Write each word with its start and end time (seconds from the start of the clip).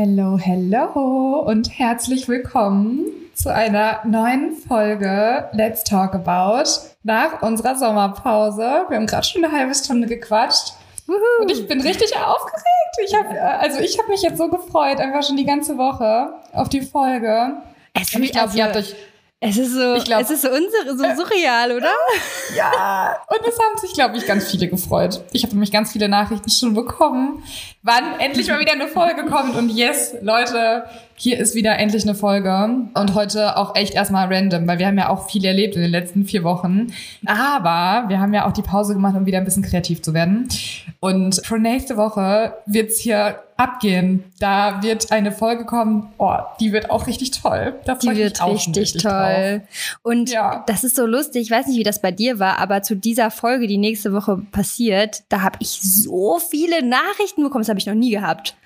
Hello, 0.00 0.38
hello 0.38 1.42
und 1.44 1.76
herzlich 1.76 2.28
willkommen 2.28 3.06
zu 3.34 3.52
einer 3.52 3.98
neuen 4.06 4.52
Folge 4.54 5.48
Let's 5.50 5.82
Talk 5.82 6.14
About 6.14 6.70
nach 7.02 7.42
unserer 7.42 7.74
Sommerpause. 7.74 8.84
Wir 8.88 8.96
haben 8.96 9.08
gerade 9.08 9.26
schon 9.26 9.44
eine 9.44 9.52
halbe 9.52 9.74
Stunde 9.74 10.06
gequatscht. 10.06 10.74
Woohoo. 11.08 11.42
Und 11.42 11.50
ich 11.50 11.66
bin 11.66 11.80
richtig 11.80 12.16
aufgeregt. 12.16 12.96
Ich 13.04 13.12
habe 13.12 13.42
also 13.42 13.80
ich 13.80 13.98
habe 13.98 14.08
mich 14.08 14.22
jetzt 14.22 14.38
so 14.38 14.46
gefreut, 14.46 15.00
einfach 15.00 15.24
schon 15.24 15.36
die 15.36 15.44
ganze 15.44 15.76
Woche 15.76 16.32
auf 16.52 16.68
die 16.68 16.82
Folge. 16.82 17.54
Es 17.92 18.14
und 18.14 18.22
ich 18.22 18.30
glaube, 18.30 18.46
also, 18.46 18.58
ihr 18.58 18.64
habt 18.66 18.76
euch 18.76 18.94
es 19.40 19.56
ist 19.56 19.72
so, 19.72 19.94
ich 19.94 20.04
glaub, 20.04 20.20
es 20.20 20.30
ist 20.30 20.42
so, 20.42 20.48
unsere, 20.48 20.96
so 20.96 21.22
surreal, 21.22 21.70
oder? 21.70 21.92
Ja, 22.56 23.16
und 23.28 23.46
es 23.46 23.56
haben 23.56 23.78
sich, 23.80 23.92
glaube 23.92 24.16
ich, 24.16 24.26
ganz 24.26 24.50
viele 24.50 24.66
gefreut. 24.66 25.20
Ich 25.30 25.44
habe 25.44 25.52
nämlich 25.52 25.70
ganz 25.70 25.92
viele 25.92 26.08
Nachrichten 26.08 26.50
schon 26.50 26.74
bekommen, 26.74 27.44
wann 27.82 28.18
endlich 28.18 28.48
mal 28.48 28.58
wieder 28.58 28.72
eine 28.72 28.88
Folge 28.88 29.26
kommt. 29.26 29.54
Und 29.54 29.68
yes, 29.68 30.16
Leute, 30.22 30.86
hier 31.14 31.38
ist 31.38 31.54
wieder 31.54 31.78
endlich 31.78 32.02
eine 32.02 32.16
Folge. 32.16 32.50
Und 32.94 33.14
heute 33.14 33.56
auch 33.56 33.76
echt 33.76 33.94
erstmal 33.94 34.32
random, 34.32 34.66
weil 34.66 34.80
wir 34.80 34.88
haben 34.88 34.98
ja 34.98 35.08
auch 35.08 35.30
viel 35.30 35.44
erlebt 35.44 35.76
in 35.76 35.82
den 35.82 35.92
letzten 35.92 36.24
vier 36.24 36.42
Wochen. 36.42 36.92
Aber 37.24 38.08
wir 38.08 38.18
haben 38.18 38.34
ja 38.34 38.44
auch 38.44 38.52
die 38.52 38.62
Pause 38.62 38.94
gemacht, 38.94 39.14
um 39.16 39.24
wieder 39.24 39.38
ein 39.38 39.44
bisschen 39.44 39.62
kreativ 39.62 40.02
zu 40.02 40.14
werden. 40.14 40.48
Und 40.98 41.46
für 41.46 41.60
nächste 41.60 41.96
Woche 41.96 42.54
wird's 42.66 42.98
hier 42.98 43.38
abgehen. 43.58 44.24
Da 44.38 44.82
wird 44.82 45.12
eine 45.12 45.32
Folge 45.32 45.66
kommen, 45.66 46.12
oh, 46.16 46.36
die 46.60 46.72
wird 46.72 46.90
auch 46.90 47.06
richtig 47.06 47.32
toll. 47.32 47.74
Da 47.84 47.96
die 47.96 48.16
wird 48.16 48.44
richtig, 48.46 48.76
richtig 48.76 49.02
toll. 49.02 49.62
Drauf. 49.62 49.98
Und 50.02 50.30
ja. 50.30 50.64
das 50.66 50.84
ist 50.84 50.96
so 50.96 51.04
lustig, 51.04 51.42
ich 51.42 51.50
weiß 51.50 51.66
nicht, 51.66 51.76
wie 51.76 51.82
das 51.82 52.00
bei 52.00 52.12
dir 52.12 52.38
war, 52.38 52.58
aber 52.58 52.82
zu 52.82 52.94
dieser 52.94 53.30
Folge, 53.30 53.66
die 53.66 53.76
nächste 53.76 54.12
Woche 54.12 54.40
passiert, 54.52 55.24
da 55.28 55.42
habe 55.42 55.58
ich 55.60 55.80
so 55.82 56.38
viele 56.38 56.84
Nachrichten 56.84 57.42
bekommen, 57.42 57.62
das 57.62 57.68
habe 57.68 57.80
ich 57.80 57.86
noch 57.86 57.94
nie 57.94 58.10
gehabt. 58.10 58.56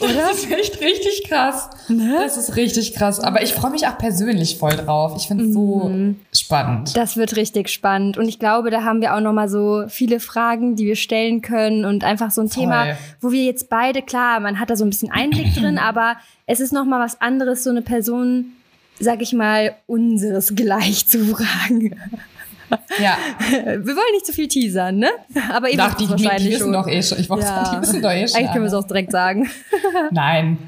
Oder? 0.00 0.14
Das 0.14 0.38
ist 0.38 0.50
echt 0.50 0.80
richtig 0.80 1.24
krass. 1.28 1.70
Ne? 1.88 2.18
Das 2.22 2.36
ist 2.36 2.56
richtig 2.56 2.94
krass. 2.94 3.20
Aber 3.20 3.42
ich 3.42 3.52
freue 3.52 3.70
mich 3.70 3.86
auch 3.86 3.98
persönlich 3.98 4.58
voll 4.58 4.76
drauf. 4.76 5.14
Ich 5.16 5.28
finde 5.28 5.44
es 5.44 5.52
so 5.52 5.88
mhm. 5.88 6.16
spannend. 6.34 6.96
Das 6.96 7.16
wird 7.16 7.36
richtig 7.36 7.68
spannend. 7.68 8.16
Und 8.16 8.28
ich 8.28 8.38
glaube, 8.38 8.70
da 8.70 8.82
haben 8.82 9.00
wir 9.00 9.14
auch 9.14 9.20
noch 9.20 9.32
mal 9.32 9.48
so 9.48 9.84
viele 9.88 10.20
Fragen, 10.20 10.76
die 10.76 10.86
wir 10.86 10.96
stellen 10.96 11.42
können 11.42 11.84
und 11.84 12.04
einfach 12.04 12.30
so 12.30 12.40
ein 12.40 12.48
voll. 12.48 12.62
Thema, 12.62 12.96
wo 13.20 13.30
wir 13.30 13.44
jetzt 13.44 13.68
beide, 13.68 14.02
klar, 14.02 14.40
man 14.40 14.58
hat 14.58 14.70
da 14.70 14.76
so 14.76 14.84
ein 14.84 14.90
bisschen 14.90 15.10
Einblick 15.10 15.54
drin, 15.56 15.78
aber 15.78 16.16
es 16.46 16.60
ist 16.60 16.72
noch 16.72 16.84
mal 16.84 17.00
was 17.00 17.20
anderes, 17.20 17.64
so 17.64 17.70
eine 17.70 17.82
Person, 17.82 18.52
sag 18.98 19.22
ich 19.22 19.32
mal, 19.32 19.74
unseres 19.86 20.54
gleich 20.54 21.06
zu 21.06 21.24
fragen. 21.26 21.96
Ja. 23.00 23.16
Wir 23.50 23.96
wollen 23.96 24.12
nicht 24.12 24.26
zu 24.26 24.32
viel 24.32 24.48
teasern, 24.48 24.98
ne? 24.98 25.10
Aber 25.52 25.68
eben 25.68 25.82
die, 25.98 26.08
wahrscheinlich 26.08 26.42
die 26.42 26.50
wissen 26.50 26.62
schon. 26.64 26.72
doch 26.72 26.88
eh 26.88 27.02
schon. 27.02 27.18
Ich 27.18 27.28
wollte 27.30 27.44
ja. 27.44 27.64
sagen, 27.64 27.76
die 27.76 27.82
wissen 27.82 28.02
doch 28.02 28.10
eh 28.10 28.28
schon. 28.28 28.36
Eigentlich 28.36 28.52
können 28.52 28.64
wir 28.64 28.68
es 28.68 28.74
auch 28.74 28.86
direkt 28.86 29.12
sagen. 29.12 29.50
Nein. 30.10 30.58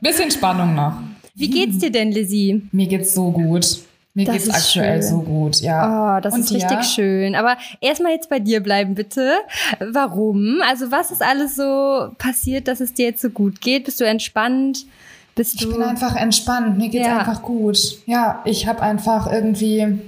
Bisschen 0.00 0.30
Spannung 0.30 0.74
noch. 0.74 0.94
Wie 1.34 1.50
geht's 1.50 1.78
dir 1.78 1.90
denn, 1.90 2.12
Lizzie? 2.12 2.62
Mir 2.72 2.86
geht's 2.86 3.14
so 3.14 3.30
gut. 3.30 3.78
Mir 4.14 4.24
das 4.24 4.44
geht's 4.44 4.50
aktuell 4.50 5.02
schön. 5.02 5.10
so 5.10 5.20
gut, 5.20 5.60
ja. 5.60 6.16
Oh, 6.16 6.20
das 6.22 6.32
Und 6.32 6.40
ist 6.40 6.52
richtig 6.52 6.70
ja? 6.70 6.82
schön. 6.82 7.34
Aber 7.34 7.58
erstmal 7.82 8.12
jetzt 8.12 8.30
bei 8.30 8.38
dir 8.38 8.60
bleiben, 8.60 8.94
bitte. 8.94 9.34
Warum? 9.78 10.62
Also, 10.66 10.90
was 10.90 11.10
ist 11.10 11.22
alles 11.22 11.54
so 11.54 12.12
passiert, 12.16 12.66
dass 12.66 12.80
es 12.80 12.94
dir 12.94 13.06
jetzt 13.06 13.20
so 13.20 13.28
gut 13.28 13.60
geht? 13.60 13.84
Bist 13.84 14.00
du 14.00 14.04
entspannt? 14.04 14.86
Bist 15.34 15.60
du 15.60 15.68
ich 15.68 15.74
bin 15.74 15.82
einfach 15.82 16.16
entspannt. 16.16 16.78
Mir 16.78 16.88
geht's 16.88 17.06
ja. 17.06 17.18
einfach 17.18 17.42
gut. 17.42 17.78
Ja, 18.06 18.40
ich 18.46 18.66
habe 18.66 18.80
einfach 18.80 19.30
irgendwie 19.30 19.98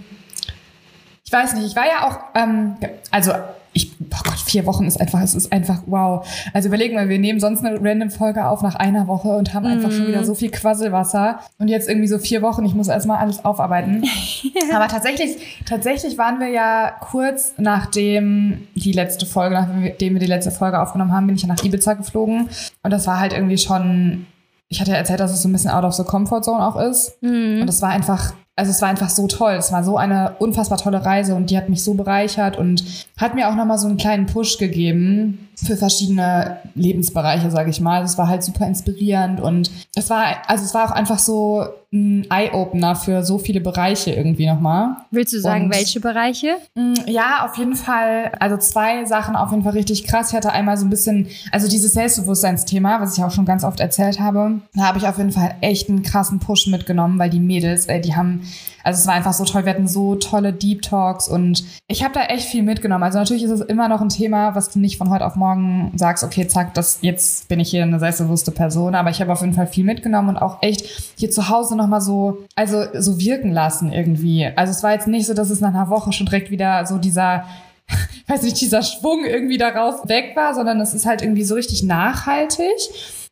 ich 1.28 1.32
weiß 1.32 1.52
nicht, 1.56 1.66
ich 1.66 1.76
war 1.76 1.84
ja 1.84 2.08
auch, 2.08 2.18
ähm, 2.34 2.76
also 3.10 3.32
ich, 3.74 3.92
oh 4.00 4.20
Gott, 4.24 4.38
vier 4.38 4.64
Wochen 4.64 4.86
ist 4.86 4.98
einfach, 4.98 5.20
es 5.20 5.34
ist 5.34 5.52
einfach 5.52 5.82
wow. 5.84 6.26
Also 6.54 6.68
überlegen 6.68 6.96
wir, 6.96 7.06
wir 7.10 7.18
nehmen 7.18 7.38
sonst 7.38 7.62
eine 7.62 7.78
random 7.82 8.10
Folge 8.10 8.46
auf 8.46 8.62
nach 8.62 8.76
einer 8.76 9.06
Woche 9.08 9.28
und 9.28 9.52
haben 9.52 9.64
mm. 9.64 9.72
einfach 9.72 9.92
schon 9.92 10.06
wieder 10.06 10.22
mhm. 10.22 10.24
so 10.24 10.34
viel 10.34 10.50
Quasselwasser 10.50 11.40
und 11.58 11.68
jetzt 11.68 11.86
irgendwie 11.86 12.08
so 12.08 12.18
vier 12.18 12.40
Wochen, 12.40 12.64
ich 12.64 12.74
muss 12.74 12.88
erstmal 12.88 13.18
alles 13.18 13.44
aufarbeiten. 13.44 14.04
Aber 14.74 14.88
tatsächlich, 14.88 15.36
tatsächlich 15.66 16.16
waren 16.16 16.40
wir 16.40 16.48
ja 16.48 16.92
kurz 16.98 17.52
nachdem 17.58 18.66
die 18.74 18.92
letzte 18.92 19.26
Folge, 19.26 19.54
nachdem 19.54 20.14
wir 20.14 20.20
die 20.20 20.26
letzte 20.26 20.50
Folge 20.50 20.80
aufgenommen 20.80 21.12
haben, 21.12 21.26
bin 21.26 21.36
ich 21.36 21.42
ja 21.42 21.48
nach 21.48 21.62
Ibiza 21.62 21.92
geflogen 21.92 22.48
und 22.82 22.90
das 22.90 23.06
war 23.06 23.20
halt 23.20 23.34
irgendwie 23.34 23.58
schon 23.58 24.24
ich 24.70 24.80
hatte 24.80 24.92
ja 24.92 24.96
erzählt, 24.96 25.20
dass 25.20 25.32
es 25.32 25.42
so 25.42 25.48
ein 25.48 25.52
bisschen 25.52 25.70
out 25.70 25.84
of 25.84 25.94
the 25.94 26.04
comfort 26.04 26.42
zone 26.42 26.62
auch 26.62 26.76
ist. 26.76 27.22
Mm. 27.22 27.62
Und 27.62 27.68
es 27.68 27.80
war 27.80 27.88
einfach 27.88 28.34
also 28.58 28.72
es 28.72 28.82
war 28.82 28.88
einfach 28.88 29.08
so 29.08 29.28
toll. 29.28 29.52
Es 29.52 29.70
war 29.70 29.84
so 29.84 29.96
eine 29.96 30.34
unfassbar 30.40 30.78
tolle 30.78 31.04
Reise 31.04 31.36
und 31.36 31.50
die 31.50 31.56
hat 31.56 31.68
mich 31.68 31.84
so 31.84 31.94
bereichert 31.94 32.56
und 32.56 32.82
hat 33.16 33.36
mir 33.36 33.48
auch 33.48 33.54
nochmal 33.54 33.78
so 33.78 33.86
einen 33.86 33.98
kleinen 33.98 34.26
Push 34.26 34.58
gegeben 34.58 35.48
für 35.54 35.76
verschiedene 35.76 36.58
Lebensbereiche, 36.74 37.52
sage 37.52 37.70
ich 37.70 37.80
mal. 37.80 38.02
Es 38.02 38.18
war 38.18 38.26
halt 38.26 38.42
super 38.42 38.66
inspirierend 38.66 39.40
und 39.40 39.70
es 39.94 40.10
war, 40.10 40.24
also 40.48 40.64
es 40.64 40.74
war 40.74 40.86
auch 40.86 40.90
einfach 40.90 41.20
so 41.20 41.66
ein 41.90 42.26
Eye-Opener 42.30 42.96
für 42.96 43.22
so 43.22 43.38
viele 43.38 43.60
Bereiche 43.60 44.10
irgendwie 44.12 44.46
nochmal. 44.46 44.96
Willst 45.10 45.32
du 45.32 45.40
sagen, 45.40 45.66
und, 45.66 45.74
welche 45.74 46.00
Bereiche? 46.00 46.56
Mm, 46.74 46.94
ja, 47.06 47.46
auf 47.46 47.56
jeden 47.56 47.76
Fall, 47.76 48.32
also 48.38 48.58
zwei 48.58 49.06
Sachen 49.06 49.36
auf 49.36 49.50
jeden 49.52 49.62
Fall 49.62 49.72
richtig 49.72 50.04
krass. 50.04 50.30
Ich 50.30 50.36
hatte 50.36 50.52
einmal 50.52 50.76
so 50.76 50.84
ein 50.84 50.90
bisschen, 50.90 51.28
also 51.50 51.66
dieses 51.66 51.94
Selbstbewusstseinsthema, 51.94 53.00
was 53.00 53.16
ich 53.16 53.24
auch 53.24 53.30
schon 53.30 53.46
ganz 53.46 53.64
oft 53.64 53.80
erzählt 53.80 54.20
habe, 54.20 54.60
da 54.74 54.82
habe 54.82 54.98
ich 54.98 55.08
auf 55.08 55.16
jeden 55.16 55.32
Fall 55.32 55.54
echt 55.62 55.88
einen 55.88 56.02
krassen 56.02 56.40
Push 56.40 56.66
mitgenommen, 56.66 57.18
weil 57.18 57.30
die 57.30 57.40
Mädels, 57.40 57.86
ey, 57.86 58.02
die 58.02 58.14
haben 58.14 58.42
also 58.88 59.00
es 59.00 59.06
war 59.06 59.12
einfach 59.12 59.34
so 59.34 59.44
toll. 59.44 59.66
Wir 59.66 59.74
hatten 59.74 59.86
so 59.86 60.14
tolle 60.14 60.54
Deep 60.54 60.80
Talks 60.80 61.28
und 61.28 61.62
ich 61.88 62.02
habe 62.02 62.14
da 62.14 62.22
echt 62.22 62.48
viel 62.48 62.62
mitgenommen. 62.62 63.04
Also 63.04 63.18
natürlich 63.18 63.42
ist 63.42 63.50
es 63.50 63.60
immer 63.60 63.86
noch 63.86 64.00
ein 64.00 64.08
Thema, 64.08 64.54
was 64.54 64.70
du 64.70 64.78
nicht 64.78 64.96
von 64.96 65.10
heute 65.10 65.26
auf 65.26 65.36
morgen 65.36 65.92
sagst, 65.94 66.24
okay, 66.24 66.48
zack, 66.48 66.72
das, 66.72 67.00
jetzt 67.02 67.48
bin 67.48 67.60
ich 67.60 67.68
hier 67.68 67.82
eine 67.82 67.98
selbstbewusste 67.98 68.50
Person. 68.50 68.94
Aber 68.94 69.10
ich 69.10 69.20
habe 69.20 69.30
auf 69.30 69.42
jeden 69.42 69.52
Fall 69.52 69.66
viel 69.66 69.84
mitgenommen 69.84 70.30
und 70.30 70.36
auch 70.38 70.62
echt 70.62 70.86
hier 71.18 71.30
zu 71.30 71.50
Hause 71.50 71.76
nochmal 71.76 72.00
so, 72.00 72.38
also 72.54 72.84
so 72.98 73.20
wirken 73.20 73.52
lassen 73.52 73.92
irgendwie. 73.92 74.46
Also 74.56 74.70
es 74.70 74.82
war 74.82 74.92
jetzt 74.92 75.06
nicht 75.06 75.26
so, 75.26 75.34
dass 75.34 75.50
es 75.50 75.60
nach 75.60 75.74
einer 75.74 75.90
Woche 75.90 76.14
schon 76.14 76.24
direkt 76.24 76.50
wieder 76.50 76.86
so 76.86 76.96
dieser 76.96 77.44
weiß 78.26 78.42
nicht, 78.42 78.58
dieser 78.58 78.80
Schwung 78.80 79.26
irgendwie 79.26 79.58
darauf 79.58 80.08
weg 80.08 80.32
war, 80.34 80.54
sondern 80.54 80.80
es 80.80 80.94
ist 80.94 81.04
halt 81.04 81.20
irgendwie 81.20 81.44
so 81.44 81.54
richtig 81.54 81.82
nachhaltig 81.82 82.66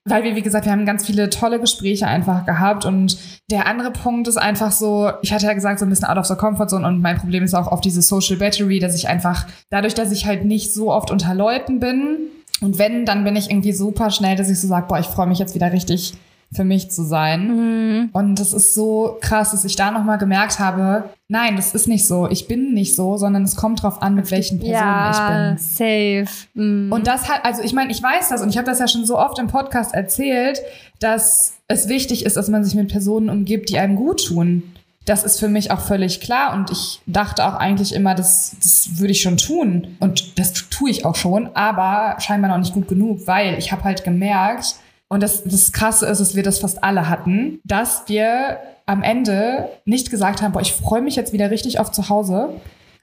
weil 0.07 0.25
wir, 0.25 0.37
wie 0.37 0.43
gesagt, 0.43 0.65
wir 0.65 0.73
haben 0.73 0.87
ganz 0.87 1.05
viele 1.05 1.29
tolle 1.31 1.61
Gespräche 1.61 2.07
einfach 2.07 2.47
gehabt. 2.47 2.85
Und 2.85 3.19
der 3.51 3.67
andere 3.67 3.91
Punkt 3.91 4.29
ist 4.29 4.37
einfach 4.39 4.73
so, 4.73 5.11
ich 5.21 5.33
hatte 5.33 5.47
ja 5.47 5.53
gesagt, 5.53 5.81
so 5.81 5.85
ein 5.85 5.91
bisschen 5.91 6.07
out 6.07 6.17
of 6.17 6.27
the 6.27 6.37
comfort 6.37 6.69
zone. 6.69 6.87
Und 6.87 7.03
mein 7.03 7.19
Problem 7.19 7.43
ist 7.43 7.55
auch 7.55 7.67
auf 7.67 7.81
diese 7.81 8.03
Social 8.03 8.37
Battery, 8.37 8.79
dass 8.79 8.95
ich 8.95 9.09
einfach, 9.09 9.47
dadurch, 9.69 9.95
dass 9.95 10.13
ich 10.13 10.25
halt 10.25 10.45
nicht 10.45 10.73
so 10.73 10.93
oft 10.93 11.11
unter 11.11 11.35
Leuten 11.35 11.81
bin, 11.81 12.19
und 12.63 12.79
wenn, 12.79 13.05
dann 13.05 13.25
bin 13.25 13.37
ich 13.37 13.51
irgendwie 13.51 13.73
super 13.73 14.11
schnell, 14.11 14.35
dass 14.35 14.49
ich 14.49 14.59
so 14.59 14.67
sage, 14.67 14.87
boah, 14.89 14.99
ich 14.99 15.07
freue 15.07 15.27
mich 15.27 15.39
jetzt 15.39 15.55
wieder 15.55 15.73
richtig 15.73 16.15
für 16.57 16.65
mich 16.65 16.91
zu 16.91 17.05
sein. 17.05 17.49
Mhm. 17.49 18.09
Und 18.13 18.41
das 18.41 18.53
ist 18.53 18.75
so 18.75 19.19
krass, 19.21 19.53
dass 19.53 19.65
ich 19.65 19.77
da 19.77 19.91
nochmal 19.91 20.19
gemerkt 20.19 20.59
habe, 20.59 21.11
nein, 21.29 21.57
das 21.57 21.75
ist 21.75 21.87
nicht 21.87 22.07
so. 22.07 22.29
Ich 22.29 22.49
bin 22.49 22.75
nicht 22.75 22.97
so, 22.97 23.17
sondern 23.17 23.45
es 23.45 23.57
kommt 23.57 23.83
drauf 23.83 24.03
an, 24.03 24.15
mit 24.15 24.31
welchen 24.31 24.59
Personen 24.59 24.81
ja, 24.81 25.53
ich 25.55 25.57
bin. 25.57 26.27
Safe. 26.27 26.47
Mhm. 26.55 26.93
Und 26.93 27.07
das 27.07 27.29
hat, 27.29 27.45
also 27.45 27.63
ich 27.63 27.73
meine, 27.73 27.93
ich 27.93 28.03
weiß 28.03 28.31
das 28.31 28.43
und 28.43 28.49
ich 28.49 28.57
habe 28.57 28.67
das 28.67 28.79
ja 28.79 28.89
schon 28.89 29.05
so 29.05 29.19
oft 29.19 29.39
im 29.39 29.47
Podcast 29.47 29.95
erzählt, 29.95 30.61
dass 30.99 31.55
es 31.69 31.89
wichtig 31.89 32.25
ist, 32.25 32.37
dass 32.37 32.49
man 32.49 32.65
sich 32.65 32.75
mit 32.75 32.89
Personen 32.89 33.29
umgibt, 33.29 33.69
die 33.69 33.79
einem 33.79 33.97
gut 33.97 34.27
tun. 34.27 34.63
Das 35.05 35.23
ist 35.23 35.39
für 35.39 35.49
mich 35.49 35.71
auch 35.71 35.81
völlig 35.81 36.21
klar 36.21 36.53
und 36.55 36.73
ich 36.73 37.01
dachte 37.07 37.47
auch 37.47 37.55
eigentlich 37.55 37.95
immer, 37.95 38.17
das, 38.17 38.57
das 38.61 38.99
würde 38.99 39.13
ich 39.13 39.23
schon 39.23 39.37
tun 39.37 39.97
und 40.01 40.37
das 40.37 40.53
tue 40.53 40.91
ich 40.91 41.05
auch 41.05 41.15
schon, 41.15 41.55
aber 41.55 42.21
scheinbar 42.21 42.51
noch 42.51 42.59
nicht 42.59 42.75
gut 42.75 42.89
genug, 42.89 43.25
weil 43.27 43.57
ich 43.57 43.71
habe 43.71 43.85
halt 43.85 44.03
gemerkt, 44.03 44.75
und 45.09 45.23
das, 45.23 45.45
das 45.45 45.73
Krasse 45.73 46.07
ist, 46.07 46.21
dass 46.21 46.35
wir 46.35 46.43
das 46.43 46.59
fast 46.59 46.83
alle 46.83 47.09
hatten, 47.09 47.61
dass 47.65 48.05
wir 48.07 48.59
am 48.87 49.03
Ende 49.03 49.69
nicht 49.85 50.11
gesagt 50.11 50.43
haben, 50.43 50.53
boah, 50.53 50.61
ich 50.61 50.73
freue 50.73 51.03
mich 51.03 51.17
jetzt 51.17 51.33
wieder 51.33 51.51
richtig 51.51 51.79
auf 51.81 51.91
zu 51.93 52.09
Hause, 52.09 52.51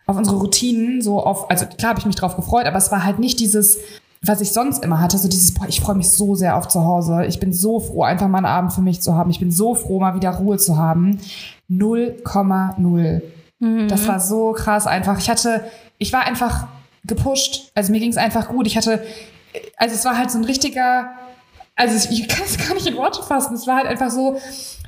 auf 0.05 0.17
unsere 0.17 0.37
Routinen, 0.37 1.01
so 1.01 1.21
auf, 1.23 1.49
also 1.49 1.65
klar 1.65 1.91
habe 1.91 1.99
ich 1.99 2.05
mich 2.05 2.15
drauf 2.15 2.35
gefreut, 2.35 2.65
aber 2.65 2.77
es 2.77 2.91
war 2.91 3.03
halt 3.03 3.19
nicht 3.19 3.39
dieses, 3.39 3.77
was 4.25 4.41
ich 4.41 4.51
sonst 4.51 4.83
immer 4.83 5.01
hatte, 5.01 5.17
so 5.17 5.27
dieses, 5.27 5.53
boah, 5.53 5.67
ich 5.67 5.81
freue 5.81 5.95
mich 5.95 6.09
so 6.09 6.35
sehr 6.35 6.57
auf 6.57 6.69
zu 6.69 6.85
Hause. 6.85 7.25
Ich 7.25 7.39
bin 7.39 7.51
so 7.51 7.81
froh, 7.81 8.03
einfach 8.03 8.29
mal 8.29 8.37
einen 8.37 8.45
Abend 8.45 8.71
für 8.71 8.81
mich 8.81 9.01
zu 9.01 9.15
haben. 9.15 9.29
Ich 9.29 9.39
bin 9.39 9.51
so 9.51 9.75
froh, 9.75 9.99
mal 9.99 10.15
wieder 10.15 10.31
Ruhe 10.31 10.57
zu 10.57 10.77
haben. 10.77 11.19
0,0. 11.69 13.21
Mhm. 13.59 13.87
Das 13.89 14.07
war 14.07 14.21
so 14.21 14.53
krass 14.53 14.87
einfach. 14.87 15.19
Ich 15.19 15.29
hatte, 15.29 15.65
ich 15.97 16.13
war 16.13 16.21
einfach 16.21 16.67
gepusht. 17.03 17.71
Also 17.75 17.91
mir 17.91 17.99
ging 17.99 18.11
es 18.11 18.17
einfach 18.17 18.47
gut. 18.47 18.65
Ich 18.65 18.77
hatte, 18.77 19.03
also 19.75 19.93
es 19.93 20.05
war 20.05 20.17
halt 20.17 20.31
so 20.31 20.37
ein 20.37 20.45
richtiger, 20.45 21.09
also 21.75 22.09
ich 22.11 22.27
kann 22.27 22.45
es 22.45 22.57
gar 22.57 22.73
nicht 22.73 22.87
in 22.87 22.95
Worte 22.95 23.23
fassen. 23.23 23.55
Es 23.55 23.67
war 23.67 23.77
halt 23.77 23.87
einfach 23.87 24.11
so, 24.11 24.37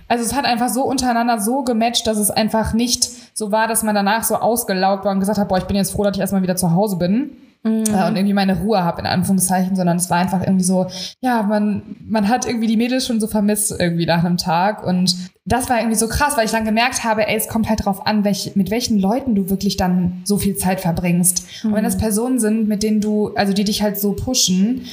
also 0.07 0.23
es 0.23 0.35
hat 0.35 0.45
einfach 0.45 0.69
so 0.69 0.83
untereinander 0.83 1.39
so 1.39 1.63
gematcht, 1.63 2.05
dass 2.07 2.17
es 2.17 2.29
einfach 2.29 2.73
nicht 2.73 3.09
so 3.33 3.51
war, 3.51 3.67
dass 3.67 3.83
man 3.83 3.95
danach 3.95 4.23
so 4.23 4.35
ausgelaugt 4.35 5.05
war 5.05 5.11
und 5.11 5.19
gesagt 5.19 5.39
hat, 5.39 5.47
boah, 5.47 5.57
ich 5.57 5.65
bin 5.65 5.75
jetzt 5.75 5.91
froh, 5.91 6.03
dass 6.03 6.15
ich 6.15 6.21
erstmal 6.21 6.43
wieder 6.43 6.55
zu 6.55 6.73
Hause 6.73 6.97
bin. 6.97 7.31
Mhm. 7.63 7.83
Äh, 7.91 8.07
und 8.07 8.15
irgendwie 8.15 8.33
meine 8.33 8.59
Ruhe 8.59 8.83
habe, 8.83 9.01
in 9.01 9.07
Anführungszeichen, 9.07 9.75
sondern 9.75 9.97
es 9.97 10.11
war 10.11 10.17
einfach 10.17 10.41
irgendwie 10.41 10.63
so, 10.63 10.85
ja, 11.19 11.41
man, 11.41 11.81
man 12.07 12.29
hat 12.29 12.45
irgendwie 12.45 12.67
die 12.67 12.77
Mädels 12.77 13.07
schon 13.07 13.19
so 13.19 13.25
vermisst 13.25 13.75
irgendwie 13.77 14.05
nach 14.05 14.23
einem 14.23 14.37
Tag. 14.37 14.85
Und 14.85 15.15
das 15.45 15.67
war 15.67 15.79
irgendwie 15.79 15.97
so 15.97 16.07
krass, 16.07 16.37
weil 16.37 16.45
ich 16.45 16.51
dann 16.51 16.65
gemerkt 16.65 17.03
habe, 17.03 17.27
ey, 17.27 17.35
es 17.35 17.47
kommt 17.47 17.67
halt 17.67 17.83
drauf 17.83 18.05
an, 18.05 18.23
welch, 18.23 18.55
mit 18.55 18.69
welchen 18.69 18.99
Leuten 18.99 19.33
du 19.33 19.49
wirklich 19.49 19.77
dann 19.77 20.21
so 20.25 20.37
viel 20.37 20.55
Zeit 20.55 20.79
verbringst. 20.79 21.47
Mhm. 21.63 21.69
Und 21.69 21.75
wenn 21.77 21.83
das 21.83 21.95
mhm. 21.95 22.01
Personen 22.01 22.39
sind, 22.39 22.67
mit 22.67 22.83
denen 22.83 23.01
du, 23.01 23.33
also 23.33 23.51
die 23.51 23.63
dich 23.63 23.81
halt 23.81 23.99
so 23.99 24.13
pushen, 24.13 24.85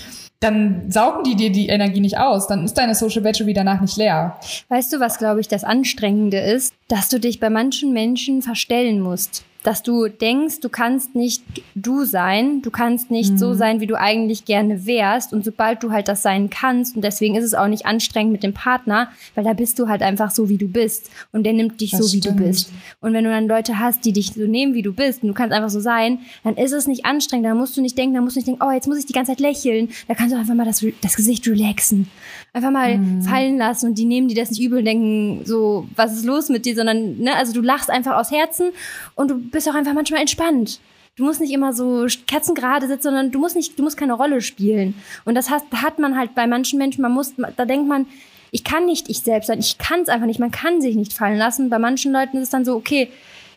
dann 0.43 0.91
saugen 0.91 1.25
die 1.25 1.37
dir 1.37 1.53
die 1.53 1.69
Energie 1.69 2.01
nicht 2.01 2.19
aus. 2.19 2.47
Dann 2.47 2.65
ist 2.65 2.75
deine 2.75 2.95
Social 2.95 3.23
Battery 3.23 3.53
danach 3.53 3.81
nicht 3.81 3.97
leer. 3.97 4.39
Weißt 4.69 4.93
du, 4.93 5.01
was, 5.01 5.19
glaube 5.19 5.41
ich, 5.41 5.49
das 5.49 5.65
Anstrengende 5.65 6.39
ist? 6.39 6.75
Dass 6.89 7.09
du 7.09 7.21
dich 7.21 7.41
bei 7.41 7.51
manchen 7.51 7.93
Menschen 7.93 8.43
verstellen 8.43 9.01
musst 9.01 9.45
dass 9.63 9.83
du 9.83 10.09
denkst, 10.09 10.61
du 10.61 10.69
kannst 10.69 11.15
nicht 11.15 11.43
du 11.75 12.05
sein, 12.05 12.63
du 12.63 12.71
kannst 12.71 13.11
nicht 13.11 13.33
mhm. 13.33 13.39
so 13.39 13.55
sein, 13.55 13.81
wie 13.81 13.87
du 13.87 13.99
eigentlich 13.99 14.45
gerne 14.45 14.87
wärst. 14.87 15.33
Und 15.33 15.45
sobald 15.45 15.83
du 15.83 15.93
halt 15.93 16.09
das 16.09 16.23
sein 16.23 16.51
kannst, 16.51 16.97
und 16.97 17.03
deswegen 17.03 17.37
ist 17.37 17.45
es 17.45 17.55
auch 17.55 17.69
nicht 17.69 17.87
anstrengend 17.87 18.33
mit 18.33 18.43
dem 18.43 18.55
Partner, 18.55 19.09
weil 19.35 19.45
da 19.45 19.53
bist 19.53 19.79
du 19.79 19.89
halt 19.89 20.03
einfach 20.03 20.31
so, 20.31 20.49
wie 20.49 20.59
du 20.59 20.69
bist. 20.69 21.11
Und 21.33 21.45
der 21.45 21.53
nimmt 21.53 21.81
dich 21.81 21.93
das 21.93 22.01
so, 22.01 22.13
wie 22.13 22.19
stimmt. 22.19 22.41
du 22.41 22.45
bist. 22.45 22.73
Und 23.01 23.13
wenn 23.13 23.25
du 23.25 23.31
dann 23.31 23.47
Leute 23.47 23.79
hast, 23.79 24.05
die 24.05 24.13
dich 24.13 24.33
so 24.33 24.43
nehmen, 24.43 24.75
wie 24.75 24.83
du 24.83 24.93
bist, 24.93 25.23
und 25.23 25.29
du 25.29 25.35
kannst 25.35 25.55
einfach 25.55 25.71
so 25.71 25.81
sein, 25.81 26.19
dann 26.43 26.57
ist 26.57 26.73
es 26.73 26.87
nicht 26.87 27.05
anstrengend. 27.05 27.47
Da 27.47 27.55
musst 27.55 27.77
du 27.77 27.81
nicht 27.81 27.97
denken, 27.97 28.15
da 28.15 28.21
musst 28.21 28.37
du 28.37 28.41
nicht 28.41 28.49
denken, 28.49 28.63
oh, 28.65 28.73
jetzt 28.73 28.89
muss 28.89 28.99
ich 28.99 29.07
die 29.07 29.13
ganze 29.13 29.33
Zeit 29.33 29.41
lächeln. 29.41 29.91
Da 30.09 30.15
kannst 30.15 30.35
du 30.35 30.39
einfach 30.39 30.55
mal 30.55 30.67
das, 30.67 30.85
das 31.01 31.17
Gesicht 31.17 31.47
relaxen. 31.47 32.09
Einfach 32.55 32.71
mal 32.71 32.99
mhm. 32.99 33.23
fallen 33.23 33.57
lassen 33.57 33.87
und 33.87 33.95
die 33.97 34.05
nehmen 34.05 34.29
die 34.29 34.35
das 34.35 34.51
nicht 34.51 34.61
übel 34.61 34.81
und 34.81 34.85
denken 34.85 35.43
so, 35.47 35.89
was 35.97 36.13
ist 36.13 36.27
los 36.27 36.51
mit 36.51 36.67
dir, 36.67 36.75
sondern, 36.75 37.19
ne, 37.19 37.35
also 37.35 37.53
du 37.55 37.63
lachst 37.63 37.89
einfach 37.89 38.17
aus 38.17 38.31
Herzen 38.31 38.73
und 39.15 39.31
du 39.31 39.39
bist 39.39 39.69
auch 39.71 39.75
einfach 39.75 39.95
manchmal 39.95 40.21
entspannt. 40.21 40.81
Du 41.17 41.25
musst 41.25 41.41
nicht 41.41 41.53
immer 41.53 41.73
so 41.73 42.07
kerzengerade 42.27 42.89
sitzen, 42.89 43.05
sondern 43.05 43.31
du 43.31 43.39
musst 43.39 43.57
nicht, 43.57 43.79
du 43.79 43.83
musst 43.83 43.97
keine 43.97 44.15
Rolle 44.15 44.41
spielen. 44.41 44.95
Und 45.25 45.35
das 45.35 45.51
hat, 45.51 45.63
hat 45.75 45.99
man 45.99 46.17
halt 46.19 46.35
bei 46.35 46.47
manchen 46.47 46.79
Menschen, 46.79 47.03
man 47.03 47.13
muss, 47.13 47.33
da 47.57 47.65
denkt 47.65 47.87
man, 47.87 48.07
ich 48.51 48.65
kann 48.65 48.87
nicht 48.87 49.09
ich 49.09 49.21
selbst 49.21 49.47
sein, 49.47 49.59
ich 49.59 49.79
kann 49.79 50.01
es 50.01 50.09
einfach 50.09 50.27
nicht, 50.27 50.39
man 50.39 50.51
kann 50.51 50.81
sich 50.81 50.95
nicht 50.95 51.13
fallen 51.13 51.39
lassen. 51.39 51.71
Bei 51.71 51.79
manchen 51.79 52.13
Leuten 52.13 52.37
ist 52.37 52.45
es 52.45 52.51
dann 52.51 52.65
so, 52.65 52.77
okay, 52.77 53.09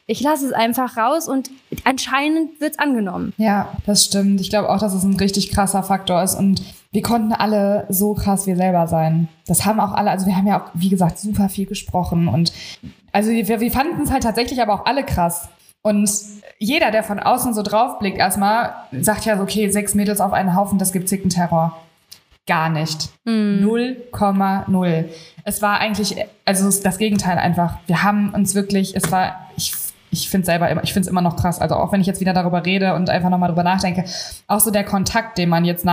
ich 0.08 0.22
lasse 0.22 0.46
es 0.46 0.54
einfach 0.54 0.98
raus 0.98 1.28
und 1.28 1.50
anscheinend 1.84 2.60
wird 2.62 2.74
es 2.74 2.80
angenommen. 2.80 3.34
Ja, 3.38 3.76
das 3.86 4.06
stimmt. 4.06 4.40
Ich 4.40 4.50
glaube 4.50 4.70
auch, 4.70 4.80
dass 4.80 4.94
es 4.94 5.04
ein 5.04 5.16
richtig 5.16 5.52
krasser 5.52 5.84
Faktor 5.84 6.22
ist 6.24 6.36
und 6.36 6.62
wir 6.96 7.02
konnten 7.02 7.34
alle 7.34 7.86
so 7.90 8.14
krass 8.14 8.48
wir 8.48 8.56
selber 8.56 8.88
sein. 8.88 9.28
Das 9.46 9.66
haben 9.66 9.82
auch 9.82 9.92
alle, 9.92 10.12
also 10.12 10.26
wir 10.26 10.36
haben 10.38 10.48
ja 10.48 10.62
auch, 10.62 10.72
wie 10.74 10.88
gesagt, 10.88 11.20
super 11.20 11.50
viel 11.50 11.66
gesprochen 11.66 12.30
und 12.30 12.54
also 13.12 13.32
wir, 13.32 13.60
wir 13.60 13.72
fanden 13.72 14.02
es 14.02 14.12
halt 14.12 14.24
tatsächlich 14.24 14.62
aber 14.62 14.74
auch 14.74 14.86
alle 14.86 15.04
krass. 15.04 15.50
Und 15.82 16.10
jeder, 16.58 16.92
der 16.92 17.04
von 17.04 17.20
außen 17.20 17.54
so 17.54 17.64
draufblickt, 17.64 18.18
erstmal 18.18 18.74
sagt 19.02 19.26
ja, 19.26 19.40
okay, 19.42 19.70
sechs 19.70 19.94
Mädels 19.94 20.22
auf 20.22 20.32
einen 20.32 20.56
Haufen, 20.56 20.80
das 20.80 20.94
gibt 20.94 21.10
Terror. 21.10 21.78
Gar 22.48 22.70
nicht. 22.70 23.10
Mm. 23.26 23.66
0,0. 23.66 25.06
Es 25.44 25.62
war 25.62 25.80
eigentlich, 25.80 26.16
also 26.46 26.82
das 26.82 26.98
Gegenteil 26.98 27.38
einfach. 27.38 27.78
Wir 27.88 28.04
haben 28.04 28.30
uns 28.34 28.56
wirklich, 28.56 28.96
es 28.96 29.12
war, 29.12 29.50
ich, 29.58 29.74
ich 30.12 30.30
finde 30.30 30.46
selber 30.46 30.70
immer, 30.70 30.84
ich 30.84 30.94
finde 30.94 31.08
es 31.08 31.12
immer 31.12 31.22
noch 31.22 31.36
krass. 31.36 31.60
Also 31.60 31.76
auch 31.76 31.92
wenn 31.92 32.02
ich 32.02 32.08
jetzt 32.08 32.22
wieder 32.22 32.34
darüber 32.34 32.66
rede 32.66 32.96
und 32.96 33.10
einfach 33.10 33.30
nochmal 33.30 33.50
drüber 33.50 33.64
nachdenke, 33.64 34.06
auch 34.48 34.60
so 34.60 34.72
der 34.72 34.86
Kontakt, 34.86 35.38
den 35.38 35.50
man 35.50 35.66
jetzt 35.66 35.86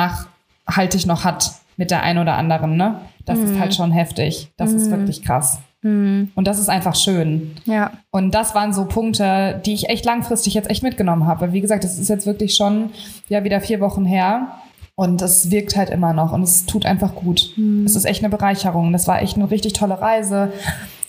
nachhaltig 0.67 1.07
noch 1.07 1.25
hat 1.25 1.53
mit 1.77 1.91
der 1.91 2.03
einen 2.03 2.19
oder 2.19 2.35
anderen, 2.35 2.77
ne? 2.77 3.01
Das 3.25 3.39
mm. 3.39 3.45
ist 3.45 3.61
halt 3.61 3.75
schon 3.75 3.93
heftig. 3.93 4.53
Das 4.57 4.73
mm. 4.73 4.77
ist 4.77 4.91
wirklich 4.91 5.23
krass. 5.23 5.61
Mhm. 5.83 6.31
Und 6.35 6.47
das 6.47 6.59
ist 6.59 6.69
einfach 6.69 6.95
schön. 6.95 7.57
Ja. 7.65 7.93
Und 8.11 8.33
das 8.35 8.55
waren 8.55 8.73
so 8.73 8.85
Punkte, 8.85 9.61
die 9.67 9.75
ich 9.75 9.89
echt 9.89 10.05
langfristig 10.05 10.55
jetzt 10.55 10.71
echt 10.71 10.83
mitgenommen 10.83 11.27
habe. 11.27 11.53
Wie 11.53 11.61
gesagt, 11.61 11.85
das 11.85 11.99
ist 11.99 12.09
jetzt 12.09 12.27
wirklich 12.27 12.55
schon 12.55 12.91
ja 13.29 13.45
wieder 13.45 13.61
vier 13.61 13.81
Wochen 13.81 14.05
her. 14.05 14.59
Und 14.95 15.23
es 15.23 15.51
wirkt 15.51 15.77
halt 15.77 15.91
immer 15.91 16.13
noch 16.13 16.33
und 16.33 16.43
es 16.43 16.67
tut 16.67 16.87
einfach 16.87 17.15
gut. 17.15 17.53
Mhm. 17.57 17.85
Es 17.85 17.97
ist 17.97 18.05
echt 18.05 18.23
eine 18.23 18.31
Bereicherung. 18.31 18.93
Das 18.93 19.09
war 19.09 19.21
echt 19.23 19.37
eine 19.37 19.51
richtig 19.51 19.73
tolle 19.73 20.01
Reise. 20.01 20.53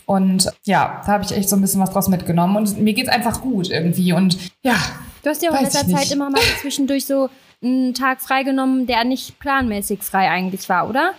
Und 0.06 0.52
ja, 0.66 1.02
da 1.06 1.12
habe 1.14 1.24
ich 1.24 1.32
echt 1.32 1.50
so 1.50 1.56
ein 1.56 1.62
bisschen 1.62 1.82
was 1.82 1.92
draus 1.92 2.08
mitgenommen. 2.08 2.56
Und 2.56 2.80
mir 2.80 2.94
geht 2.94 3.08
es 3.08 3.14
einfach 3.14 3.42
gut 3.42 3.70
irgendwie. 3.70 4.14
Und 4.14 4.38
ja. 4.64 4.76
Du 5.22 5.30
hast 5.30 5.42
ja 5.44 5.52
auch 5.52 5.58
in 5.58 5.64
letzter 5.64 5.88
Zeit 5.88 6.12
immer 6.12 6.30
mal 6.30 6.42
zwischendurch 6.62 7.06
so 7.06 7.30
einen 7.64 7.94
Tag 7.94 8.22
freigenommen, 8.22 8.88
der 8.88 9.04
nicht 9.04 9.40
planmäßig 9.40 10.04
frei 10.04 10.30
eigentlich 10.30 10.68
war, 10.70 10.90
oder? 10.90 11.14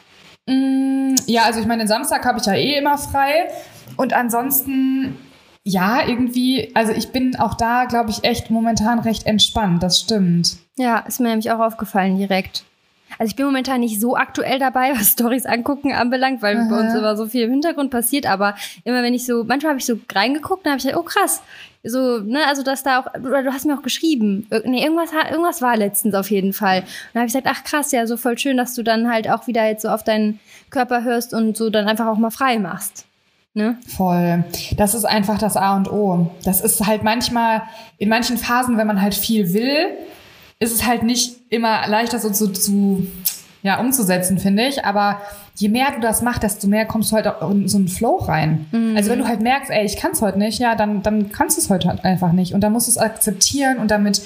Mm, 0.46 1.14
ja, 1.26 1.44
also 1.44 1.60
ich 1.60 1.66
meine, 1.66 1.82
den 1.82 1.88
Samstag 1.88 2.24
habe 2.24 2.38
ich 2.38 2.46
ja 2.46 2.54
eh 2.54 2.78
immer 2.78 2.98
frei. 2.98 3.48
Und 3.96 4.12
ansonsten, 4.12 5.16
ja, 5.62 6.06
irgendwie, 6.06 6.70
also 6.74 6.92
ich 6.92 7.12
bin 7.12 7.36
auch 7.36 7.54
da, 7.54 7.84
glaube 7.84 8.10
ich, 8.10 8.24
echt 8.24 8.50
momentan 8.50 8.98
recht 8.98 9.26
entspannt. 9.26 9.82
Das 9.82 10.00
stimmt. 10.00 10.56
Ja, 10.76 10.98
ist 11.00 11.20
mir 11.20 11.28
nämlich 11.28 11.50
auch 11.50 11.60
aufgefallen 11.60 12.18
direkt. 12.18 12.64
Also 13.18 13.30
ich 13.30 13.36
bin 13.36 13.46
momentan 13.46 13.80
nicht 13.80 14.00
so 14.00 14.16
aktuell 14.16 14.58
dabei, 14.58 14.92
was 14.98 15.12
Stories 15.12 15.46
angucken 15.46 15.92
anbelangt, 15.92 16.42
weil 16.42 16.56
Aha. 16.56 16.68
bei 16.68 16.80
uns 16.80 16.94
immer 16.94 17.16
so 17.16 17.26
viel 17.26 17.44
im 17.44 17.50
Hintergrund 17.50 17.90
passiert. 17.90 18.26
Aber 18.26 18.54
immer 18.84 19.02
wenn 19.02 19.14
ich 19.14 19.26
so, 19.26 19.44
manchmal 19.44 19.70
habe 19.70 19.78
ich 19.78 19.86
so 19.86 19.98
reingeguckt, 20.12 20.66
dann 20.66 20.72
habe 20.72 20.78
ich 20.78 20.84
gedacht, 20.84 21.00
oh 21.00 21.04
krass, 21.04 21.42
so, 21.84 22.18
ne, 22.18 22.46
also 22.48 22.62
dass 22.62 22.82
da 22.82 23.00
auch, 23.00 23.06
oder 23.14 23.42
du 23.42 23.52
hast 23.52 23.66
mir 23.66 23.76
auch 23.76 23.82
geschrieben, 23.82 24.46
nee, 24.64 24.82
irgendwas, 24.82 25.10
irgendwas 25.30 25.60
war 25.60 25.76
letztens 25.76 26.14
auf 26.14 26.30
jeden 26.30 26.52
Fall. 26.52 26.80
Und 26.80 26.86
dann 27.12 27.20
habe 27.20 27.26
ich 27.26 27.34
gesagt, 27.34 27.46
ach 27.48 27.64
krass, 27.64 27.92
ja, 27.92 28.06
so 28.06 28.16
voll 28.16 28.38
schön, 28.38 28.56
dass 28.56 28.74
du 28.74 28.82
dann 28.82 29.10
halt 29.10 29.30
auch 29.30 29.46
wieder 29.46 29.66
jetzt 29.66 29.82
so 29.82 29.88
auf 29.88 30.02
deinen 30.02 30.40
Körper 30.70 31.04
hörst 31.04 31.34
und 31.34 31.56
so 31.56 31.70
dann 31.70 31.86
einfach 31.86 32.06
auch 32.06 32.16
mal 32.16 32.30
frei 32.30 32.58
machst. 32.58 33.04
Ne? 33.52 33.76
Voll. 33.86 34.44
Das 34.76 34.94
ist 34.94 35.04
einfach 35.04 35.38
das 35.38 35.56
A 35.56 35.76
und 35.76 35.90
O. 35.92 36.30
Das 36.44 36.60
ist 36.60 36.84
halt 36.86 37.04
manchmal, 37.04 37.62
in 37.98 38.08
manchen 38.08 38.36
Phasen, 38.36 38.76
wenn 38.78 38.86
man 38.86 39.00
halt 39.00 39.14
viel 39.14 39.52
will, 39.52 39.90
ist 40.58 40.72
es 40.72 40.86
halt 40.86 41.04
nicht 41.04 41.36
immer 41.50 41.86
leichter 41.86 42.18
so 42.18 42.30
zu, 42.30 42.48
zu 42.48 43.06
ja, 43.62 43.78
umzusetzen, 43.78 44.38
finde 44.38 44.66
ich. 44.66 44.84
Aber 44.84 45.20
je 45.56 45.68
mehr 45.68 45.92
du 45.92 46.00
das 46.00 46.22
machst, 46.22 46.42
desto 46.42 46.66
mehr 46.66 46.84
kommst 46.84 47.12
du 47.12 47.16
halt 47.16 47.26
auch 47.26 47.50
in 47.50 47.68
so 47.68 47.78
einen 47.78 47.88
Flow 47.88 48.16
rein. 48.16 48.66
Mhm. 48.72 48.96
Also 48.96 49.10
wenn 49.10 49.18
du 49.18 49.28
halt 49.28 49.40
merkst, 49.40 49.70
ey, 49.70 49.84
ich 49.84 49.96
kann 49.96 50.12
es 50.12 50.22
heute 50.22 50.38
nicht, 50.38 50.58
ja, 50.58 50.74
dann, 50.74 51.02
dann 51.02 51.30
kannst 51.30 51.56
du 51.56 51.60
es 51.60 51.70
heute 51.70 51.88
halt 51.88 52.04
einfach 52.04 52.32
nicht. 52.32 52.54
Und 52.54 52.60
dann 52.60 52.72
musst 52.72 52.88
du 52.88 52.90
es 52.90 52.98
akzeptieren 52.98 53.78
und 53.78 53.90
damit, 53.90 54.22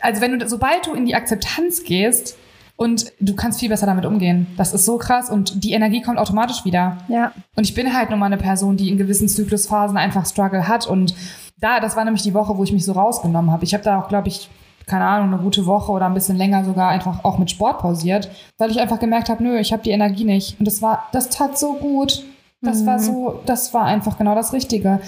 also 0.00 0.20
wenn 0.20 0.38
du, 0.38 0.48
sobald 0.48 0.86
du 0.86 0.94
in 0.94 1.06
die 1.06 1.14
Akzeptanz 1.14 1.84
gehst, 1.84 2.36
und 2.76 3.12
du 3.20 3.36
kannst 3.36 3.60
viel 3.60 3.68
besser 3.68 3.86
damit 3.86 4.04
umgehen. 4.04 4.48
Das 4.56 4.74
ist 4.74 4.84
so 4.84 4.98
krass 4.98 5.30
und 5.30 5.62
die 5.62 5.74
Energie 5.74 6.02
kommt 6.02 6.18
automatisch 6.18 6.64
wieder. 6.64 6.98
Ja. 7.06 7.30
Und 7.54 7.62
ich 7.62 7.74
bin 7.74 7.94
halt 7.94 8.10
nun 8.10 8.18
mal 8.18 8.26
eine 8.26 8.36
Person, 8.36 8.76
die 8.76 8.90
in 8.90 8.98
gewissen 8.98 9.28
Zyklusphasen 9.28 9.96
einfach 9.96 10.26
Struggle 10.26 10.66
hat 10.66 10.86
und 10.88 11.14
da, 11.60 11.78
das 11.78 11.96
war 11.96 12.04
nämlich 12.04 12.24
die 12.24 12.34
Woche, 12.34 12.58
wo 12.58 12.64
ich 12.64 12.72
mich 12.72 12.84
so 12.84 12.92
rausgenommen 12.92 13.52
habe. 13.52 13.64
Ich 13.64 13.74
habe 13.74 13.84
da 13.84 14.00
auch, 14.00 14.08
glaube 14.08 14.26
ich, 14.26 14.50
keine 14.86 15.04
Ahnung, 15.06 15.32
eine 15.32 15.42
gute 15.42 15.66
Woche 15.66 15.92
oder 15.92 16.06
ein 16.06 16.14
bisschen 16.14 16.36
länger 16.36 16.64
sogar 16.64 16.90
einfach 16.90 17.24
auch 17.24 17.38
mit 17.38 17.50
Sport 17.50 17.78
pausiert, 17.78 18.30
weil 18.58 18.70
ich 18.70 18.80
einfach 18.80 19.00
gemerkt 19.00 19.28
habe, 19.28 19.42
nö, 19.42 19.58
ich 19.58 19.72
habe 19.72 19.82
die 19.82 19.90
Energie 19.90 20.24
nicht. 20.24 20.58
Und 20.58 20.66
das 20.66 20.82
war, 20.82 21.08
das 21.12 21.30
tat 21.30 21.58
so 21.58 21.74
gut. 21.74 22.22
Das 22.60 22.82
mhm. 22.82 22.86
war 22.86 22.98
so, 22.98 23.40
das 23.46 23.72
war 23.74 23.84
einfach 23.84 24.18
genau 24.18 24.34
das 24.34 24.52
Richtige. 24.52 25.00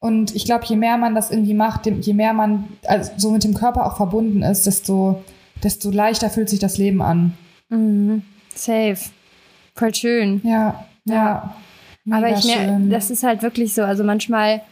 Und 0.00 0.34
ich 0.34 0.44
glaube, 0.44 0.64
je 0.66 0.76
mehr 0.76 0.96
man 0.98 1.14
das 1.14 1.30
irgendwie 1.30 1.54
macht, 1.54 1.86
je 1.86 2.12
mehr 2.12 2.32
man 2.32 2.64
also 2.86 3.12
so 3.16 3.30
mit 3.30 3.44
dem 3.44 3.54
Körper 3.54 3.86
auch 3.86 3.96
verbunden 3.96 4.42
ist, 4.42 4.66
desto, 4.66 5.22
desto 5.62 5.90
leichter 5.90 6.28
fühlt 6.28 6.48
sich 6.48 6.58
das 6.58 6.76
Leben 6.76 7.00
an. 7.00 7.34
Mhm. 7.68 8.22
Safe. 8.54 8.98
Voll 9.74 9.94
schön. 9.94 10.40
Ja, 10.44 10.84
ja. 11.04 11.14
ja. 11.14 11.54
Aber 12.10 12.30
ich 12.30 12.44
merke, 12.44 12.88
das 12.88 13.10
ist 13.10 13.22
halt 13.22 13.42
wirklich 13.42 13.74
so. 13.74 13.82
Also 13.84 14.02
manchmal 14.02 14.62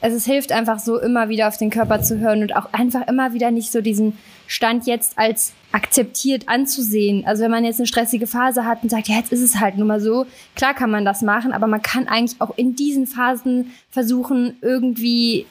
also 0.00 0.16
es 0.16 0.24
hilft 0.24 0.52
einfach 0.52 0.78
so 0.78 0.98
immer 0.98 1.28
wieder 1.28 1.48
auf 1.48 1.56
den 1.56 1.70
Körper 1.70 2.02
zu 2.02 2.18
hören 2.18 2.42
und 2.42 2.56
auch 2.56 2.72
einfach 2.72 3.06
immer 3.06 3.32
wieder 3.32 3.50
nicht 3.50 3.70
so 3.70 3.80
diesen 3.80 4.16
Stand 4.46 4.86
jetzt 4.86 5.18
als 5.18 5.52
akzeptiert 5.72 6.48
anzusehen. 6.48 7.24
Also 7.26 7.44
wenn 7.44 7.50
man 7.50 7.64
jetzt 7.64 7.78
eine 7.78 7.86
stressige 7.86 8.26
Phase 8.26 8.64
hat 8.64 8.82
und 8.82 8.90
sagt, 8.90 9.08
ja, 9.08 9.16
jetzt 9.16 9.32
ist 9.32 9.42
es 9.42 9.60
halt 9.60 9.76
nun 9.76 9.86
mal 9.86 10.00
so, 10.00 10.26
klar 10.56 10.74
kann 10.74 10.90
man 10.90 11.04
das 11.04 11.22
machen, 11.22 11.52
aber 11.52 11.66
man 11.66 11.82
kann 11.82 12.08
eigentlich 12.08 12.40
auch 12.40 12.56
in 12.56 12.74
diesen 12.74 13.06
Phasen 13.06 13.72
versuchen, 13.90 14.56
irgendwie 14.62 15.46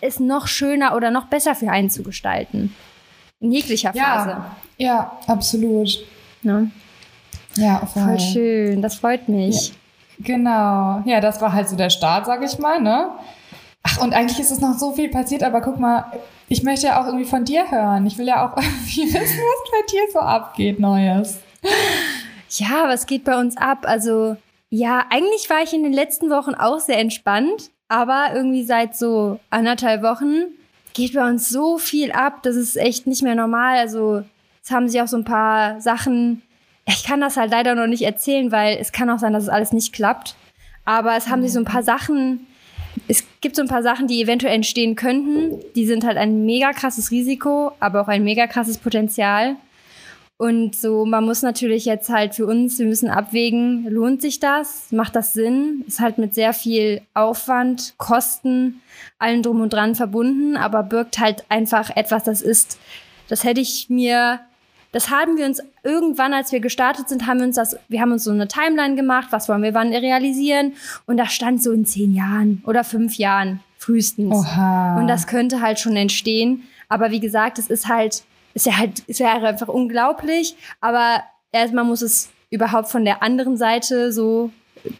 es 0.00 0.18
noch 0.18 0.46
schöner 0.46 0.96
oder 0.96 1.10
noch 1.10 1.26
besser 1.26 1.54
für 1.54 1.70
einen 1.70 1.90
zu 1.90 2.02
gestalten. 2.02 2.74
In 3.40 3.52
jeglicher 3.52 3.92
Phase. 3.92 4.30
Ja, 4.30 4.56
ja 4.78 5.18
absolut. 5.26 6.04
Ne? 6.42 6.70
Ja, 7.56 7.84
voll. 7.86 8.02
voll 8.02 8.20
schön, 8.20 8.82
das 8.82 8.96
freut 8.96 9.28
mich. 9.28 9.68
Ja. 9.68 9.74
Genau. 10.24 11.02
Ja, 11.04 11.20
das 11.20 11.40
war 11.40 11.52
halt 11.52 11.68
so 11.68 11.76
der 11.76 11.90
Start, 11.90 12.26
sag 12.26 12.42
ich 12.44 12.58
mal, 12.58 12.80
ne? 12.80 13.08
Ach, 13.82 14.00
und 14.00 14.14
eigentlich 14.14 14.38
ist 14.38 14.50
es 14.50 14.60
noch 14.60 14.78
so 14.78 14.92
viel 14.92 15.08
passiert, 15.08 15.42
aber 15.42 15.60
guck 15.60 15.78
mal, 15.78 16.04
ich 16.48 16.62
möchte 16.62 16.86
ja 16.86 17.00
auch 17.00 17.06
irgendwie 17.06 17.24
von 17.24 17.44
dir 17.44 17.70
hören. 17.70 18.06
Ich 18.06 18.18
will 18.18 18.26
ja 18.26 18.46
auch 18.46 18.56
irgendwie 18.62 19.12
wissen, 19.12 19.18
was 19.18 19.70
bei 19.70 19.86
dir 19.90 20.02
so 20.12 20.20
abgeht, 20.20 20.78
Neues. 20.78 21.38
Ja, 22.50 22.88
was 22.88 23.06
geht 23.06 23.24
bei 23.24 23.38
uns 23.38 23.56
ab? 23.56 23.80
Also, 23.82 24.36
ja, 24.70 25.06
eigentlich 25.10 25.48
war 25.50 25.62
ich 25.62 25.72
in 25.72 25.82
den 25.82 25.92
letzten 25.92 26.30
Wochen 26.30 26.54
auch 26.54 26.80
sehr 26.80 26.98
entspannt, 26.98 27.70
aber 27.88 28.30
irgendwie 28.34 28.64
seit 28.64 28.96
so 28.96 29.40
anderthalb 29.50 30.02
Wochen 30.02 30.44
geht 30.94 31.14
bei 31.14 31.28
uns 31.28 31.48
so 31.48 31.78
viel 31.78 32.12
ab, 32.12 32.42
das 32.42 32.56
ist 32.56 32.76
echt 32.76 33.06
nicht 33.06 33.22
mehr 33.22 33.34
normal. 33.34 33.78
Also, 33.78 34.22
es 34.62 34.70
haben 34.70 34.88
sich 34.88 35.00
auch 35.00 35.08
so 35.08 35.16
ein 35.16 35.24
paar 35.24 35.80
Sachen, 35.80 36.42
ich 36.86 37.04
kann 37.04 37.20
das 37.20 37.36
halt 37.36 37.50
leider 37.50 37.74
noch 37.74 37.86
nicht 37.86 38.02
erzählen, 38.02 38.52
weil 38.52 38.76
es 38.78 38.92
kann 38.92 39.10
auch 39.10 39.18
sein, 39.18 39.32
dass 39.32 39.44
es 39.44 39.48
alles 39.48 39.72
nicht 39.72 39.92
klappt. 39.92 40.36
Aber 40.84 41.16
es 41.16 41.28
haben 41.28 41.42
sich 41.42 41.52
so 41.52 41.60
ein 41.60 41.64
paar 41.64 41.82
Sachen 41.82 42.46
es 43.08 43.24
gibt 43.40 43.56
so 43.56 43.62
ein 43.62 43.68
paar 43.68 43.82
Sachen, 43.82 44.06
die 44.06 44.22
eventuell 44.22 44.54
entstehen 44.54 44.96
könnten. 44.96 45.60
Die 45.74 45.86
sind 45.86 46.04
halt 46.04 46.16
ein 46.16 46.44
mega 46.44 46.72
krasses 46.72 47.10
Risiko, 47.10 47.72
aber 47.80 48.02
auch 48.02 48.08
ein 48.08 48.24
mega 48.24 48.46
krasses 48.46 48.78
Potenzial. 48.78 49.56
Und 50.36 50.74
so, 50.74 51.04
man 51.04 51.24
muss 51.24 51.42
natürlich 51.42 51.84
jetzt 51.84 52.08
halt 52.08 52.34
für 52.34 52.46
uns, 52.46 52.78
wir 52.78 52.86
müssen 52.86 53.08
abwägen, 53.08 53.86
lohnt 53.88 54.20
sich 54.20 54.40
das? 54.40 54.90
Macht 54.90 55.14
das 55.14 55.32
Sinn? 55.32 55.84
Ist 55.86 56.00
halt 56.00 56.18
mit 56.18 56.34
sehr 56.34 56.52
viel 56.52 57.02
Aufwand, 57.14 57.94
Kosten, 57.96 58.80
allem 59.20 59.42
drum 59.42 59.60
und 59.60 59.72
dran 59.72 59.94
verbunden, 59.94 60.56
aber 60.56 60.82
birgt 60.82 61.20
halt 61.20 61.44
einfach 61.48 61.94
etwas, 61.94 62.24
das 62.24 62.42
ist, 62.42 62.78
das 63.28 63.44
hätte 63.44 63.60
ich 63.60 63.88
mir 63.88 64.40
das 64.92 65.10
haben 65.10 65.36
wir 65.36 65.46
uns 65.46 65.60
irgendwann, 65.82 66.32
als 66.32 66.52
wir 66.52 66.60
gestartet 66.60 67.08
sind, 67.08 67.26
haben 67.26 67.38
wir 67.38 67.46
uns 67.46 67.56
das, 67.56 67.76
wir 67.88 68.00
haben 68.00 68.12
uns 68.12 68.24
so 68.24 68.30
eine 68.30 68.46
Timeline 68.46 68.94
gemacht, 68.94 69.28
was 69.30 69.48
wollen 69.48 69.62
wir 69.62 69.74
wann 69.74 69.92
realisieren 69.92 70.74
und 71.06 71.16
da 71.16 71.26
stand 71.26 71.62
so 71.62 71.72
in 71.72 71.84
zehn 71.84 72.14
Jahren 72.14 72.62
oder 72.66 72.84
fünf 72.84 73.16
Jahren 73.16 73.60
frühestens. 73.82 74.34
Oha. 74.34 74.98
Und 74.98 75.08
das 75.08 75.26
könnte 75.26 75.60
halt 75.60 75.78
schon 75.78 75.96
entstehen. 75.96 76.62
Aber 76.88 77.10
wie 77.10 77.20
gesagt, 77.20 77.58
es 77.58 77.68
ist 77.68 77.88
halt, 77.88 78.22
ist 78.54 78.66
ja 78.66 78.78
halt, 78.78 79.00
ist 79.00 79.18
ja 79.20 79.32
einfach 79.32 79.68
unglaublich. 79.68 80.56
Aber 80.80 81.22
erstmal 81.50 81.84
muss 81.84 82.02
es 82.02 82.30
überhaupt 82.50 82.88
von 82.88 83.04
der 83.04 83.22
anderen 83.22 83.56
Seite 83.56 84.12
so, 84.12 84.50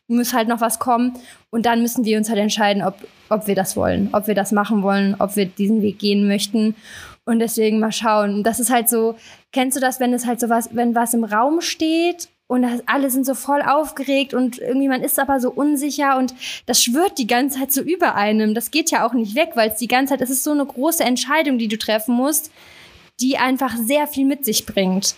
muss 0.08 0.32
halt 0.32 0.48
noch 0.48 0.60
was 0.60 0.78
kommen. 0.78 1.12
Und 1.50 1.66
dann 1.66 1.82
müssen 1.82 2.04
wir 2.04 2.18
uns 2.18 2.28
halt 2.28 2.38
entscheiden, 2.38 2.82
ob, 2.82 2.96
ob 3.28 3.46
wir 3.46 3.54
das 3.54 3.76
wollen, 3.76 4.08
ob 4.12 4.26
wir 4.26 4.34
das 4.34 4.52
machen 4.52 4.82
wollen, 4.82 5.16
ob 5.18 5.36
wir 5.36 5.46
diesen 5.46 5.82
Weg 5.82 5.98
gehen 5.98 6.26
möchten. 6.26 6.74
Und 7.24 7.38
deswegen 7.38 7.78
mal 7.78 7.92
schauen. 7.92 8.42
Das 8.42 8.58
ist 8.58 8.70
halt 8.70 8.88
so, 8.88 9.14
kennst 9.52 9.76
du 9.76 9.80
das, 9.80 10.00
wenn 10.00 10.12
es 10.12 10.26
halt 10.26 10.40
so 10.40 10.48
was, 10.48 10.74
wenn 10.74 10.94
was 10.94 11.14
im 11.14 11.22
Raum 11.22 11.60
steht 11.60 12.28
und 12.48 12.62
das, 12.62 12.82
alle 12.86 13.10
sind 13.10 13.24
so 13.24 13.34
voll 13.34 13.62
aufgeregt 13.62 14.34
und 14.34 14.58
irgendwie 14.58 14.88
man 14.88 15.02
ist 15.02 15.20
aber 15.20 15.38
so 15.38 15.50
unsicher 15.50 16.18
und 16.18 16.34
das 16.66 16.82
schwört 16.82 17.18
die 17.18 17.28
ganze 17.28 17.60
Zeit 17.60 17.72
so 17.72 17.80
über 17.80 18.16
einem. 18.16 18.54
Das 18.54 18.72
geht 18.72 18.90
ja 18.90 19.06
auch 19.06 19.12
nicht 19.12 19.36
weg, 19.36 19.50
weil 19.54 19.70
es 19.70 19.76
die 19.78 19.86
ganze 19.86 20.14
Zeit, 20.14 20.20
es 20.20 20.30
ist 20.30 20.42
so 20.42 20.50
eine 20.50 20.66
große 20.66 21.04
Entscheidung, 21.04 21.58
die 21.58 21.68
du 21.68 21.78
treffen 21.78 22.14
musst, 22.14 22.50
die 23.20 23.38
einfach 23.38 23.76
sehr 23.76 24.08
viel 24.08 24.26
mit 24.26 24.44
sich 24.44 24.66
bringt. 24.66 25.14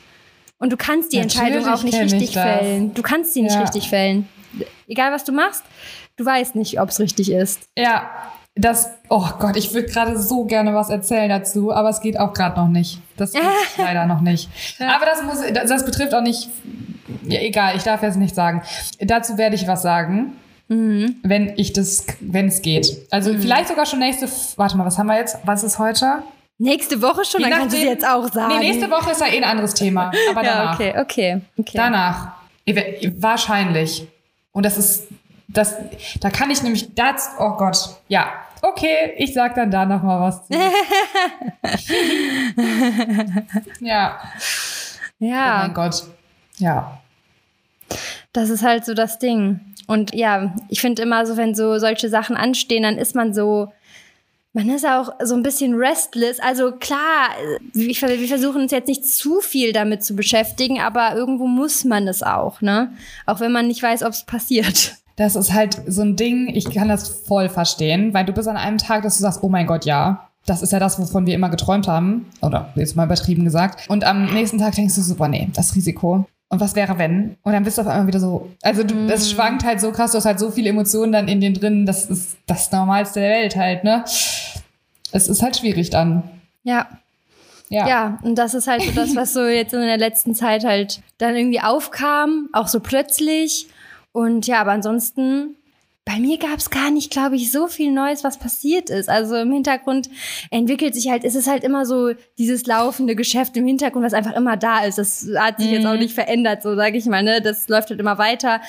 Und 0.58 0.72
du 0.72 0.76
kannst 0.76 1.10
die 1.12 1.16
Natürlich 1.18 1.40
Entscheidung 1.48 1.72
auch 1.72 1.82
nicht 1.82 1.98
richtig 1.98 2.32
fällen. 2.34 2.92
Du 2.92 3.02
kannst 3.02 3.32
sie 3.32 3.42
nicht 3.42 3.54
Ja. 3.54 3.62
richtig 3.62 3.88
fällen. 3.88 4.28
Egal 4.86 5.10
was 5.10 5.24
du 5.24 5.32
machst, 5.32 5.64
du 6.16 6.24
weißt 6.24 6.54
nicht, 6.54 6.80
ob 6.80 6.90
es 6.90 7.00
richtig 7.00 7.32
ist. 7.32 7.62
Ja, 7.76 8.10
das, 8.56 8.90
oh 9.08 9.26
Gott, 9.40 9.56
ich 9.56 9.74
würde 9.74 9.88
gerade 9.88 10.18
so 10.18 10.44
gerne 10.44 10.74
was 10.74 10.88
erzählen 10.88 11.28
dazu, 11.28 11.72
aber 11.72 11.88
es 11.88 12.00
geht 12.00 12.18
auch 12.18 12.32
gerade 12.32 12.58
noch 12.60 12.68
nicht. 12.68 13.00
Das 13.16 13.32
geht 13.32 13.42
leider 13.78 14.06
noch 14.06 14.20
nicht. 14.20 14.48
Aber 14.78 15.04
das 15.06 15.22
muss, 15.22 15.38
das, 15.52 15.68
das 15.68 15.84
betrifft 15.84 16.14
auch 16.14 16.22
nicht, 16.22 16.48
ja, 17.24 17.40
egal, 17.40 17.76
ich 17.76 17.82
darf 17.82 18.02
jetzt 18.02 18.16
nicht 18.16 18.34
sagen. 18.34 18.62
Dazu 19.00 19.38
werde 19.38 19.56
ich 19.56 19.66
was 19.66 19.82
sagen, 19.82 20.32
Mhm. 20.66 21.16
wenn 21.22 21.52
ich 21.58 21.74
das, 21.74 22.06
wenn 22.20 22.46
es 22.46 22.62
geht. 22.62 23.06
Also 23.10 23.34
vielleicht 23.34 23.68
sogar 23.68 23.84
schon 23.84 23.98
nächste, 23.98 24.26
warte 24.56 24.78
mal, 24.78 24.86
was 24.86 24.96
haben 24.96 25.08
wir 25.08 25.18
jetzt? 25.18 25.36
Was 25.44 25.62
ist 25.62 25.78
heute? 25.78 26.22
Nächste 26.56 27.02
Woche 27.02 27.22
schon, 27.26 27.42
Je 27.42 27.50
dann 27.50 27.58
kannst 27.58 27.76
du 27.76 27.82
jetzt 27.82 28.06
auch 28.06 28.26
sagen. 28.32 28.54
Nee, 28.58 28.70
nächste 28.72 28.90
Woche 28.90 29.10
ist 29.10 29.20
ja 29.20 29.26
eh 29.26 29.36
ein 29.36 29.44
anderes 29.44 29.74
Thema, 29.74 30.10
aber 30.30 30.42
Ja, 30.42 30.54
danach. 30.56 30.74
okay, 30.80 30.94
okay, 30.98 31.40
okay. 31.58 31.76
Danach. 31.76 32.28
Wahrscheinlich. 33.18 34.06
Und 34.52 34.64
das 34.64 34.78
ist, 34.78 35.08
das, 35.56 35.76
da 36.20 36.30
kann 36.30 36.50
ich 36.50 36.62
nämlich, 36.62 36.94
das, 36.94 37.30
oh 37.38 37.52
Gott, 37.56 37.76
ja. 38.08 38.26
Okay, 38.62 39.12
ich 39.18 39.34
sag 39.34 39.54
dann 39.56 39.70
da 39.70 39.84
noch 39.84 40.02
mal 40.02 40.20
was 40.20 40.46
zu. 40.46 40.54
ja. 43.80 44.18
Oh 45.20 45.24
Ja, 45.24 45.58
mein 45.62 45.74
Gott. 45.74 46.04
Ja. 46.58 46.98
das 48.32 48.48
ist 48.48 48.62
halt 48.62 48.84
so 48.84 48.94
das 48.94 49.18
Ding. 49.18 49.60
Und 49.86 50.14
ja, 50.14 50.54
ich 50.68 50.80
finde 50.80 51.02
immer 51.02 51.26
so, 51.26 51.36
wenn 51.36 51.54
so 51.54 51.78
solche 51.78 52.08
Sachen 52.08 52.36
anstehen, 52.36 52.84
dann 52.84 52.96
ist 52.96 53.14
man 53.14 53.34
so, 53.34 53.70
man 54.54 54.70
ist 54.70 54.86
auch 54.86 55.10
so 55.22 55.34
ein 55.34 55.42
bisschen 55.42 55.74
restless. 55.74 56.40
Also 56.40 56.72
klar, 56.72 57.28
wir, 57.74 57.94
wir 57.94 58.28
versuchen 58.28 58.62
uns 58.62 58.72
jetzt 58.72 58.88
nicht 58.88 59.06
zu 59.06 59.40
viel 59.40 59.72
damit 59.72 60.04
zu 60.04 60.16
beschäftigen, 60.16 60.80
aber 60.80 61.14
irgendwo 61.14 61.46
muss 61.46 61.84
man 61.84 62.08
es 62.08 62.22
auch, 62.22 62.62
ne? 62.62 62.94
Auch 63.26 63.40
wenn 63.40 63.52
man 63.52 63.66
nicht 63.66 63.82
weiß, 63.82 64.02
ob 64.04 64.12
es 64.12 64.24
passiert. 64.24 64.94
Das 65.16 65.36
ist 65.36 65.52
halt 65.52 65.80
so 65.86 66.02
ein 66.02 66.16
Ding, 66.16 66.48
ich 66.52 66.70
kann 66.72 66.88
das 66.88 67.08
voll 67.08 67.48
verstehen, 67.48 68.14
weil 68.14 68.24
du 68.24 68.32
bist 68.32 68.48
an 68.48 68.56
einem 68.56 68.78
Tag, 68.78 69.02
dass 69.02 69.16
du 69.16 69.22
sagst, 69.22 69.42
oh 69.42 69.48
mein 69.48 69.66
Gott, 69.66 69.84
ja. 69.84 70.28
Das 70.46 70.60
ist 70.60 70.72
ja 70.72 70.78
das, 70.78 70.98
wovon 70.98 71.26
wir 71.26 71.34
immer 71.34 71.48
geträumt 71.48 71.88
haben. 71.88 72.26
Oder 72.42 72.70
jetzt 72.74 72.96
mal 72.96 73.04
übertrieben 73.06 73.44
gesagt. 73.44 73.88
Und 73.88 74.04
am 74.04 74.26
nächsten 74.34 74.58
Tag 74.58 74.74
denkst 74.74 74.94
du 74.94 75.00
so, 75.00 75.14
boah, 75.14 75.28
nee, 75.28 75.48
das 75.54 75.74
Risiko. 75.74 76.26
Und 76.48 76.60
was 76.60 76.74
wäre, 76.76 76.98
wenn? 76.98 77.36
Und 77.42 77.52
dann 77.52 77.64
bist 77.64 77.78
du 77.78 77.82
auf 77.82 77.88
einmal 77.88 78.06
wieder 78.06 78.20
so, 78.20 78.50
also 78.62 78.82
du, 78.84 79.06
das 79.06 79.30
schwankt 79.30 79.64
halt 79.64 79.80
so 79.80 79.90
krass, 79.90 80.12
du 80.12 80.18
hast 80.18 80.26
halt 80.26 80.38
so 80.38 80.50
viele 80.50 80.68
Emotionen 80.68 81.12
dann 81.12 81.28
in 81.28 81.40
den 81.40 81.54
drin, 81.54 81.86
das 81.86 82.06
ist 82.06 82.36
das 82.46 82.70
Normalste 82.70 83.20
der 83.20 83.30
Welt 83.30 83.56
halt, 83.56 83.84
ne? 83.84 84.04
Es 85.10 85.28
ist 85.28 85.42
halt 85.42 85.56
schwierig 85.56 85.90
dann. 85.90 86.22
Ja, 86.62 86.86
Ja. 87.70 87.88
Ja, 87.88 88.18
und 88.22 88.36
das 88.36 88.54
ist 88.54 88.66
halt 88.68 88.82
so 88.82 88.92
das, 88.92 89.16
was 89.16 89.32
so 89.32 89.46
jetzt 89.46 89.72
in 89.74 89.80
der 89.80 89.96
letzten 89.96 90.34
Zeit 90.34 90.64
halt 90.64 91.00
dann 91.18 91.34
irgendwie 91.34 91.60
aufkam, 91.60 92.48
auch 92.52 92.68
so 92.68 92.80
plötzlich. 92.80 93.66
Und 94.14 94.46
ja, 94.46 94.60
aber 94.60 94.70
ansonsten, 94.70 95.56
bei 96.04 96.20
mir 96.20 96.38
gab 96.38 96.58
es 96.58 96.70
gar 96.70 96.92
nicht, 96.92 97.10
glaube 97.10 97.34
ich, 97.34 97.50
so 97.50 97.66
viel 97.66 97.90
Neues, 97.90 98.22
was 98.22 98.38
passiert 98.38 98.88
ist. 98.88 99.08
Also 99.08 99.34
im 99.34 99.52
Hintergrund 99.52 100.08
entwickelt 100.52 100.94
sich 100.94 101.10
halt, 101.10 101.24
ist 101.24 101.34
es 101.34 101.48
halt 101.48 101.64
immer 101.64 101.84
so 101.84 102.12
dieses 102.38 102.64
laufende 102.64 103.16
Geschäft 103.16 103.56
im 103.56 103.66
Hintergrund, 103.66 104.04
was 104.04 104.14
einfach 104.14 104.36
immer 104.36 104.56
da 104.56 104.84
ist. 104.84 104.98
Das 104.98 105.28
hat 105.36 105.58
sich 105.58 105.72
jetzt 105.72 105.84
auch 105.84 105.96
nicht 105.96 106.14
verändert, 106.14 106.62
so 106.62 106.76
sage 106.76 106.96
ich 106.96 107.06
mal. 107.06 107.24
Ne? 107.24 107.40
Das 107.42 107.66
läuft 107.68 107.90
halt 107.90 107.98
immer 107.98 108.16
weiter. 108.16 108.60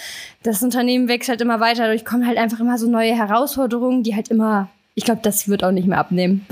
Das 0.42 0.64
Unternehmen 0.64 1.08
wächst 1.08 1.30
halt 1.30 1.42
immer 1.42 1.60
weiter. 1.60 1.84
Dadurch 1.84 2.06
kommen 2.06 2.26
halt 2.26 2.40
einfach 2.40 2.60
immer 2.60 2.80
so 2.80 2.90
neue 2.90 3.16
Herausforderungen, 3.16 4.02
die 4.02 4.16
halt 4.16 4.30
immer, 4.30 4.70
ich 4.96 5.06
glaube, 5.06 5.22
das 5.22 5.48
wird 5.48 5.64
auch 5.64 5.72
nicht 5.72 5.88
mehr 5.88 6.00
abnehmen. 6.00 6.48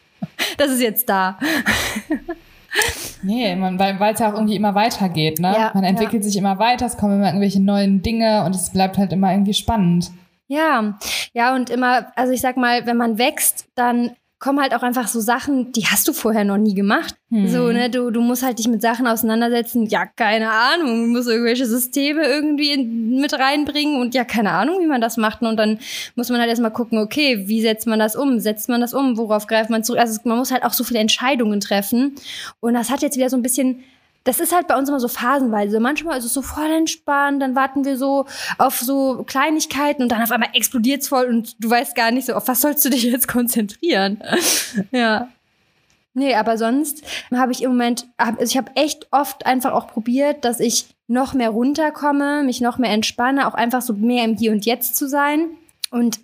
das 0.58 0.70
ist 0.70 0.82
jetzt 0.82 1.08
da. 1.08 1.38
Nee, 3.22 3.56
man, 3.56 3.78
weil 3.78 4.14
es 4.14 4.20
ja 4.20 4.30
auch 4.30 4.34
irgendwie 4.34 4.56
immer 4.56 4.74
weitergeht, 4.74 5.38
ne? 5.38 5.54
Ja, 5.56 5.70
man 5.74 5.84
entwickelt 5.84 6.24
sich 6.24 6.36
immer 6.36 6.58
weiter, 6.58 6.86
es 6.86 6.96
kommen 6.96 7.16
immer 7.16 7.26
irgendwelche 7.26 7.62
neuen 7.62 8.02
Dinge 8.02 8.44
und 8.44 8.54
es 8.54 8.70
bleibt 8.70 8.98
halt 8.98 9.12
immer 9.12 9.32
irgendwie 9.32 9.54
spannend. 9.54 10.10
Ja, 10.46 10.98
ja, 11.32 11.54
und 11.54 11.70
immer, 11.70 12.12
also 12.16 12.32
ich 12.32 12.40
sag 12.40 12.56
mal, 12.56 12.86
wenn 12.86 12.96
man 12.96 13.16
wächst, 13.18 13.68
dann 13.74 14.10
kommen 14.44 14.60
halt 14.60 14.74
auch 14.74 14.82
einfach 14.82 15.08
so 15.08 15.20
Sachen, 15.20 15.72
die 15.72 15.86
hast 15.86 16.06
du 16.06 16.12
vorher 16.12 16.44
noch 16.44 16.58
nie 16.58 16.74
gemacht. 16.74 17.14
So, 17.48 17.72
ne, 17.72 17.88
du, 17.88 18.10
du 18.10 18.20
musst 18.20 18.42
halt 18.42 18.58
dich 18.58 18.68
mit 18.68 18.82
Sachen 18.82 19.06
auseinandersetzen, 19.06 19.86
ja, 19.86 20.04
keine 20.04 20.50
Ahnung, 20.50 21.06
du 21.06 21.06
musst 21.06 21.30
irgendwelche 21.30 21.64
Systeme 21.64 22.26
irgendwie 22.26 22.72
in, 22.72 23.22
mit 23.22 23.32
reinbringen 23.32 24.02
und 24.02 24.14
ja, 24.14 24.24
keine 24.24 24.50
Ahnung, 24.50 24.82
wie 24.82 24.86
man 24.86 25.00
das 25.00 25.16
macht. 25.16 25.40
Und 25.40 25.56
dann 25.56 25.78
muss 26.14 26.28
man 26.28 26.40
halt 26.40 26.50
erstmal 26.50 26.72
gucken, 26.72 26.98
okay, 26.98 27.48
wie 27.48 27.62
setzt 27.62 27.86
man 27.86 27.98
das 27.98 28.16
um? 28.16 28.38
Setzt 28.38 28.68
man 28.68 28.82
das 28.82 28.92
um? 28.92 29.16
Worauf 29.16 29.46
greift 29.46 29.70
man 29.70 29.82
zurück? 29.82 29.98
Also 29.98 30.20
man 30.24 30.36
muss 30.36 30.52
halt 30.52 30.62
auch 30.62 30.74
so 30.74 30.84
viele 30.84 31.00
Entscheidungen 31.00 31.60
treffen. 31.60 32.14
Und 32.60 32.74
das 32.74 32.90
hat 32.90 33.00
jetzt 33.00 33.16
wieder 33.16 33.30
so 33.30 33.38
ein 33.38 33.42
bisschen 33.42 33.82
das 34.24 34.40
ist 34.40 34.54
halt 34.54 34.66
bei 34.66 34.76
uns 34.76 34.88
immer 34.88 35.00
so 35.00 35.08
phasenweise. 35.08 35.80
Manchmal 35.80 36.18
ist 36.18 36.24
es 36.24 36.32
so 36.32 36.42
voll 36.42 36.70
entspannt, 36.70 37.42
dann 37.42 37.54
warten 37.54 37.84
wir 37.84 37.96
so 37.96 38.26
auf 38.58 38.78
so 38.80 39.22
Kleinigkeiten 39.26 40.02
und 40.02 40.08
dann 40.10 40.22
auf 40.22 40.32
einmal 40.32 40.50
explodiert's 40.54 41.08
voll 41.08 41.26
und 41.26 41.62
du 41.62 41.70
weißt 41.70 41.94
gar 41.94 42.10
nicht 42.10 42.26
so, 42.26 42.34
auf 42.34 42.48
was 42.48 42.62
sollst 42.62 42.84
du 42.84 42.90
dich 42.90 43.02
jetzt 43.04 43.28
konzentrieren? 43.28 44.22
ja. 44.90 45.28
Nee, 46.16 46.34
aber 46.36 46.56
sonst 46.56 47.02
habe 47.34 47.52
ich 47.52 47.62
im 47.62 47.72
Moment, 47.72 48.06
hab, 48.18 48.38
also 48.40 48.50
ich 48.50 48.56
habe 48.56 48.70
echt 48.76 49.08
oft 49.10 49.46
einfach 49.46 49.72
auch 49.72 49.88
probiert, 49.88 50.44
dass 50.44 50.60
ich 50.60 50.86
noch 51.08 51.34
mehr 51.34 51.50
runterkomme, 51.50 52.44
mich 52.44 52.60
noch 52.60 52.78
mehr 52.78 52.92
entspanne, 52.92 53.48
auch 53.48 53.54
einfach 53.54 53.82
so 53.82 53.94
mehr 53.94 54.24
im 54.24 54.36
Hier 54.36 54.52
und 54.52 54.64
Jetzt 54.64 54.96
zu 54.96 55.08
sein 55.08 55.50
und 55.94 56.18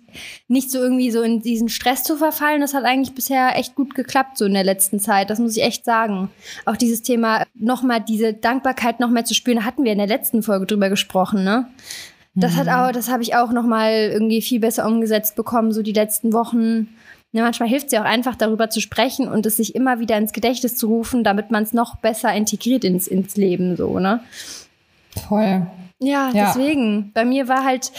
nicht 0.47 0.69
so 0.69 0.79
irgendwie 0.79 1.11
so 1.11 1.21
in 1.21 1.41
diesen 1.41 1.69
Stress 1.69 2.03
zu 2.03 2.17
verfallen. 2.17 2.61
Das 2.61 2.73
hat 2.73 2.83
eigentlich 2.83 3.15
bisher 3.15 3.57
echt 3.57 3.75
gut 3.75 3.95
geklappt 3.95 4.37
so 4.37 4.45
in 4.45 4.53
der 4.53 4.63
letzten 4.63 4.99
Zeit. 4.99 5.29
Das 5.29 5.39
muss 5.39 5.55
ich 5.55 5.63
echt 5.63 5.85
sagen. 5.85 6.29
Auch 6.65 6.75
dieses 6.75 7.01
Thema 7.01 7.45
nochmal 7.55 8.01
diese 8.01 8.33
Dankbarkeit 8.33 8.99
noch 8.99 9.09
mehr 9.09 9.25
zu 9.25 9.33
spüren, 9.33 9.57
da 9.57 9.63
hatten 9.63 9.83
wir 9.83 9.91
in 9.93 9.97
der 9.97 10.07
letzten 10.07 10.43
Folge 10.43 10.65
drüber 10.65 10.89
gesprochen, 10.89 11.43
ne? 11.43 11.67
Das 12.33 12.55
hat 12.55 12.69
auch, 12.69 12.93
das 12.93 13.09
habe 13.09 13.23
ich 13.23 13.35
auch 13.35 13.51
nochmal 13.51 14.09
irgendwie 14.13 14.41
viel 14.41 14.61
besser 14.61 14.85
umgesetzt 14.87 15.35
bekommen, 15.35 15.73
so 15.73 15.81
die 15.81 15.91
letzten 15.91 16.31
Wochen. 16.31 16.87
Ja, 17.33 17.43
manchmal 17.43 17.67
hilft 17.67 17.87
es 17.87 17.91
ja 17.91 18.01
auch 18.01 18.05
einfach, 18.05 18.35
darüber 18.35 18.69
zu 18.69 18.79
sprechen 18.79 19.27
und 19.27 19.45
es 19.45 19.57
sich 19.57 19.75
immer 19.75 19.99
wieder 19.99 20.17
ins 20.17 20.31
Gedächtnis 20.31 20.75
zu 20.77 20.87
rufen, 20.87 21.25
damit 21.25 21.51
man 21.51 21.63
es 21.63 21.73
noch 21.73 21.97
besser 21.97 22.33
integriert 22.33 22.85
ins, 22.85 23.07
ins 23.07 23.35
Leben, 23.35 23.75
so, 23.75 23.99
ne? 23.99 24.21
Voll. 25.27 25.67
Ja, 25.99 26.31
Ja. 26.33 26.53
deswegen. 26.53 27.11
Bei 27.13 27.25
mir 27.25 27.47
war 27.47 27.63
halt 27.65 27.91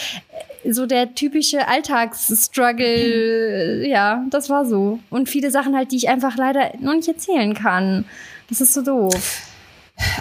so 0.69 0.85
der 0.85 1.15
typische 1.15 1.67
Alltagsstruggle. 1.67 3.87
Ja, 3.87 4.25
das 4.29 4.49
war 4.49 4.65
so. 4.65 4.99
Und 5.09 5.29
viele 5.29 5.51
Sachen 5.51 5.75
halt, 5.75 5.91
die 5.91 5.97
ich 5.97 6.09
einfach 6.09 6.37
leider 6.37 6.71
noch 6.79 6.93
nicht 6.93 7.07
erzählen 7.07 7.53
kann. 7.53 8.05
Das 8.49 8.61
ist 8.61 8.73
so 8.73 8.81
doof. 8.81 9.41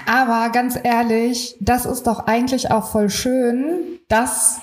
Aber 0.06 0.50
ganz 0.50 0.78
ehrlich, 0.82 1.56
das 1.60 1.86
ist 1.86 2.06
doch 2.06 2.26
eigentlich 2.26 2.70
auch 2.70 2.90
voll 2.90 3.10
schön, 3.10 3.98
dass 4.08 4.60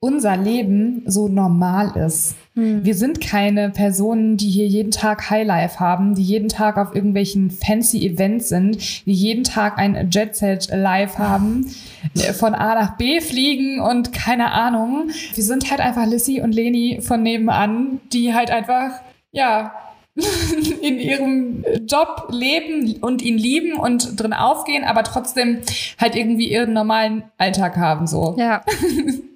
unser 0.00 0.36
Leben 0.36 1.02
so 1.06 1.28
normal 1.28 1.96
ist. 1.96 2.36
Wir 2.54 2.94
sind 2.94 3.20
keine 3.20 3.70
Personen, 3.70 4.36
die 4.36 4.48
hier 4.48 4.66
jeden 4.66 4.90
Tag 4.90 5.30
Highlife 5.30 5.78
haben, 5.78 6.16
die 6.16 6.22
jeden 6.22 6.48
Tag 6.48 6.76
auf 6.76 6.92
irgendwelchen 6.92 7.52
fancy 7.52 8.04
Events 8.04 8.48
sind, 8.48 9.06
die 9.06 9.12
jeden 9.12 9.44
Tag 9.44 9.78
ein 9.78 10.10
Jet 10.10 10.34
Set 10.34 10.68
live 10.72 11.18
haben, 11.18 11.72
äh, 12.14 12.32
von 12.32 12.54
A 12.54 12.74
nach 12.74 12.96
B 12.96 13.20
fliegen 13.20 13.80
und 13.80 14.12
keine 14.12 14.50
Ahnung. 14.52 15.10
Wir 15.34 15.44
sind 15.44 15.70
halt 15.70 15.80
einfach 15.80 16.06
Lissy 16.06 16.40
und 16.40 16.52
Leni 16.52 17.00
von 17.00 17.22
nebenan, 17.22 18.00
die 18.12 18.34
halt 18.34 18.50
einfach, 18.50 19.00
ja, 19.30 19.72
in 20.82 20.98
ihrem 20.98 21.64
Job 21.86 22.28
leben 22.30 22.96
und 23.00 23.22
ihn 23.22 23.38
lieben 23.38 23.78
und 23.78 24.20
drin 24.20 24.32
aufgehen, 24.32 24.82
aber 24.82 25.04
trotzdem 25.04 25.60
halt 26.00 26.16
irgendwie 26.16 26.50
ihren 26.50 26.72
normalen 26.72 27.22
Alltag 27.38 27.76
haben, 27.76 28.06
so. 28.06 28.36
Ja. 28.38 28.64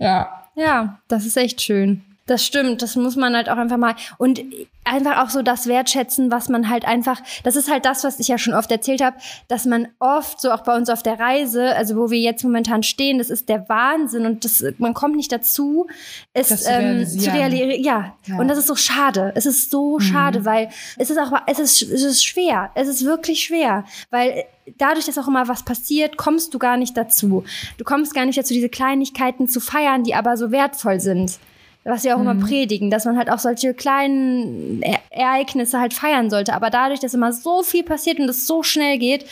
Ja. 0.01 0.42
Ja, 0.55 1.01
das 1.09 1.25
ist 1.27 1.37
echt 1.37 1.61
schön. 1.61 2.03
Das 2.27 2.45
stimmt, 2.47 2.83
das 2.83 2.95
muss 2.95 3.17
man 3.17 3.35
halt 3.35 3.49
auch 3.49 3.57
einfach 3.57 3.79
mal 3.79 3.97
und 4.17 4.41
einfach 4.85 5.25
auch 5.25 5.31
so 5.31 5.43
das 5.43 5.67
wertschätzen, 5.67 6.31
was 6.31 6.49
man 6.49 6.69
halt 6.69 6.85
einfach, 6.85 7.21
das 7.43 7.57
ist 7.57 7.71
halt 7.71 7.85
das, 7.85 8.05
was 8.05 8.21
ich 8.21 8.29
ja 8.29 8.39
schon 8.39 8.55
oft 8.55 8.71
erzählt 8.71 9.03
habe, 9.03 9.17
dass 9.49 9.65
man 9.65 9.89
oft 9.99 10.41
so 10.41 10.53
auch 10.53 10.63
bei 10.63 10.77
uns 10.77 10.89
auf 10.89 11.03
der 11.03 11.19
Reise, 11.19 11.75
also 11.75 11.97
wo 11.97 12.11
wir 12.11 12.19
jetzt 12.19 12.45
momentan 12.45 12.83
stehen, 12.83 13.19
das 13.19 13.31
ist 13.31 13.49
der 13.49 13.69
Wahnsinn 13.69 14.27
und 14.27 14.45
das, 14.45 14.65
man 14.79 14.95
kommt 14.95 15.17
nicht 15.17 15.33
dazu, 15.33 15.89
es 16.33 16.49
das 16.49 16.67
ähm, 16.67 17.07
zu 17.07 17.31
realisieren. 17.31 17.83
Ja. 17.83 18.17
ja. 18.27 18.39
und 18.39 18.49
das 18.49 18.59
ist 18.59 18.67
so 18.67 18.77
schade. 18.77 19.33
Es 19.35 19.47
ist 19.47 19.71
so 19.71 19.99
mhm. 19.99 20.01
schade, 20.01 20.45
weil 20.45 20.69
es 20.99 21.11
ist 21.11 21.19
auch, 21.19 21.33
es 21.47 21.59
ist, 21.59 21.83
es 21.83 22.03
ist 22.03 22.25
schwer, 22.25 22.71
es 22.75 22.89
ist 22.89 23.05
wirklich 23.05 23.43
schwer, 23.43 23.85
weil 24.11 24.45
dadurch, 24.79 25.07
dass 25.07 25.19
auch 25.19 25.29
immer 25.29 25.49
was 25.49 25.65
passiert, 25.65 26.17
kommst 26.17 26.55
du 26.55 26.59
gar 26.59 26.77
nicht 26.77 26.97
dazu. 26.97 27.45
Du 27.79 27.85
kommst 27.85 28.15
gar 28.15 28.27
nicht 28.27 28.39
dazu, 28.39 28.55
diese 28.55 28.69
Kleinigkeiten 28.69 29.49
zu 29.49 29.61
feiern, 29.61 30.05
die 30.05 30.15
aber 30.15 30.37
so 30.37 30.51
wertvoll 30.51 31.01
sind 31.01 31.39
was 31.85 32.05
wir 32.05 32.15
auch 32.15 32.21
mhm. 32.21 32.31
immer 32.31 32.47
predigen, 32.47 32.91
dass 32.91 33.05
man 33.05 33.17
halt 33.17 33.31
auch 33.31 33.39
solche 33.39 33.75
kleinen 33.75 34.83
e 34.83 34.97
Ereignisse 35.11 35.81
halt 35.81 35.95
feiern 35.95 36.31
sollte. 36.31 36.55
Aber 36.55 36.71
dadurch, 36.71 37.01
dass 37.01 37.15
immer 37.15 37.33
so 37.33 37.63
viel 37.63 37.83
passiert 37.83 38.19
und 38.19 38.29
es 38.29 38.47
so 38.47 38.63
schnell 38.63 38.99
geht, 38.99 39.27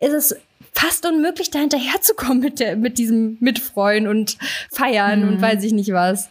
ist 0.00 0.12
es 0.12 0.36
fast 0.72 1.06
unmöglich, 1.06 1.50
da 1.50 1.58
hinterherzukommen 1.58 2.40
mit, 2.40 2.60
der, 2.60 2.76
mit 2.76 2.98
diesem 2.98 3.38
Mitfreuen 3.40 4.06
und 4.06 4.36
Feiern 4.70 5.22
mhm. 5.22 5.28
und 5.28 5.42
weiß 5.42 5.64
ich 5.64 5.72
nicht 5.72 5.92
was. 5.92 6.28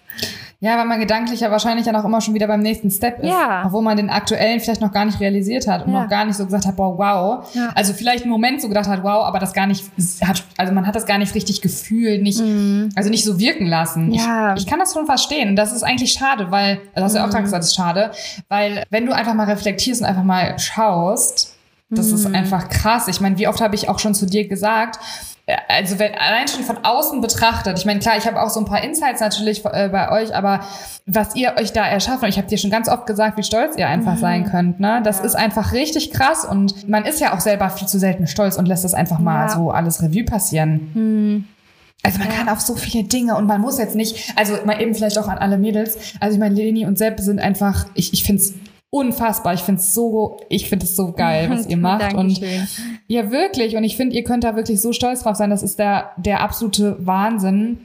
Ja, 0.60 0.78
weil 0.78 0.86
man 0.86 1.00
gedanklich 1.00 1.42
ja 1.42 1.52
wahrscheinlich 1.52 1.86
dann 1.86 1.96
auch 1.96 2.06
immer 2.06 2.22
schon 2.22 2.34
wieder 2.34 2.48
beim 2.48 2.62
nächsten 2.62 2.90
Step 2.90 3.20
ist. 3.20 3.30
Ja. 3.30 3.64
Obwohl 3.66 3.82
man 3.82 3.98
den 3.98 4.10
aktuellen 4.10 4.60
vielleicht 4.60 4.82
noch 4.82 4.92
gar 4.92 5.06
nicht 5.06 5.20
realisiert 5.20 5.68
hat 5.68 5.86
und 5.86 5.94
ja. 5.94 6.04
noch 6.04 6.10
gar 6.10 6.26
nicht 6.26 6.36
so 6.38 6.46
gesagt 6.46 6.66
hat, 6.66 6.76
boah, 6.76 6.98
wow. 6.98 7.54
Ja. 7.54 7.72
Also 7.76 7.94
vielleicht 7.94 8.24
einen 8.24 8.32
Moment 8.32 8.62
so 8.62 8.68
gedacht 8.68 8.88
hat, 8.88 9.04
wow, 9.04 9.26
aber 9.26 9.40
das 9.40 9.54
gar 9.54 9.68
nicht 9.68 9.84
hat, 10.24 10.44
also 10.58 10.74
man 10.74 10.88
hat 10.88 10.96
das 10.96 11.06
gar 11.06 11.18
nicht 11.18 11.36
richtig 11.36 11.62
gefühlt, 11.62 12.24
nicht, 12.24 12.40
mhm. 12.40 12.90
also 12.96 13.10
nicht 13.10 13.26
so 13.26 13.40
wirken 13.40 13.66
lassen. 13.66 14.12
Ja. 14.12 14.54
Ich, 14.56 14.64
ich 14.64 14.68
kann 14.68 14.80
das 14.80 14.94
schon 14.94 15.06
verstehen. 15.06 15.50
Und 15.50 15.56
das 15.56 15.74
ist 15.74 15.84
eigentlich 15.84 16.14
schade, 16.14 16.52
weil, 16.52 16.80
also 16.94 17.06
hast 17.06 17.14
du 17.14 17.20
ja 17.20 17.26
auch 17.26 17.30
gerade 17.30 17.42
mhm. 17.42 17.46
gesagt, 17.46 17.64
das 17.64 17.70
ist 17.70 17.76
schade, 17.76 18.12
weil 18.48 18.84
wenn 18.90 19.06
du 19.06 19.14
einfach 19.14 19.34
mal 19.34 19.46
reflektierst 19.46 20.02
und 20.02 20.08
einfach 20.08 20.24
mal 20.24 20.58
schaust, 20.58 21.56
das 21.90 22.08
mhm. 22.08 22.16
ist 22.16 22.26
einfach 22.28 22.70
krass. 22.70 23.08
Ich 23.08 23.22
meine, 23.22 23.38
wie 23.38 23.48
oft 23.48 23.62
habe 23.62 23.76
ich 23.76 23.90
auch 23.90 24.00
schon 24.00 24.16
zu 24.16 24.26
dir 24.26 24.48
gesagt, 24.48 25.00
also 25.68 26.00
wenn 26.00 26.16
allein 26.16 26.48
schon 26.48 26.64
von 26.64 26.84
außen 26.84 27.22
betrachtet, 27.22 27.78
ich 27.78 27.86
meine, 27.86 28.00
klar, 28.00 28.18
ich 28.18 28.26
habe 28.26 28.42
auch 28.42 28.50
so 28.50 28.60
ein 28.60 28.66
paar 28.66 28.84
Insights 28.84 29.22
natürlich 29.22 29.64
äh, 29.64 29.90
bei 29.90 30.12
euch, 30.12 30.36
aber 30.36 30.62
was 31.06 31.36
ihr 31.36 31.56
euch 31.60 31.72
da 31.72 31.86
erschaffen, 31.86 32.28
ich 32.28 32.38
habe 32.38 32.48
dir 32.48 32.58
schon 32.58 32.72
ganz 32.72 32.90
oft 32.90 33.06
gesagt, 33.06 33.38
wie 33.38 33.44
stolz 33.44 33.78
ihr 33.78 33.88
einfach 33.88 34.16
mhm. 34.16 34.20
sein 34.20 34.46
könnt, 34.46 34.80
ne? 34.80 35.02
Das 35.04 35.20
ja. 35.20 35.26
ist 35.26 35.36
einfach 35.36 35.72
richtig 35.72 36.12
krass 36.12 36.46
und 36.46 36.90
man 36.90 37.06
ist 37.06 37.20
ja 37.20 37.36
auch 37.36 37.42
selber 37.42 37.70
viel 37.70 37.88
zu 37.88 38.00
selten 38.00 38.26
stolz 38.26 38.58
und 38.58 38.68
lässt 38.68 38.84
das 38.84 38.96
einfach 38.96 39.20
mal 39.20 39.48
ja. 39.48 39.50
so 39.50 39.70
alles 39.70 40.02
Revue 40.02 40.24
passieren. 40.24 40.92
Mhm. 40.94 41.48
Also 42.02 42.20
man 42.20 42.28
ja. 42.28 42.36
kann 42.36 42.50
auf 42.50 42.62
so 42.62 42.76
viele 42.76 43.04
Dinge 43.04 43.36
und 43.36 43.46
man 43.46 43.62
muss 43.62 43.78
jetzt 43.78 43.96
nicht, 43.96 44.34
also 44.36 44.54
mal 44.66 44.82
eben 44.82 44.96
vielleicht 44.96 45.18
auch 45.18 45.28
an 45.28 45.38
alle 45.38 45.58
Mädels, 45.58 45.98
also 46.20 46.36
ich 46.36 46.40
meine, 46.40 46.56
Leni 46.56 46.86
und 46.86 46.98
Sepp 46.98 47.20
sind 47.20 47.40
einfach, 47.40 47.86
ich, 47.94 48.14
ich 48.14 48.24
finde 48.24 48.42
es 48.42 48.54
unfassbar. 48.96 49.54
Ich 49.54 49.62
finde 49.62 49.82
es 49.82 49.94
so, 49.94 50.40
ich 50.48 50.70
finde 50.70 50.86
es 50.86 50.96
so 50.96 51.12
geil, 51.12 51.50
was 51.50 51.66
ihr 51.68 51.78
macht. 51.78 52.14
und 52.14 52.40
ja, 53.08 53.30
wirklich. 53.30 53.76
Und 53.76 53.84
ich 53.84 53.98
finde, 53.98 54.16
ihr 54.16 54.24
könnt 54.24 54.44
da 54.44 54.56
wirklich 54.56 54.82
so 54.82 54.94
stolz 54.94 55.24
drauf 55.24 55.36
sein. 55.36 55.50
Das 55.50 55.64
ist 55.64 55.78
der, 55.80 56.12
der 56.18 56.40
absolute 56.42 56.96
Wahnsinn. 57.06 57.78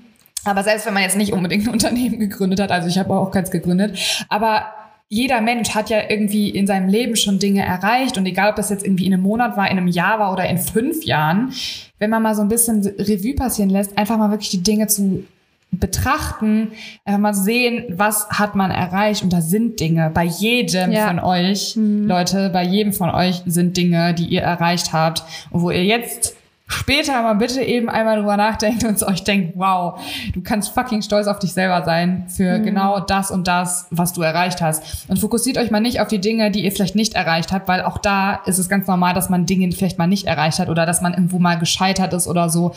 Aber 0.44 0.62
selbst 0.62 0.86
wenn 0.86 0.94
man 0.94 1.02
jetzt 1.02 1.16
nicht 1.16 1.32
unbedingt 1.32 1.66
ein 1.66 1.72
Unternehmen 1.72 2.18
gegründet 2.18 2.60
hat, 2.60 2.70
also 2.70 2.88
ich 2.88 2.98
habe 2.98 3.12
auch 3.12 3.30
keins 3.30 3.50
gegründet, 3.50 3.98
aber 4.28 4.66
jeder 5.12 5.40
Mensch 5.40 5.70
hat 5.70 5.90
ja 5.90 5.98
irgendwie 6.08 6.50
in 6.50 6.68
seinem 6.68 6.88
Leben 6.88 7.16
schon 7.16 7.40
Dinge 7.40 7.64
erreicht 7.64 8.16
und 8.16 8.24
egal, 8.26 8.50
ob 8.50 8.56
das 8.56 8.70
jetzt 8.70 8.84
irgendwie 8.84 9.06
in 9.06 9.12
einem 9.12 9.24
Monat 9.24 9.56
war, 9.56 9.68
in 9.68 9.76
einem 9.76 9.88
Jahr 9.88 10.20
war 10.20 10.32
oder 10.32 10.48
in 10.48 10.56
fünf 10.56 11.04
Jahren, 11.04 11.52
wenn 11.98 12.10
man 12.10 12.22
mal 12.22 12.36
so 12.36 12.42
ein 12.42 12.48
bisschen 12.48 12.86
Revue 12.86 13.34
passieren 13.34 13.70
lässt, 13.70 13.98
einfach 13.98 14.16
mal 14.16 14.30
wirklich 14.30 14.50
die 14.50 14.62
Dinge 14.62 14.86
zu 14.86 15.24
betrachten, 15.72 16.72
einfach 17.04 17.20
mal 17.20 17.34
sehen, 17.34 17.84
was 17.90 18.28
hat 18.30 18.56
man 18.56 18.70
erreicht. 18.70 19.22
Und 19.22 19.32
da 19.32 19.40
sind 19.40 19.80
Dinge 19.80 20.10
bei 20.12 20.24
jedem 20.24 20.92
ja. 20.92 21.06
von 21.08 21.20
euch, 21.20 21.76
mhm. 21.76 22.06
Leute, 22.06 22.50
bei 22.50 22.64
jedem 22.64 22.92
von 22.92 23.10
euch 23.10 23.42
sind 23.46 23.76
Dinge, 23.76 24.14
die 24.14 24.26
ihr 24.26 24.42
erreicht 24.42 24.92
habt 24.92 25.22
und 25.50 25.62
wo 25.62 25.70
ihr 25.70 25.84
jetzt 25.84 26.36
später 26.70 27.20
mal 27.22 27.34
bitte 27.34 27.62
eben 27.62 27.88
einmal 27.88 28.18
drüber 28.18 28.36
nachdenkt 28.36 28.84
und 28.84 29.02
euch 29.02 29.24
denkt, 29.24 29.54
wow, 29.56 30.00
du 30.32 30.40
kannst 30.40 30.70
fucking 30.70 31.02
stolz 31.02 31.26
auf 31.26 31.38
dich 31.38 31.52
selber 31.52 31.84
sein 31.84 32.26
für 32.28 32.58
mhm. 32.58 32.62
genau 32.62 33.00
das 33.00 33.30
und 33.30 33.48
das, 33.48 33.86
was 33.90 34.12
du 34.12 34.22
erreicht 34.22 34.62
hast. 34.62 35.08
Und 35.08 35.18
fokussiert 35.18 35.58
euch 35.58 35.70
mal 35.70 35.80
nicht 35.80 36.00
auf 36.00 36.08
die 36.08 36.20
Dinge, 36.20 36.50
die 36.50 36.64
ihr 36.64 36.72
vielleicht 36.72 36.94
nicht 36.94 37.14
erreicht 37.14 37.52
habt, 37.52 37.66
weil 37.66 37.82
auch 37.82 37.98
da 37.98 38.36
ist 38.46 38.58
es 38.58 38.68
ganz 38.68 38.86
normal, 38.86 39.14
dass 39.14 39.28
man 39.28 39.46
Dinge 39.46 39.70
vielleicht 39.72 39.98
mal 39.98 40.06
nicht 40.06 40.26
erreicht 40.26 40.60
hat 40.60 40.68
oder 40.68 40.86
dass 40.86 41.00
man 41.00 41.12
irgendwo 41.12 41.38
mal 41.38 41.58
gescheitert 41.58 42.12
ist 42.12 42.28
oder 42.28 42.48
so. 42.48 42.72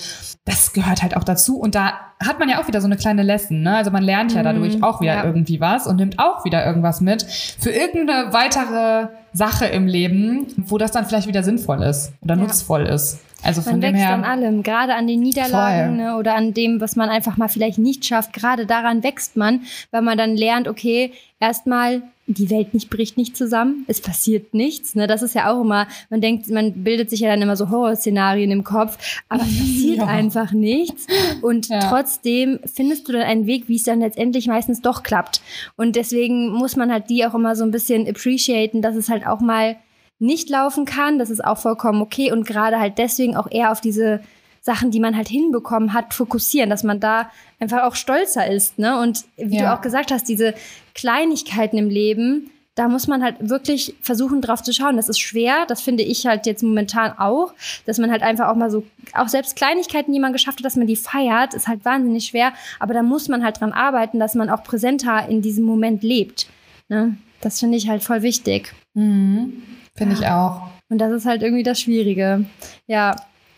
Das 0.46 0.74
gehört 0.74 1.04
halt 1.04 1.16
auch 1.16 1.24
dazu. 1.24 1.58
Und 1.58 1.76
da 1.76 1.94
hat 2.20 2.40
man 2.40 2.50
ja 2.50 2.62
auch 2.62 2.68
wieder 2.68 2.82
so 2.82 2.88
eine 2.88 2.98
kleine 2.98 3.22
Lesson, 3.22 3.62
ne? 3.62 3.78
Also 3.78 3.92
man 3.92 4.04
lernt 4.04 4.34
ja 4.34 4.40
mhm. 4.40 4.46
dadurch 4.46 4.84
auch 4.84 5.02
wieder 5.02 5.16
ja. 5.16 5.24
irgendwie 5.24 5.62
was 5.62 5.88
und 5.88 5.98
nimmt 5.98 6.20
auch 6.20 6.46
wieder 6.46 6.66
irgendwas 6.66 7.00
mit 7.00 7.24
für 7.24 7.70
irgendeine 7.70 8.34
weitere 8.34 9.08
Sache 9.34 9.66
im 9.66 9.88
Leben, 9.88 10.48
wo 10.58 10.78
das 10.78 10.92
dann 10.92 11.06
vielleicht 11.06 11.28
wieder 11.28 11.44
sinnvoll 11.44 11.84
ist 11.84 12.14
oder 12.22 12.36
ja. 12.36 12.42
nutzvoll 12.42 12.84
ist. 12.84 13.20
Also 13.44 13.62
von 13.62 13.74
man 13.74 13.82
wächst 13.82 14.02
her, 14.02 14.14
an 14.14 14.24
allem, 14.24 14.64
gerade 14.64 14.96
an 14.96 15.06
den 15.06 15.20
Niederlagen 15.20 15.98
ne, 15.98 16.16
oder 16.18 16.36
an 16.36 16.54
dem, 16.54 16.80
was 16.80 16.96
man 16.96 17.10
einfach 17.10 17.38
mal 17.38 17.50
vielleicht 17.50 17.78
nicht 17.78 18.06
schafft. 18.06 18.34
Gerade 18.34 18.66
daran 18.66 19.04
wächst 19.04 19.36
man, 19.36 19.62
weil 19.92 20.02
man 20.02 20.18
dann 20.18 20.36
lernt, 20.36 20.68
okay, 20.68 21.12
erstmal 21.40 22.02
die 22.26 22.50
Welt 22.50 22.74
nicht 22.74 22.90
bricht 22.90 23.18
nicht 23.18 23.36
zusammen, 23.36 23.84
es 23.88 24.00
passiert 24.00 24.54
nichts. 24.54 24.96
Ne? 24.96 25.08
Das 25.08 25.22
ist 25.22 25.36
ja 25.36 25.52
auch 25.52 25.62
immer, 25.62 25.88
man 26.10 26.22
denkt, 26.22 26.50
man 26.50 26.84
bildet 26.84 27.10
sich 27.10 27.20
ja 27.20 27.30
dann 27.30 27.42
immer 27.42 27.58
so 27.58 27.70
Horrorszenarien 27.70 28.50
im 28.50 28.64
Kopf, 28.64 29.22
aber 29.28 29.44
es 29.44 29.50
passiert 29.60 29.98
ja. 29.98 30.06
einfach 30.06 30.54
nichts. 30.54 31.06
Und 31.42 31.68
ja. 31.68 31.80
trotzdem 31.90 32.60
findest 32.66 33.08
du 33.08 33.12
dann 33.12 33.24
einen 33.24 33.46
Weg, 33.46 33.68
wie 33.68 33.76
es 33.76 33.84
dann 33.84 34.00
letztendlich 34.00 34.48
meistens 34.48 34.82
doch 34.82 35.04
klappt. 35.04 35.42
Und 35.76 35.98
deswegen 35.98 36.50
muss 36.50 36.78
man 36.78 36.92
halt 36.92 37.10
die 37.10 37.26
auch 37.26 37.34
immer 37.34 37.58
so 37.58 37.66
ein 37.66 37.72
bisschen 37.72 38.08
appreciaten, 38.08 38.82
dass 38.82 38.96
es 38.96 39.10
halt 39.10 39.28
auch 39.28 39.42
mal 39.42 39.76
nicht 40.24 40.50
laufen 40.50 40.86
kann. 40.86 41.20
Das 41.20 41.30
ist 41.30 41.44
auch 41.44 41.58
vollkommen 41.58 42.02
okay 42.02 42.32
und 42.32 42.48
gerade 42.48 42.80
halt 42.80 42.98
deswegen 42.98 43.36
auch 43.36 43.52
eher 43.52 43.72
auf 43.72 43.82
diese 43.82 44.22
Sachen, 44.62 44.92
die 44.92 45.02
man 45.02 45.18
halt 45.18 45.28
hinbekommen 45.28 45.94
hat, 45.94 46.14
fokussieren, 46.14 46.70
dass 46.70 46.84
man 46.84 47.02
da 47.02 47.30
einfach 47.60 47.84
auch 47.84 47.96
stolzer 47.96 48.50
ist. 48.50 48.80
Ne? 48.80 49.00
Und 49.00 49.26
wie 49.36 49.58
ja. 49.58 49.64
du 49.64 49.74
auch 49.74 49.82
gesagt 49.82 50.12
hast, 50.12 50.30
diese 50.30 50.54
Kleinigkeiten 50.96 51.78
im 51.78 51.90
Leben, 51.90 52.50
da 52.76 52.88
muss 52.88 53.08
man 53.08 53.22
halt 53.22 53.36
wirklich 53.50 53.94
versuchen, 54.02 54.42
drauf 54.42 54.64
zu 54.64 54.74
schauen. 54.74 54.96
Das 54.96 55.10
ist 55.10 55.20
schwer, 55.20 55.66
das 55.68 55.82
finde 55.82 56.04
ich 56.04 56.26
halt 56.26 56.46
jetzt 56.46 56.64
momentan 56.64 57.12
auch, 57.18 57.54
dass 57.86 57.98
man 57.98 58.10
halt 58.10 58.24
einfach 58.24 58.48
auch 58.48 58.56
mal 58.56 58.72
so, 58.72 58.84
auch 59.14 59.28
selbst 59.28 59.58
Kleinigkeiten, 59.58 60.14
die 60.14 60.20
man 60.20 60.32
geschafft 60.34 60.60
hat, 60.60 60.66
dass 60.66 60.78
man 60.78 60.88
die 60.88 60.96
feiert, 60.96 61.54
ist 61.54 61.68
halt 61.68 61.84
wahnsinnig 61.84 62.28
schwer. 62.28 62.54
Aber 62.80 62.94
da 62.94 63.04
muss 63.04 63.28
man 63.28 63.44
halt 63.44 63.60
dran 63.60 63.74
arbeiten, 63.74 64.18
dass 64.18 64.34
man 64.34 64.50
auch 64.50 64.64
präsenter 64.64 65.28
in 65.28 65.42
diesem 65.42 65.66
Moment 65.66 66.02
lebt. 66.02 66.48
Ne? 66.88 67.18
Das 67.42 67.60
finde 67.60 67.78
ich 67.78 67.90
halt 67.90 68.02
voll 68.02 68.22
wichtig. 68.22 68.74
Mhm. 68.94 69.62
Finde 69.96 70.16
ich 70.16 70.28
auch. 70.28 70.62
Und 70.90 70.98
das 71.00 71.12
ist 71.12 71.26
halt 71.26 71.42
irgendwie 71.42 71.64
das 71.64 71.80
Schwierige. 71.80 72.46
Ja, 72.88 73.16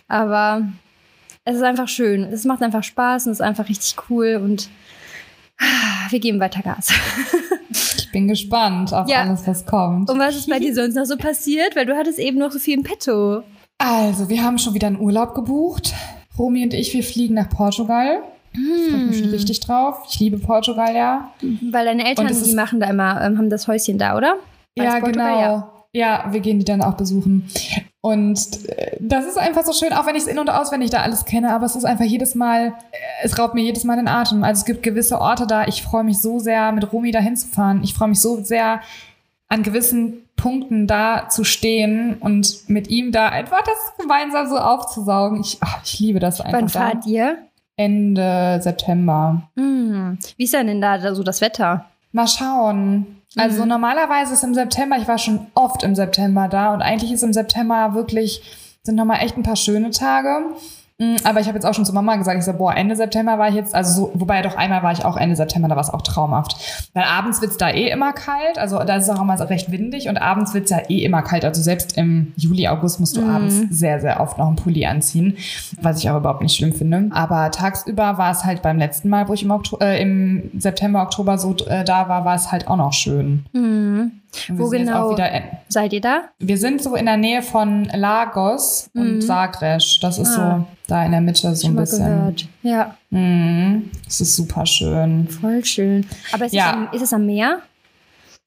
aber 0.08 0.68
es 1.46 1.56
ist 1.56 1.64
einfach 1.64 1.88
schön. 1.88 2.24
Es 2.24 2.44
macht 2.46 2.62
einfach 2.62 2.84
Spaß 2.84 3.28
und 3.28 3.34
es 3.34 3.40
ist 3.40 3.46
einfach 3.46 3.70
richtig 3.70 3.96
cool 4.10 4.42
und 4.44 4.70
wir 6.10 6.20
geben 6.20 6.40
weiter 6.40 6.62
Gas. 6.62 6.92
ich 7.70 8.12
bin 8.12 8.28
gespannt 8.28 8.94
auf 8.94 9.08
ja. 9.08 9.22
alles, 9.22 9.48
was 9.48 9.66
kommt. 9.66 10.10
Und 10.10 10.20
was 10.20 10.36
ist 10.36 10.50
bei 10.50 10.60
dir 10.60 10.74
sonst 10.74 10.96
noch 10.96 11.06
so 11.06 11.18
passiert? 11.18 11.76
Weil 11.76 11.86
du 11.86 11.96
hattest 11.96 12.20
eben 12.20 12.38
noch 12.38 12.52
so 12.52 12.60
viel 12.60 12.78
im 12.78 12.84
Petto. 12.84 13.44
Also, 13.78 14.30
wir 14.30 14.42
haben 14.42 14.58
schon 14.58 14.74
wieder 14.74 14.88
einen 14.88 15.00
Urlaub 15.00 15.36
gebucht. 15.36 15.94
Romy 16.38 16.64
und 16.64 16.74
ich, 16.74 16.94
wir 16.94 17.04
fliegen 17.04 17.36
nach 17.36 17.50
Portugal. 17.50 18.22
Ich 18.54 18.90
freue 18.90 19.06
mich 19.06 19.18
schon 19.18 19.26
hm. 19.26 19.34
richtig 19.34 19.60
drauf. 19.60 20.06
Ich 20.10 20.20
liebe 20.20 20.38
Portugal, 20.38 20.96
ja. 20.96 21.32
Weil 21.42 21.86
deine 21.86 22.08
Eltern, 22.08 22.28
die 22.28 22.54
machen 22.54 22.80
da 22.80 22.90
immer, 22.90 23.22
ähm, 23.22 23.38
haben 23.38 23.50
das 23.50 23.68
Häuschen 23.68 23.98
da, 23.98 24.16
oder? 24.16 24.36
ja, 24.78 25.00
genau. 25.00 25.42
Ja. 25.42 25.75
Ja, 25.96 26.26
wir 26.32 26.42
gehen 26.42 26.60
die 26.60 26.66
dann 26.66 26.82
auch 26.82 26.96
besuchen. 26.96 27.50
Und 28.02 28.68
äh, 28.68 28.98
das 29.00 29.26
ist 29.26 29.38
einfach 29.38 29.64
so 29.64 29.72
schön, 29.72 29.94
auch 29.94 30.06
wenn 30.06 30.18
ich 30.18 30.24
es 30.24 30.28
in- 30.28 30.40
und 30.40 30.50
auswendig 30.50 30.90
da 30.90 31.04
alles 31.04 31.24
kenne, 31.24 31.54
aber 31.54 31.66
es 31.66 31.78
ist 31.78 31.86
einfach 31.86 32.04
jedes 32.04 32.36
Mal, 32.36 32.74
es 33.24 33.40
raubt 33.40 33.56
mir 33.56 33.64
jedes 33.64 33.86
Mal 33.86 33.96
den 33.96 34.10
Atem. 34.10 34.44
Also 34.44 34.60
es 34.60 34.66
gibt 34.66 34.84
gewisse 34.84 35.22
Orte 35.22 35.48
da, 35.48 35.68
ich 35.68 35.84
freue 35.84 36.04
mich 36.04 36.20
so 36.20 36.38
sehr, 36.38 36.74
mit 36.74 36.92
Romy 36.92 37.12
da 37.12 37.20
hinzufahren. 37.20 37.82
Ich 37.82 37.94
freue 37.94 38.10
mich 38.10 38.20
so 38.20 38.44
sehr, 38.44 38.82
an 39.48 39.64
gewissen 39.64 40.28
Punkten 40.36 40.86
da 40.86 41.30
zu 41.30 41.46
stehen 41.46 42.18
und 42.20 42.68
mit 42.68 42.90
ihm 42.90 43.14
da 43.14 43.30
einfach 43.30 43.64
das 43.64 43.94
gemeinsam 43.98 44.48
so 44.50 44.58
aufzusaugen. 44.58 45.40
Ich, 45.40 45.60
ach, 45.62 45.80
ich 45.82 45.98
liebe 46.02 46.20
das 46.20 46.42
einfach. 46.42 46.60
Wann 46.60 46.68
fahrt 46.68 47.06
ihr? 47.06 47.38
Ende 47.78 48.60
September. 48.62 49.44
Hm. 49.56 50.20
Wie 50.36 50.44
ist 50.44 50.54
denn 50.54 50.82
da 50.82 51.16
so 51.16 51.24
das 51.24 51.40
Wetter? 51.40 51.86
Mal 52.16 52.28
schauen. 52.28 53.22
Also 53.36 53.64
mhm. 53.64 53.68
normalerweise 53.68 54.36
ist 54.36 54.44
im 54.46 54.54
September, 54.54 54.96
ich 54.98 55.06
war 55.06 55.18
schon 55.18 55.48
oft 55.54 55.84
im 55.84 55.96
September 55.96 56.48
da 56.48 56.74
und 56.74 56.82
eigentlich 56.82 57.12
ist 57.12 57.24
im 57.24 57.34
September 57.34 57.94
wirklich, 57.94 58.42
sind 58.84 58.96
nochmal 58.96 59.22
echt 59.22 59.36
ein 59.36 59.44
paar 59.44 59.58
schöne 59.58 59.92
Tage. 59.92 60.46
Mm, 60.98 61.18
aber 61.26 61.42
ich 61.42 61.48
habe 61.48 61.58
jetzt 61.58 61.66
auch 61.66 61.74
schon 61.74 61.84
zu 61.84 61.92
Mama 61.92 62.16
gesagt, 62.16 62.40
ich 62.40 62.46
so, 62.46 62.54
boah, 62.54 62.74
Ende 62.74 62.96
September 62.96 63.38
war 63.38 63.50
ich 63.50 63.56
jetzt, 63.56 63.76
also 63.76 64.06
so, 64.06 64.12
wobei 64.14 64.42
doch 64.42 64.56
einmal 64.56 64.82
war 64.82 64.94
ich 64.94 65.04
auch 65.04 65.18
Ende 65.18 65.36
September, 65.36 65.68
da 65.68 65.76
war 65.76 65.84
es 65.84 65.90
auch 65.90 66.02
traumhaft. 66.02 66.56
Weil 66.94 67.04
abends 67.04 67.42
wird's 67.42 67.58
da 67.58 67.70
eh 67.70 67.90
immer 67.90 68.14
kalt, 68.14 68.58
also 68.58 68.80
da 68.80 68.96
ist 68.96 69.04
es 69.04 69.10
auch 69.10 69.22
immer 69.22 69.38
recht 69.50 69.72
windig 69.72 70.08
und 70.08 70.18
abends 70.18 70.54
wird's 70.54 70.72
ja 70.72 70.80
eh 70.88 71.04
immer 71.04 71.22
kalt. 71.22 71.44
Also 71.44 71.62
selbst 71.62 71.98
im 71.98 72.32
Juli, 72.38 72.70
August 72.70 73.02
musst 73.02 73.18
du 73.18 73.22
mhm. 73.22 73.30
abends 73.30 73.56
sehr, 73.72 74.00
sehr 74.00 74.22
oft 74.22 74.38
noch 74.38 74.48
einen 74.48 74.56
Pulli 74.56 74.86
anziehen, 74.86 75.36
was 75.82 76.00
ich 76.00 76.10
auch 76.10 76.18
überhaupt 76.18 76.42
nicht 76.42 76.56
schlimm 76.56 76.74
finde. 76.74 77.10
Aber 77.12 77.52
tagsüber 77.52 78.18
war 78.18 78.32
es 78.32 78.46
halt 78.46 78.62
beim 78.62 78.78
letzten 78.78 79.10
Mal, 79.10 79.28
wo 79.28 79.34
ich 79.34 79.44
im, 79.44 79.52
Oktober, 79.52 79.86
äh, 79.86 80.02
im 80.02 80.50
September, 80.58 81.02
Oktober 81.02 81.38
so 81.38 81.58
äh, 81.68 81.84
da 81.84 82.08
war, 82.08 82.24
war 82.24 82.36
es 82.36 82.54
halt 82.54 82.70
auch 82.70 82.78
noch 82.78 82.94
schön. 82.94 83.46
Mhm. 83.52 84.22
Wo 84.50 84.70
genau 84.70 85.16
seid 85.68 85.94
ihr 85.94 86.02
da? 86.02 86.30
Wir 86.40 86.58
sind 86.58 86.82
so 86.82 86.96
in 86.96 87.06
der 87.06 87.18
Nähe 87.18 87.42
von 87.42 87.86
Lagos 87.86 88.90
mhm. 88.94 89.02
und 89.02 89.22
Zagreb. 89.22 89.82
Das 90.02 90.18
ist 90.18 90.38
ah. 90.38 90.60
so 90.60 90.68
da 90.88 91.06
in 91.06 91.12
der 91.12 91.22
Mitte 91.22 91.56
so 91.56 91.68
ein 91.68 91.76
bisschen. 91.76 92.06
Gehört. 92.06 92.48
Ja. 92.64 92.96
Mhm. 93.10 93.92
Es 94.08 94.22
ist 94.22 94.36
super 94.36 94.66
schön. 94.66 95.28
Voll 95.28 95.64
schön. 95.66 96.06
Aber 96.32 96.46
ist, 96.46 96.54
ja. 96.54 96.70
es, 96.70 96.74
am, 96.74 96.90
ist 96.94 97.02
es 97.02 97.14
am 97.14 97.26
Meer? 97.26 97.62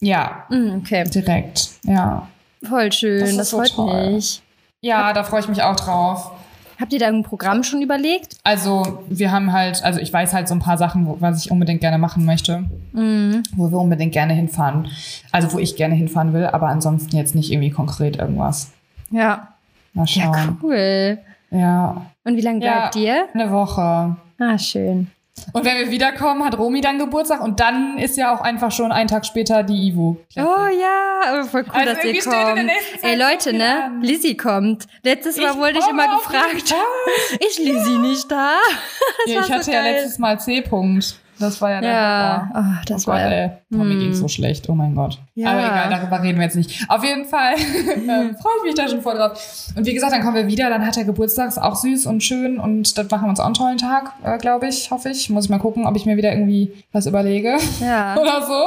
Ja. 0.01 0.45
Mhm, 0.51 0.83
okay. 0.83 1.05
Direkt. 1.05 1.71
Ja. 1.85 2.29
Voll 2.63 2.93
schön. 2.93 3.21
Das, 3.21 3.37
das 3.37 3.51
freut 3.51 3.69
so 3.69 3.87
mich. 3.87 4.43
Ja, 4.81 5.13
da 5.13 5.25
freue 5.25 5.41
ich 5.41 5.49
mich 5.49 5.63
auch 5.63 5.77
drauf. 5.77 6.33
Habt 6.81 6.93
ihr 6.93 7.01
da 7.01 7.09
ein 7.09 7.25
Programm 7.25 7.65
schon 7.65 7.83
überlegt? 7.83 8.37
Also, 8.45 9.03
wir 9.09 9.33
haben 9.33 9.53
halt, 9.53 9.83
also 9.83 9.99
ich 9.99 10.13
weiß 10.13 10.33
halt 10.33 10.47
so 10.47 10.55
ein 10.55 10.61
paar 10.61 10.79
Sachen, 10.79 11.07
wo, 11.07 11.17
was 11.21 11.45
ich 11.45 11.51
unbedingt 11.51 11.81
gerne 11.81 11.99
machen 11.99 12.25
möchte, 12.25 12.65
mhm. 12.93 13.43
wo 13.57 13.71
wir 13.71 13.79
unbedingt 13.79 14.13
gerne 14.13 14.33
hinfahren. 14.33 14.89
Also, 15.33 15.53
wo 15.53 15.59
ich 15.59 15.75
gerne 15.75 15.97
hinfahren 15.97 16.33
will, 16.33 16.47
aber 16.47 16.69
ansonsten 16.69 17.17
jetzt 17.17 17.35
nicht 17.35 17.51
irgendwie 17.51 17.71
konkret 17.71 18.17
irgendwas. 18.17 18.71
Ja. 19.11 19.55
Mal 19.93 20.07
schauen. 20.07 20.33
Ja, 20.35 20.57
cool. 20.63 21.19
Ja. 21.51 22.07
Und 22.25 22.37
wie 22.37 22.43
lange 22.43 22.61
bleibt 22.61 22.95
ja, 22.95 23.03
ihr? 23.03 23.29
Eine 23.35 23.51
Woche. 23.51 24.17
Ah, 24.39 24.59
schön. 24.59 25.09
Und 25.53 25.65
wenn 25.65 25.79
wir 25.79 25.91
wiederkommen, 25.91 26.45
hat 26.45 26.59
Romy 26.59 26.81
dann 26.81 26.99
Geburtstag 26.99 27.43
und 27.43 27.61
dann 27.61 27.99
ist 27.99 28.17
ja 28.17 28.35
auch 28.35 28.41
einfach 28.41 28.71
schon 28.73 28.93
einen 28.93 29.09
Tag 29.09 29.27
später 29.27 29.63
die 29.63 29.89
Ivo. 29.89 30.19
Oh 30.37 30.41
ja, 30.41 31.45
voll 31.45 31.65
cool, 31.67 31.75
also 31.75 31.95
dass 31.95 32.05
ihr 32.05 32.23
kommt. 32.23 32.71
Ey 33.03 33.17
Leute, 33.17 33.53
ne? 33.53 33.85
An. 33.85 34.03
Lizzie 34.03 34.37
kommt. 34.37 34.87
Letztes 35.03 35.37
Mal 35.37 35.51
ich 35.51 35.57
wurde 35.57 35.79
ich 35.79 35.89
immer 35.89 36.17
gefragt, 36.17 36.75
ist 37.49 37.59
Lizzie 37.59 37.99
nicht 37.99 38.31
da? 38.31 38.57
ja, 39.27 39.41
ich 39.41 39.53
hatte 39.53 39.65
so 39.65 39.73
ja 39.73 39.83
letztes 39.83 40.19
Mal 40.19 40.39
C-Punkt. 40.39 41.21
Das 41.39 41.61
war 41.61 41.71
ja, 41.71 41.81
der 41.81 41.91
ja. 41.91 42.51
Oh, 42.55 42.85
das 42.87 43.07
oh 43.07 43.13
war 43.13 43.23
Gott, 43.23 43.33
ey. 43.33 43.51
Tommy 43.71 43.95
mm. 43.95 44.01
ging 44.01 44.15
so 44.15 44.27
schlecht. 44.27 44.69
Oh 44.69 44.75
mein 44.75 44.95
Gott. 44.95 45.19
Ja. 45.39 45.53
Aber 45.53 45.61
egal, 45.61 45.89
darüber 45.89 46.21
reden 46.21 46.39
wir 46.39 46.47
jetzt 46.47 46.57
nicht. 46.57 46.85
Auf 46.89 47.05
jeden 47.05 47.25
Fall 47.25 47.55
ähm, 47.95 48.37
freue 48.43 48.53
ich 48.59 48.65
mich 48.65 48.75
da 48.75 48.89
schon 48.89 49.03
voll 49.03 49.15
drauf. 49.15 49.41
Und 49.77 49.87
wie 49.87 49.95
gesagt, 49.95 50.13
dann 50.13 50.21
kommen 50.21 50.35
wir 50.35 50.49
wieder. 50.49 50.69
Dann 50.69 50.85
hat 50.85 50.97
er 50.97 51.05
Geburtstag. 51.05 51.47
Ist 51.47 51.63
auch 51.63 51.77
süß 51.77 52.07
und 52.07 52.25
schön. 52.25 52.59
Und 52.59 52.99
dann 52.99 53.07
machen 53.09 53.27
wir 53.27 53.31
uns 53.31 53.39
auch 53.39 53.45
einen 53.45 53.55
tollen 53.55 53.79
Tag, 53.79 54.15
äh, 54.25 54.37
glaube 54.39 54.67
ich, 54.67 54.91
hoffe 54.91 55.11
ich. 55.11 55.31
Muss 55.31 55.45
ich 55.45 55.51
mal 55.51 55.61
gucken, 55.61 55.87
ob 55.87 55.95
ich 55.95 56.07
mir 56.07 56.17
wieder 56.17 56.33
irgendwie 56.33 56.73
was 56.93 57.07
überlege. 57.07 57.57
Ja. 57.79 58.17
Oder 58.17 58.43
so. 58.43 58.65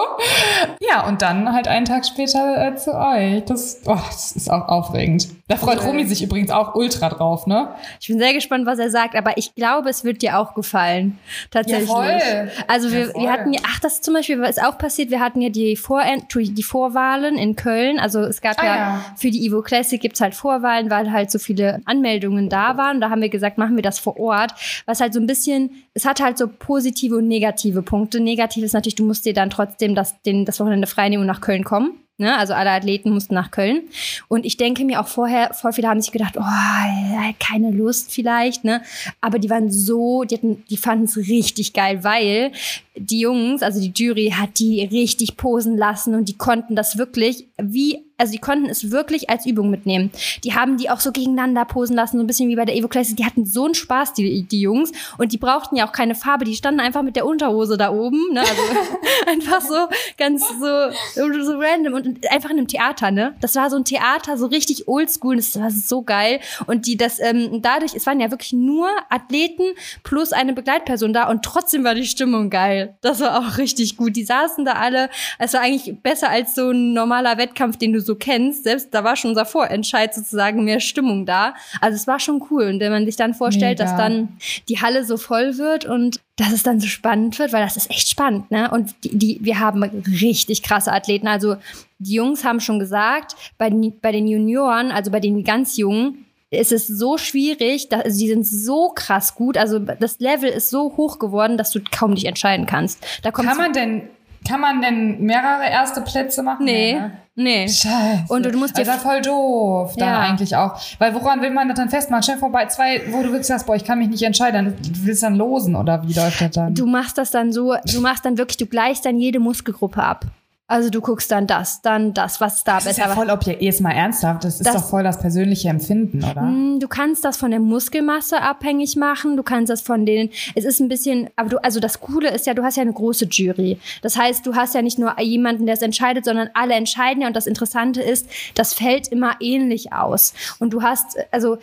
Ja, 0.79 1.05
und 1.05 1.21
dann 1.21 1.51
halt 1.51 1.67
einen 1.67 1.85
Tag 1.85 2.05
später 2.05 2.65
äh, 2.65 2.75
zu 2.77 2.93
euch. 2.93 3.43
Das, 3.43 3.81
oh, 3.85 3.97
das 4.07 4.31
ist 4.31 4.49
auch 4.49 4.69
aufregend. 4.69 5.27
Da 5.49 5.57
freut. 5.57 5.83
Romy 5.83 6.05
sich 6.05 6.23
übrigens 6.23 6.49
auch 6.49 6.75
ultra 6.75 7.09
drauf, 7.09 7.45
ne? 7.45 7.69
Ich 7.99 8.07
bin 8.07 8.19
sehr 8.19 8.33
gespannt, 8.33 8.65
was 8.65 8.79
er 8.79 8.89
sagt. 8.89 9.15
Aber 9.15 9.37
ich 9.37 9.53
glaube, 9.53 9.89
es 9.89 10.05
wird 10.05 10.21
dir 10.21 10.37
auch 10.37 10.53
gefallen. 10.53 11.19
Tatsächlich. 11.49 11.89
Ja, 11.89 11.93
voll. 11.93 12.51
Also 12.67 12.91
wir, 12.91 13.07
ja, 13.07 13.13
wir 13.15 13.31
hatten 13.31 13.53
ja, 13.53 13.59
ach, 13.67 13.79
das 13.81 13.99
zum 13.99 14.13
Beispiel 14.13 14.41
ist 14.43 14.63
auch 14.63 14.77
passiert, 14.77 15.09
wir 15.09 15.19
hatten 15.19 15.41
ja 15.41 15.49
die, 15.49 15.75
Vor 15.75 16.01
die 16.33 16.60
Vorwahlen 16.63 17.37
in 17.37 17.55
Köln. 17.55 17.99
Also 17.99 18.21
es 18.21 18.41
gab 18.41 18.61
ah, 18.61 18.65
ja, 18.65 18.75
ja, 18.75 19.05
für 19.15 19.31
die 19.31 19.45
Evo 19.45 19.61
Classic 19.61 19.99
gibt's 19.99 20.21
halt 20.21 20.35
Vorwahlen, 20.35 20.89
weil 20.89 21.11
halt 21.11 21.31
so 21.31 21.39
viele 21.39 21.81
Anmeldungen 21.85 22.49
da 22.49 22.77
waren. 22.77 23.01
Da 23.01 23.09
haben 23.09 23.21
wir 23.21 23.29
gesagt, 23.29 23.57
machen 23.57 23.75
wir 23.75 23.83
das 23.83 23.99
vor 23.99 24.19
Ort. 24.19 24.53
Was 24.85 25.01
halt 25.01 25.13
so 25.13 25.19
ein 25.19 25.27
bisschen, 25.27 25.71
es 25.93 26.05
hat 26.05 26.21
halt 26.21 26.37
so 26.37 26.47
positive 26.47 27.17
und 27.17 27.27
negative 27.27 27.81
Punkte. 27.81 28.19
Negativ 28.19 28.63
ist 28.63 28.73
natürlich, 28.73 28.95
du 28.95 29.05
musst 29.05 29.25
dir 29.25 29.33
dann 29.33 29.49
trotzdem 29.49 29.95
das, 29.95 30.21
den, 30.23 30.45
das 30.45 30.59
Wochenende 30.59 30.87
frei 30.87 31.09
nehmen 31.09 31.21
und 31.21 31.27
nach 31.27 31.41
Köln 31.41 31.63
kommen. 31.63 32.01
Ne? 32.21 32.37
Also 32.37 32.53
alle 32.53 32.69
Athleten 32.69 33.09
mussten 33.09 33.33
nach 33.33 33.49
Köln. 33.49 33.81
Und 34.27 34.45
ich 34.45 34.55
denke 34.55 34.85
mir 34.85 35.01
auch 35.01 35.07
vorher, 35.07 35.55
voll 35.55 35.73
viele 35.73 35.87
haben 35.87 36.01
sich 36.01 36.11
gedacht, 36.11 36.35
oh, 36.37 37.33
keine 37.39 37.71
Lust 37.71 38.11
vielleicht, 38.11 38.63
ne? 38.63 38.83
Aber 39.21 39.39
die 39.39 39.49
waren 39.49 39.71
so, 39.71 40.23
die, 40.23 40.35
hatten, 40.35 40.63
die 40.69 40.77
fanden 40.77 41.05
es 41.05 41.17
richtig 41.17 41.73
geil, 41.73 42.03
weil 42.03 42.51
die 42.95 43.21
Jungs, 43.21 43.61
also 43.63 43.79
die 43.79 43.93
Jury, 43.95 44.33
hat 44.35 44.59
die 44.59 44.83
richtig 44.83 45.37
posen 45.37 45.77
lassen 45.77 46.15
und 46.15 46.27
die 46.27 46.37
konnten 46.37 46.75
das 46.75 46.97
wirklich 46.97 47.47
wie 47.57 48.11
also 48.21 48.33
die 48.33 48.37
konnten 48.37 48.69
es 48.69 48.91
wirklich 48.91 49.31
als 49.31 49.47
Übung 49.47 49.71
mitnehmen. 49.71 50.11
Die 50.43 50.53
haben 50.53 50.77
die 50.77 50.91
auch 50.91 50.99
so 50.99 51.11
gegeneinander 51.11 51.65
posen 51.65 51.95
lassen, 51.95 52.17
so 52.17 52.23
ein 52.23 52.27
bisschen 52.27 52.49
wie 52.49 52.55
bei 52.55 52.65
der 52.65 52.75
Evo 52.75 52.87
Classic. 52.87 53.17
Die 53.17 53.25
hatten 53.25 53.47
so 53.47 53.65
einen 53.65 53.73
Spaß, 53.73 54.13
die, 54.13 54.43
die 54.43 54.61
Jungs. 54.61 54.91
Und 55.17 55.31
die 55.31 55.39
brauchten 55.39 55.75
ja 55.75 55.87
auch 55.87 55.91
keine 55.91 56.13
Farbe. 56.13 56.45
Die 56.45 56.53
standen 56.53 56.81
einfach 56.81 57.01
mit 57.01 57.15
der 57.15 57.25
Unterhose 57.25 57.77
da 57.77 57.91
oben. 57.91 58.31
Ne? 58.31 58.41
Also 58.41 58.61
einfach 59.27 59.61
so 59.61 59.75
ganz 60.19 60.47
so, 60.47 60.91
so 61.15 61.57
random 61.57 61.93
und 61.93 62.31
einfach 62.31 62.51
in 62.51 62.59
einem 62.59 62.67
Theater. 62.67 63.09
Ne? 63.09 63.33
Das 63.41 63.55
war 63.55 63.71
so 63.71 63.77
ein 63.77 63.85
Theater, 63.85 64.37
so 64.37 64.45
richtig 64.45 64.87
oldschool. 64.87 65.37
Das 65.37 65.59
war 65.59 65.71
so 65.71 66.03
geil. 66.03 66.41
Und 66.67 66.85
die 66.85 66.97
das 66.97 67.19
ähm, 67.19 67.63
dadurch, 67.63 67.95
es 67.95 68.05
waren 68.05 68.19
ja 68.19 68.29
wirklich 68.29 68.53
nur 68.53 68.87
Athleten 69.09 69.63
plus 70.03 70.31
eine 70.31 70.53
Begleitperson 70.53 71.11
da 71.11 71.27
und 71.27 71.43
trotzdem 71.43 71.83
war 71.83 71.95
die 71.95 72.05
Stimmung 72.05 72.51
geil. 72.51 72.80
Das 73.01 73.19
war 73.19 73.39
auch 73.39 73.57
richtig 73.57 73.97
gut. 73.97 74.15
Die 74.15 74.23
saßen 74.23 74.65
da 74.65 74.73
alle. 74.73 75.09
Es 75.39 75.53
war 75.53 75.61
eigentlich 75.61 75.95
besser 76.01 76.29
als 76.29 76.55
so 76.55 76.71
ein 76.71 76.93
normaler 76.93 77.37
Wettkampf, 77.37 77.77
den 77.77 77.93
du 77.93 78.01
so 78.01 78.15
kennst. 78.15 78.63
Selbst 78.63 78.89
da 78.91 79.03
war 79.03 79.15
schon 79.15 79.31
unser 79.31 79.45
Vorentscheid 79.45 80.13
sozusagen 80.13 80.63
mehr 80.63 80.79
Stimmung 80.79 81.25
da. 81.25 81.53
Also 81.79 81.95
es 81.95 82.07
war 82.07 82.19
schon 82.19 82.43
cool. 82.49 82.65
Und 82.65 82.79
wenn 82.79 82.91
man 82.91 83.05
sich 83.05 83.15
dann 83.15 83.33
vorstellt, 83.33 83.79
Mega. 83.79 83.91
dass 83.91 83.97
dann 83.97 84.37
die 84.69 84.81
Halle 84.81 85.05
so 85.05 85.17
voll 85.17 85.57
wird 85.57 85.85
und 85.85 86.19
dass 86.37 86.51
es 86.51 86.63
dann 86.63 86.79
so 86.79 86.87
spannend 86.87 87.37
wird, 87.37 87.53
weil 87.53 87.63
das 87.63 87.77
ist 87.77 87.91
echt 87.91 88.09
spannend, 88.09 88.49
ne? 88.49 88.71
Und 88.71 88.95
die, 89.03 89.15
die, 89.15 89.39
wir 89.41 89.59
haben 89.59 89.83
richtig 89.83 90.63
krasse 90.63 90.91
Athleten. 90.91 91.27
Also 91.27 91.57
die 91.99 92.15
Jungs 92.15 92.43
haben 92.43 92.59
schon 92.59 92.79
gesagt, 92.79 93.35
bei, 93.57 93.69
bei 94.01 94.11
den 94.11 94.27
Junioren, 94.27 94.91
also 94.91 95.11
bei 95.11 95.19
den 95.19 95.43
ganz 95.43 95.77
Jungen, 95.77 96.25
ist 96.51 96.71
es 96.71 96.85
so 96.85 97.17
schwierig, 97.17 97.89
da, 97.89 98.01
also 98.01 98.19
die 98.19 98.27
sind 98.27 98.45
so 98.45 98.89
krass 98.89 99.35
gut, 99.35 99.57
also 99.57 99.79
das 99.79 100.19
Level 100.19 100.49
ist 100.49 100.69
so 100.69 100.95
hoch 100.97 101.17
geworden, 101.17 101.57
dass 101.57 101.71
du 101.71 101.79
kaum 101.91 102.13
dich 102.13 102.25
entscheiden 102.25 102.65
kannst. 102.65 102.99
Da 103.23 103.31
Kann 103.31 103.57
man 103.57 103.73
denn 103.73 104.09
kann 104.47 104.59
man 104.59 104.81
denn 104.81 105.21
mehrere 105.21 105.69
erste 105.69 106.01
Plätze 106.01 106.41
machen? 106.41 106.65
Nee. 106.65 106.93
Ne? 106.93 107.11
Nee. 107.35 107.69
Scheiße. 107.69 108.25
Und 108.27 108.45
du 108.45 108.57
musst 108.57 108.75
dir. 108.75 108.83
Das 108.83 108.97
ist 108.97 109.03
voll 109.03 109.21
doof, 109.21 109.93
dann 109.97 110.07
ja. 110.07 110.19
eigentlich 110.19 110.55
auch. 110.55 110.79
Weil 110.97 111.13
woran 111.13 111.41
will 111.41 111.51
man 111.51 111.67
das 111.67 111.77
dann 111.77 111.89
festmachen? 111.89 112.23
Stell 112.23 112.37
vorbei, 112.37 112.65
zwei, 112.65 113.01
wo 113.11 113.21
du 113.21 113.25
wirklich 113.29 113.45
sagst, 113.45 113.67
boah, 113.67 113.75
ich 113.75 113.85
kann 113.85 113.99
mich 113.99 114.09
nicht 114.09 114.23
entscheiden. 114.23 114.75
Du 114.81 115.05
willst 115.05 115.23
dann 115.23 115.35
losen 115.35 115.75
oder 115.75 116.01
wie 116.07 116.13
läuft 116.13 116.41
das 116.41 116.51
dann? 116.51 116.73
Du 116.73 116.87
machst 116.87 117.17
das 117.17 117.29
dann 117.31 117.53
so, 117.53 117.75
du 117.85 118.01
machst 118.01 118.25
dann 118.25 118.37
wirklich, 118.37 118.57
du 118.57 118.65
gleichst 118.65 119.05
dann 119.05 119.19
jede 119.19 119.39
Muskelgruppe 119.39 120.01
ab. 120.01 120.25
Also 120.71 120.89
du 120.89 121.01
guckst 121.01 121.29
dann 121.31 121.47
das, 121.47 121.81
dann 121.81 122.13
das, 122.13 122.39
was 122.39 122.59
ist 122.59 122.67
da 122.67 122.75
das 122.75 122.85
besser. 122.85 123.01
Das 123.01 123.09
ist 123.09 123.15
ja 123.15 123.21
voll 123.21 123.29
objektiv, 123.29 123.61
jetzt 123.61 123.81
mal 123.81 123.91
ernsthaft, 123.91 124.45
das 124.45 124.61
ist 124.61 124.65
das, 124.65 124.75
doch 124.75 124.89
voll 124.89 125.03
das 125.03 125.19
persönliche 125.19 125.67
Empfinden, 125.67 126.23
oder? 126.23 126.43
Hm, 126.43 126.79
du 126.79 126.87
kannst 126.87 127.25
das 127.25 127.35
von 127.35 127.51
der 127.51 127.59
Muskelmasse 127.59 128.41
abhängig 128.41 128.95
machen, 128.95 129.35
du 129.35 129.43
kannst 129.43 129.69
das 129.69 129.81
von 129.81 130.05
den, 130.05 130.29
es 130.55 130.63
ist 130.63 130.79
ein 130.79 130.87
bisschen, 130.87 131.29
aber 131.35 131.49
du, 131.49 131.57
also 131.61 131.81
das 131.81 131.99
Coole 131.99 132.29
ist 132.29 132.47
ja, 132.47 132.53
du 132.53 132.63
hast 132.63 132.77
ja 132.77 132.83
eine 132.83 132.93
große 132.93 133.25
Jury. 133.25 133.79
Das 134.01 134.15
heißt, 134.15 134.45
du 134.47 134.55
hast 134.55 134.73
ja 134.73 134.81
nicht 134.81 134.97
nur 134.97 135.19
jemanden, 135.19 135.65
der 135.65 135.75
es 135.75 135.81
entscheidet, 135.81 136.23
sondern 136.23 136.49
alle 136.53 136.73
entscheiden 136.75 137.21
ja 137.21 137.27
und 137.27 137.35
das 137.35 137.47
Interessante 137.47 138.01
ist, 138.01 138.29
das 138.55 138.73
fällt 138.73 139.09
immer 139.09 139.35
ähnlich 139.41 139.91
aus. 139.91 140.33
Und 140.59 140.71
du 140.71 140.81
hast, 140.83 141.17
also 141.31 141.57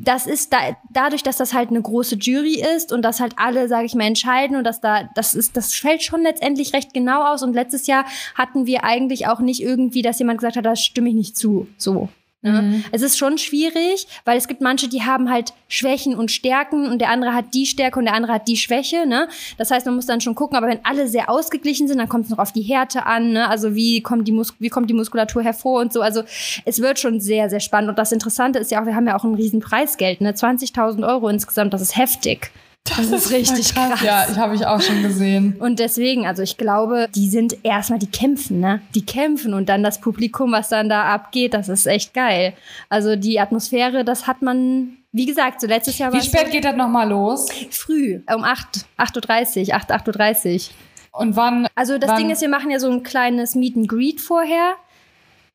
das 0.00 0.26
ist 0.26 0.52
da, 0.52 0.58
dadurch, 0.90 1.24
dass 1.24 1.38
das 1.38 1.52
halt 1.52 1.70
eine 1.70 1.82
große 1.82 2.16
Jury 2.16 2.62
ist 2.76 2.92
und 2.92 3.02
dass 3.02 3.18
halt 3.18 3.34
alle, 3.36 3.66
sage 3.66 3.86
ich 3.86 3.94
mal, 3.94 4.04
entscheiden 4.06 4.56
und 4.56 4.64
dass 4.64 4.80
da, 4.80 5.08
das 5.16 5.34
ist, 5.34 5.56
das 5.56 5.74
fällt 5.74 6.02
schon 6.02 6.22
letztendlich 6.22 6.72
recht 6.72 6.94
genau 6.94 7.24
aus. 7.24 7.42
Und 7.42 7.52
letztes 7.52 7.88
Jahr 7.88 8.04
hatten 8.36 8.66
wir 8.66 8.84
eigentlich 8.84 9.26
auch 9.26 9.40
nicht 9.40 9.60
irgendwie, 9.60 10.02
dass 10.02 10.20
jemand 10.20 10.38
gesagt 10.38 10.56
hat, 10.56 10.64
da 10.64 10.76
stimme 10.76 11.08
ich 11.08 11.16
nicht 11.16 11.36
zu. 11.36 11.66
So. 11.76 12.08
Ne? 12.40 12.62
Mhm. 12.62 12.84
Es 12.92 13.02
ist 13.02 13.18
schon 13.18 13.36
schwierig, 13.36 14.06
weil 14.24 14.38
es 14.38 14.46
gibt 14.46 14.60
manche, 14.60 14.88
die 14.88 15.02
haben 15.02 15.28
halt 15.28 15.52
Schwächen 15.66 16.14
und 16.14 16.30
Stärken 16.30 16.86
und 16.88 17.00
der 17.00 17.10
andere 17.10 17.34
hat 17.34 17.52
die 17.52 17.66
Stärke 17.66 17.98
und 17.98 18.04
der 18.04 18.14
andere 18.14 18.34
hat 18.34 18.46
die 18.46 18.56
Schwäche. 18.56 19.06
Ne? 19.06 19.28
Das 19.56 19.72
heißt, 19.72 19.86
man 19.86 19.96
muss 19.96 20.06
dann 20.06 20.20
schon 20.20 20.36
gucken, 20.36 20.56
aber 20.56 20.68
wenn 20.68 20.84
alle 20.84 21.08
sehr 21.08 21.30
ausgeglichen 21.30 21.88
sind, 21.88 21.98
dann 21.98 22.08
kommt 22.08 22.26
es 22.26 22.30
noch 22.30 22.38
auf 22.38 22.52
die 22.52 22.62
Härte 22.62 23.06
an. 23.06 23.32
Ne? 23.32 23.48
Also 23.48 23.74
wie 23.74 24.02
kommt, 24.02 24.28
die 24.28 24.32
Mus 24.32 24.54
wie 24.60 24.68
kommt 24.68 24.88
die 24.88 24.94
Muskulatur 24.94 25.42
hervor 25.42 25.80
und 25.80 25.92
so. 25.92 26.00
Also 26.00 26.22
es 26.64 26.80
wird 26.80 27.00
schon 27.00 27.20
sehr, 27.20 27.50
sehr 27.50 27.60
spannend. 27.60 27.90
Und 27.90 27.98
das 27.98 28.12
Interessante 28.12 28.60
ist 28.60 28.70
ja 28.70 28.80
auch, 28.80 28.86
wir 28.86 28.94
haben 28.94 29.06
ja 29.08 29.16
auch 29.16 29.24
ein 29.24 29.34
riesen 29.34 29.58
Preisgeld, 29.60 30.20
ne? 30.20 30.32
20.000 30.32 31.06
Euro 31.06 31.28
insgesamt, 31.28 31.74
das 31.74 31.82
ist 31.82 31.96
heftig. 31.96 32.52
Das, 32.88 33.10
das 33.10 33.26
ist 33.26 33.32
richtig 33.32 33.74
krass. 33.74 33.90
krass. 33.90 34.02
Ja, 34.02 34.26
ich 34.30 34.36
habe 34.36 34.54
ich 34.54 34.66
auch 34.66 34.80
schon 34.80 35.02
gesehen. 35.02 35.56
Und 35.58 35.78
deswegen, 35.78 36.26
also 36.26 36.42
ich 36.42 36.56
glaube, 36.56 37.08
die 37.14 37.28
sind 37.28 37.64
erstmal, 37.64 37.98
die 37.98 38.10
kämpfen, 38.10 38.60
ne? 38.60 38.80
Die 38.94 39.04
kämpfen 39.04 39.54
und 39.54 39.68
dann 39.68 39.82
das 39.82 40.00
Publikum, 40.00 40.52
was 40.52 40.68
dann 40.68 40.88
da 40.88 41.04
abgeht, 41.04 41.54
das 41.54 41.68
ist 41.68 41.86
echt 41.86 42.14
geil. 42.14 42.54
Also 42.88 43.16
die 43.16 43.40
Atmosphäre, 43.40 44.04
das 44.04 44.26
hat 44.26 44.42
man, 44.42 44.96
wie 45.12 45.26
gesagt, 45.26 45.60
so 45.60 45.66
letztes 45.66 45.98
Jahr 45.98 46.12
war 46.12 46.20
Wie 46.20 46.24
spät 46.24 46.46
so 46.46 46.52
geht 46.52 46.64
das 46.64 46.76
nochmal 46.76 47.08
los? 47.08 47.48
Früh, 47.70 48.20
um 48.32 48.44
8, 48.44 48.86
8.30 48.98 49.68
Uhr, 49.68 49.74
8, 49.74 49.92
8.30 49.92 50.54
Uhr. 50.54 50.74
Und 51.20 51.36
wann? 51.36 51.66
Also 51.74 51.98
das 51.98 52.10
wann? 52.10 52.18
Ding 52.18 52.30
ist, 52.30 52.40
wir 52.42 52.48
machen 52.48 52.70
ja 52.70 52.78
so 52.78 52.90
ein 52.90 53.02
kleines 53.02 53.54
Meet 53.54 53.76
and 53.76 53.88
Greet 53.88 54.20
vorher. 54.20 54.74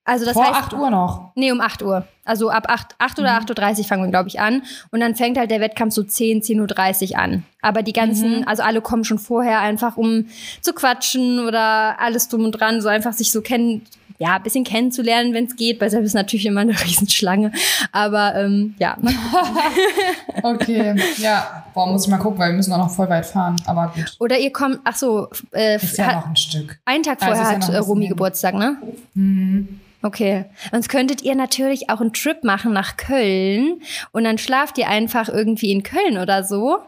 Also 0.05 0.25
das 0.25 0.33
Vor 0.33 0.43
heißt, 0.45 0.53
8 0.67 0.73
Uhr 0.73 0.89
noch. 0.89 1.31
Nee, 1.35 1.51
um 1.51 1.61
8 1.61 1.81
Uhr. 1.81 2.05
Also 2.25 2.49
ab 2.49 2.65
8, 2.69 2.95
8 2.99 3.19
oder 3.19 3.31
Mhm. 3.39 3.45
8.30 3.45 3.79
Uhr 3.79 3.83
fangen 3.85 4.03
wir, 4.03 4.09
glaube 4.09 4.27
ich, 4.27 4.39
an. 4.39 4.63
Und 4.91 4.99
dann 4.99 5.15
fängt 5.15 5.37
halt 5.37 5.49
der 5.49 5.61
Wettkampf 5.61 5.93
so 5.93 6.03
10, 6.03 6.41
10.30 6.41 7.11
Uhr 7.13 7.19
an. 7.19 7.43
Aber 7.61 7.83
die 7.83 7.93
ganzen, 7.93 8.39
Mhm. 8.41 8.47
also 8.47 8.63
alle 8.63 8.81
kommen 8.81 9.05
schon 9.05 9.17
vorher 9.19 9.59
einfach, 9.59 9.95
um 9.95 10.25
zu 10.61 10.73
quatschen 10.73 11.39
oder 11.45 11.99
alles 12.01 12.27
drum 12.27 12.43
und 12.45 12.51
dran, 12.51 12.81
so 12.81 12.89
einfach 12.89 13.13
sich 13.13 13.31
so 13.31 13.41
kennen, 13.41 13.81
ja, 14.19 14.35
ein 14.35 14.43
bisschen 14.43 14.63
kennenzulernen, 14.63 15.33
wenn 15.33 15.45
es 15.45 15.55
geht. 15.55 15.79
Bei 15.79 15.87
selbst 15.89 16.07
ist 16.07 16.13
natürlich 16.13 16.45
immer 16.45 16.61
eine 16.61 16.73
Riesenschlange. 16.83 17.51
Aber 17.93 18.35
ähm, 18.35 18.75
ja, 18.79 18.97
Okay, 20.43 20.95
ja. 21.17 21.63
Boah, 21.73 21.87
muss 21.87 22.03
ich 22.05 22.09
mal 22.11 22.17
gucken, 22.17 22.39
weil 22.39 22.49
wir 22.51 22.57
müssen 22.57 22.73
auch 22.73 22.77
noch 22.77 22.91
voll 22.91 23.09
weit 23.09 23.25
fahren. 23.25 23.55
Aber 23.65 23.91
gut. 23.95 24.15
Oder 24.19 24.37
ihr 24.37 24.51
kommt, 24.51 24.79
ach 24.83 24.95
so, 24.95 25.29
äh, 25.53 25.75
Ist 25.77 25.97
ja 25.97 26.13
noch 26.15 26.27
ein 26.27 26.35
Stück. 26.35 26.77
einen 26.85 27.03
Tag 27.03 27.21
Also 27.21 27.25
vorher 27.35 27.57
ist 27.57 27.67
ja 27.69 27.73
hat 27.75 27.83
äh, 27.87 27.99
hin. 27.99 28.09
Geburtstag, 28.09 28.53
ne? 28.55 28.77
Mhm. 29.13 29.79
Okay. 30.05 30.45
Sonst 30.71 30.89
könntet 30.89 31.21
ihr 31.21 31.33
natürlich 31.33 31.89
auch 31.89 32.01
einen 32.01 32.11
Trip 32.11 32.43
machen 32.43 32.73
nach 32.73 32.97
Köln 32.97 33.81
und 34.11 34.25
dann 34.25 34.37
schlaft 34.37 34.77
ihr 34.77 34.89
einfach 34.89 35.29
irgendwie 35.29 35.71
in 35.71 35.81
Köln 35.81 36.17
oder 36.17 36.43
so. 36.43 36.79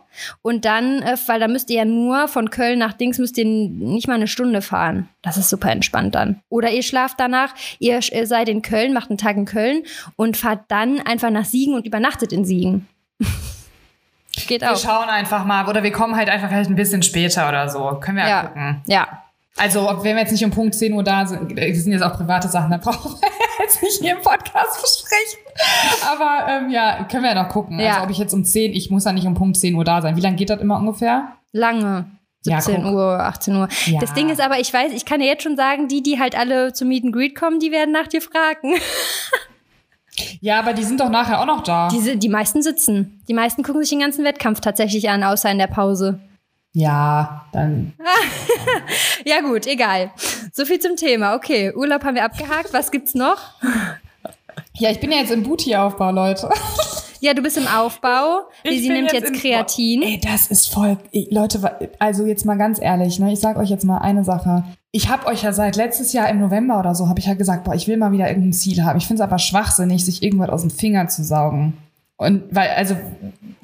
Und 0.41 0.65
dann, 0.65 1.01
äh, 1.01 1.15
weil 1.27 1.39
da 1.39 1.47
müsst 1.47 1.69
ihr 1.69 1.77
ja 1.77 1.85
nur 1.85 2.27
von 2.27 2.49
Köln 2.49 2.77
nach 2.79 2.91
Dings, 2.93 3.17
müsst 3.17 3.37
ihr 3.37 3.45
nicht 3.45 4.07
mal 4.09 4.15
eine 4.15 4.27
Stunde 4.27 4.61
fahren. 4.61 5.07
Das 5.21 5.37
ist 5.37 5.49
super 5.49 5.71
entspannt 5.71 6.13
dann. 6.13 6.41
Oder 6.49 6.71
ihr 6.71 6.83
schlaft 6.83 7.17
danach, 7.19 7.53
ihr 7.79 8.01
seid 8.01 8.49
in 8.49 8.61
Köln, 8.61 8.91
macht 8.93 9.09
einen 9.09 9.17
Tag 9.17 9.37
in 9.37 9.45
Köln 9.45 9.83
und 10.17 10.35
fahrt 10.35 10.65
dann 10.67 10.99
einfach 10.99 11.29
nach 11.29 11.45
Siegen 11.45 11.73
und 11.73 11.85
übernachtet 11.87 12.33
in 12.33 12.43
Siegen. 12.43 12.87
Geht 14.47 14.61
Wir 14.61 14.73
auch. 14.73 14.77
schauen 14.77 15.07
einfach 15.07 15.45
mal. 15.45 15.67
Oder 15.69 15.83
wir 15.83 15.91
kommen 15.93 16.15
halt 16.17 16.29
einfach 16.29 16.49
vielleicht 16.49 16.69
ein 16.69 16.75
bisschen 16.75 17.01
später 17.01 17.47
oder 17.47 17.69
so. 17.69 17.97
Können 18.01 18.17
wir 18.17 18.23
ja, 18.25 18.29
Ja. 18.29 18.41
gucken. 18.43 18.81
Ja. 18.87 19.21
Also, 19.57 19.89
ob- 19.89 20.03
wenn 20.03 20.15
wir 20.15 20.21
jetzt 20.23 20.31
nicht 20.31 20.43
um 20.43 20.51
Punkt 20.51 20.75
10 20.75 20.91
Uhr 20.93 21.03
da 21.03 21.25
sind, 21.25 21.57
das 21.57 21.77
sind 21.77 21.91
jetzt 21.93 22.01
auch 22.03 22.13
private 22.17 22.47
Sachen, 22.49 22.71
da 22.71 22.77
brauchen 22.77 23.13
wir 23.21 23.29
jetzt 23.63 23.81
nicht 23.81 24.01
hier 24.01 24.13
im 24.17 24.21
Podcast 24.21 24.81
besprechen. 24.81 25.39
Aber 26.11 26.47
ähm, 26.51 26.69
ja, 26.69 27.05
können 27.09 27.23
wir 27.23 27.33
ja 27.33 27.41
noch 27.43 27.49
gucken. 27.49 27.79
Ja. 27.79 27.93
Also, 27.93 28.03
ob 28.03 28.09
ich 28.09 28.17
jetzt 28.17 28.33
um 28.33 28.43
10, 28.43 28.73
ich 28.73 28.89
muss 28.89 29.05
ja 29.05 29.13
nicht 29.13 29.25
um 29.25 29.33
Punkt 29.33 29.55
10 29.57 29.73
Uhr 29.75 29.83
da 29.85 30.01
sein. 30.01 30.15
Wie 30.17 30.21
lange 30.21 30.35
geht 30.35 30.49
das 30.49 30.59
immer 30.59 30.77
ungefähr? 30.77 31.29
Lange. 31.53 32.05
Ja, 32.45 32.61
17 32.61 32.83
guck. 32.83 32.93
Uhr, 32.93 33.19
18 33.21 33.55
Uhr. 33.55 33.67
Ja. 33.87 33.99
Das 34.01 34.13
Ding 34.13 34.29
ist 34.29 34.39
aber, 34.41 34.59
ich 34.59 34.71
weiß, 34.71 34.91
ich 34.93 35.05
kann 35.05 35.19
dir 35.19 35.25
jetzt 35.27 35.41
schon 35.43 35.55
sagen, 35.55 35.87
die, 35.87 36.03
die 36.03 36.19
halt 36.19 36.37
alle 36.37 36.73
zum 36.73 36.89
Meet 36.89 37.05
and 37.05 37.13
Greet 37.13 37.33
kommen, 37.35 37.59
die 37.59 37.71
werden 37.71 37.91
nach 37.91 38.07
dir 38.07 38.21
fragen. 38.21 38.75
Ja, 40.41 40.59
aber 40.59 40.73
die 40.73 40.83
sind 40.83 40.99
doch 40.99 41.09
nachher 41.09 41.41
auch 41.41 41.45
noch 41.45 41.63
da. 41.63 41.89
Die, 41.89 42.17
die 42.17 42.29
meisten 42.29 42.61
sitzen. 42.61 43.21
Die 43.27 43.33
meisten 43.33 43.63
gucken 43.63 43.81
sich 43.81 43.89
den 43.89 43.99
ganzen 43.99 44.23
Wettkampf 44.23 44.61
tatsächlich 44.61 45.09
an, 45.09 45.23
außer 45.23 45.49
in 45.49 45.57
der 45.57 45.67
Pause. 45.67 46.19
Ja, 46.75 47.45
dann. 47.53 47.93
Ja 49.25 49.41
gut, 49.41 49.65
egal. 49.65 50.11
So 50.53 50.65
viel 50.65 50.79
zum 50.79 50.97
Thema. 50.97 51.35
Okay, 51.35 51.73
Urlaub 51.73 52.03
haben 52.03 52.15
wir 52.15 52.23
abgehakt. 52.23 52.73
Was 52.73 52.91
gibt's 52.91 53.15
noch? 53.15 53.39
Ja, 54.73 54.91
ich 54.91 54.99
bin 54.99 55.11
ja 55.11 55.17
jetzt 55.19 55.31
im 55.31 55.41
Booty-Aufbau, 55.41 56.11
Leute. 56.11 56.49
Ja, 57.21 57.33
du 57.33 57.41
bist 57.41 57.57
im 57.57 57.65
Aufbau. 57.65 58.41
Ich 58.61 58.81
Sie 58.81 58.89
nimmt 58.89 59.11
jetzt 59.11 59.29
jetzt 59.29 59.41
Kreatin. 59.41 60.03
Ey, 60.03 60.19
das 60.19 60.45
ist 60.47 60.71
voll. 60.71 60.97
Ey, 61.11 61.27
Leute, 61.31 61.59
also 61.97 62.23
jetzt 62.25 62.45
mal 62.45 62.55
ganz 62.55 62.79
ehrlich, 62.79 63.17
ne? 63.17 63.33
Ich 63.33 63.39
sag 63.39 63.57
euch 63.57 63.69
jetzt 63.69 63.83
mal 63.83 63.97
eine 63.97 64.23
Sache. 64.23 64.63
Ich 64.91 65.09
habe 65.09 65.25
euch 65.25 65.41
ja 65.41 65.51
seit 65.51 65.75
letztes 65.75 66.13
Jahr 66.13 66.29
im 66.29 66.39
November 66.39 66.77
oder 66.77 66.93
so, 66.93 67.07
habe 67.07 67.19
ich 67.19 67.25
ja 67.25 67.33
gesagt, 67.33 67.63
boah, 67.63 67.73
ich 67.73 67.87
will 67.87 67.97
mal 67.97 68.11
wieder 68.11 68.27
irgendein 68.27 68.53
Ziel 68.53 68.83
haben. 68.83 68.97
Ich 68.99 69.07
finde 69.07 69.23
es 69.23 69.27
aber 69.27 69.39
schwachsinnig, 69.39 70.05
sich 70.05 70.21
irgendwas 70.21 70.49
aus 70.49 70.61
dem 70.61 70.69
Finger 70.69 71.07
zu 71.07 71.23
saugen. 71.23 71.77
Und 72.17 72.43
weil, 72.51 72.69
also 72.69 72.95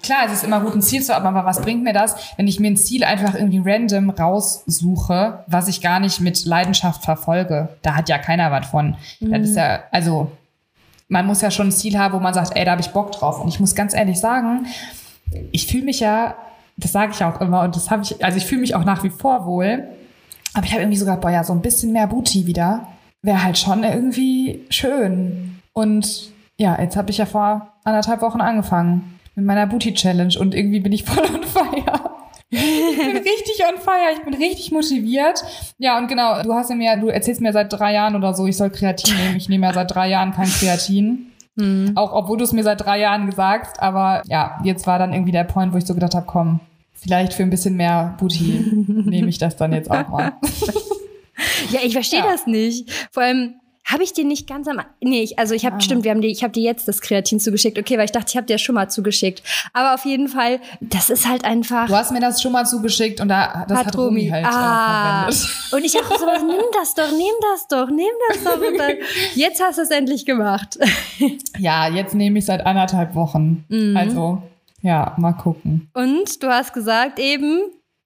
klar, 0.02 0.26
es 0.26 0.34
ist 0.34 0.44
immer 0.44 0.62
gut, 0.62 0.76
ein 0.76 0.82
Ziel 0.82 1.02
zu 1.02 1.14
haben, 1.14 1.26
aber 1.26 1.46
was 1.46 1.62
bringt 1.62 1.84
mir 1.84 1.94
das, 1.94 2.16
wenn 2.38 2.48
ich 2.48 2.60
mir 2.60 2.72
ein 2.72 2.78
Ziel 2.78 3.04
einfach 3.04 3.36
irgendwie 3.36 3.62
random 3.64 4.10
raussuche, 4.10 5.44
was 5.48 5.68
ich 5.68 5.82
gar 5.82 6.00
nicht 6.00 6.20
mit 6.20 6.46
Leidenschaft 6.46 7.04
verfolge? 7.04 7.70
Da 7.82 7.96
hat 7.96 8.10
ja 8.10 8.18
keiner 8.18 8.52
was 8.52 8.68
von. 8.68 8.96
Das 9.20 9.42
ist 9.42 9.56
ja, 9.56 9.82
also 9.92 10.32
man 11.08 11.26
muss 11.26 11.42
ja 11.42 11.52
schon 11.52 11.68
ein 11.68 11.72
Ziel 11.72 11.98
haben, 11.98 12.14
wo 12.14 12.20
man 12.20 12.34
sagt, 12.34 12.56
ey, 12.56 12.66
da 12.66 12.72
habe 12.72 12.82
ich 12.82 12.90
Bock 12.90 13.12
drauf. 13.12 13.42
Und 13.42 13.50
ich 13.50 13.60
muss 13.60 13.76
ganz 13.76 13.94
ehrlich 13.94 14.20
sagen, 14.20 14.66
ich 15.52 15.68
fühle 15.68 15.84
mich 15.84 16.00
ja, 16.00 16.36
das 16.78 16.92
sage 16.92 17.12
ich 17.14 17.24
auch 17.24 17.42
immer 17.42 17.62
und 17.62 17.76
das 17.76 17.92
habe 17.92 18.04
ich, 18.04 18.24
also 18.24 18.38
ich 18.38 18.46
fühle 18.46 18.62
mich 18.62 18.76
auch 18.76 18.86
nach 18.86 19.04
wie 19.04 19.10
vor 19.10 19.46
wohl, 19.46 19.84
aber 20.54 20.66
ich 20.66 20.72
habe 20.72 20.82
irgendwie 20.82 20.98
sogar, 20.98 21.18
boah, 21.18 21.30
ja, 21.30 21.44
so 21.44 21.54
ein 21.54 21.62
bisschen 21.62 21.92
mehr 21.92 22.08
Booty 22.08 22.46
wieder, 22.48 22.88
wäre 23.22 23.44
halt 23.44 23.58
schon 23.58 23.84
irgendwie 23.84 24.66
schön. 24.70 25.60
Und 25.74 26.32
ja, 26.58 26.80
jetzt 26.82 26.98
habe 26.98 27.12
ich 27.12 27.18
ja 27.18 27.26
vor 27.26 27.68
anderthalb 27.84 28.22
Wochen 28.22 28.42
angefangen 28.42 29.20
mit 29.36 29.46
meiner 29.46 29.68
Booty-Challenge 29.68 30.38
und 30.40 30.54
irgendwie 30.56 30.80
bin 30.80 30.92
ich 30.92 31.04
voll 31.06 31.24
on 31.24 31.44
fire. 31.44 32.12
Ich 32.50 32.98
bin 32.98 33.18
richtig 33.18 33.64
on 33.72 33.80
fire, 33.80 34.12
ich 34.14 34.24
bin 34.24 34.34
richtig 34.34 34.72
motiviert. 34.72 35.44
Ja, 35.78 35.98
und 35.98 36.08
genau, 36.08 36.42
du 36.44 36.54
hast 36.54 36.70
ja 36.70 36.76
mir, 36.76 36.98
du 36.98 37.08
erzählst 37.08 37.40
mir 37.42 37.54
seit 37.54 37.72
drei 37.72 37.94
Jahren 37.94 38.16
oder 38.16 38.34
so, 38.34 38.46
ich 38.46 38.58
soll 38.58 38.70
Kreatin 38.70 39.16
nehmen. 39.16 39.38
Ich 39.38 39.48
nehme 39.50 39.68
ja 39.68 39.74
seit 39.74 39.94
drei 39.94 40.10
Jahren 40.10 40.32
kein 40.34 40.50
Kreatin. 40.50 41.28
Auch 41.96 42.14
obwohl 42.14 42.38
du 42.40 42.44
es 42.44 42.54
mir 42.54 42.64
seit 42.64 42.82
drei 42.82 43.00
Jahren 43.00 43.28
gesagt, 43.28 43.80
aber 43.84 44.24
ja, 44.26 44.60
jetzt 44.64 44.88
war 44.88 44.98
dann 44.98 45.14
irgendwie 45.14 45.32
der 45.34 45.44
Point, 45.44 45.74
wo 45.74 45.78
ich 45.78 45.86
so 45.86 45.94
gedacht 45.94 46.16
habe, 46.16 46.26
komm, 46.26 46.60
vielleicht 46.94 47.34
für 47.34 47.44
ein 47.44 47.52
bisschen 47.52 47.76
mehr 47.76 48.16
Booty 48.20 48.84
nehme 49.06 49.28
ich 49.30 49.38
das 49.38 49.58
dann 49.58 49.72
jetzt 49.72 49.92
auch 49.92 50.08
mal. 50.10 50.32
Ja, 51.70 51.80
ich 51.84 51.94
verstehe 51.94 52.20
Ja. 52.22 52.32
das 52.32 52.48
nicht. 52.48 52.90
Vor 53.12 53.22
allem 53.24 53.56
habe 53.92 54.04
ich 54.04 54.14
dir 54.14 54.26
nicht 54.26 54.48
ganz 54.48 54.68
am 54.68 54.82
nee, 55.02 55.24
ich, 55.24 55.40
also 55.40 55.54
ich 55.54 55.66
habe 55.66 55.78
Ah. 55.78 55.80
stimmt, 55.80 56.04
wir 56.04 56.12
haben 56.12 56.22
dir 56.22 56.30
ich 56.30 56.44
habe 56.44 56.54
dir 56.54 56.64
jetzt 56.64 56.88
das 56.88 57.02
Kreatin 57.02 57.40
zugeschickt. 57.40 57.78
Okay, 57.78 57.98
weil 57.98 58.06
ich 58.06 58.12
dachte, 58.12 58.28
ich 58.30 58.38
habe 58.38 58.48
dir 58.48 58.58
schon 58.58 58.76
mal 58.76 58.90
zugeschickt. 58.90 59.44
Aber 59.74 59.94
auf 59.94 60.06
jeden 60.06 60.28
Fall, 60.28 60.60
das 60.80 61.10
ist 61.10 61.28
halt 61.28 61.46
einfach 61.46 61.88
Du 61.88 61.96
hast 61.96 62.12
mir 62.12 62.20
das 62.20 62.42
schon 62.42 62.52
mal 62.52 62.66
zugeschickt 62.66 63.22
und 63.22 63.30
da, 63.30 63.66
das 63.68 63.86
hat, 63.86 63.98
Romy 63.98 64.28
halt 64.28 64.46
ah. 64.46 65.28
äh, 65.28 65.32
verwendet. 65.32 65.74
Und 65.74 65.86
ich 65.86 65.98
auch 66.00 66.18
so, 66.18 66.46
nimm 66.46 66.62
das 66.74 66.94
doch, 66.94 67.12
nimm 67.12 67.36
das 67.42 67.68
doch, 67.68 67.90
nimm 67.90 68.06
das 68.30 68.44
doch. 68.44 68.62
Und 68.68 68.78
dann, 68.78 68.96
jetzt 69.36 69.62
hast 69.62 69.78
du 69.78 69.82
es 69.84 69.90
endlich 69.92 70.26
gemacht. 70.26 70.78
Ja, 71.58 71.88
jetzt 71.88 72.16
nehme 72.16 72.40
ich 72.40 72.46
seit 72.46 72.66
anderthalb 72.66 73.14
Wochen. 73.14 73.66
Mhm. 73.70 73.96
Also, 73.96 74.42
ja, 74.82 75.14
mal 75.18 75.34
gucken. 75.34 75.90
Und 75.94 76.42
du 76.42 76.48
hast 76.48 76.74
gesagt 76.74 77.20
eben, 77.20 77.62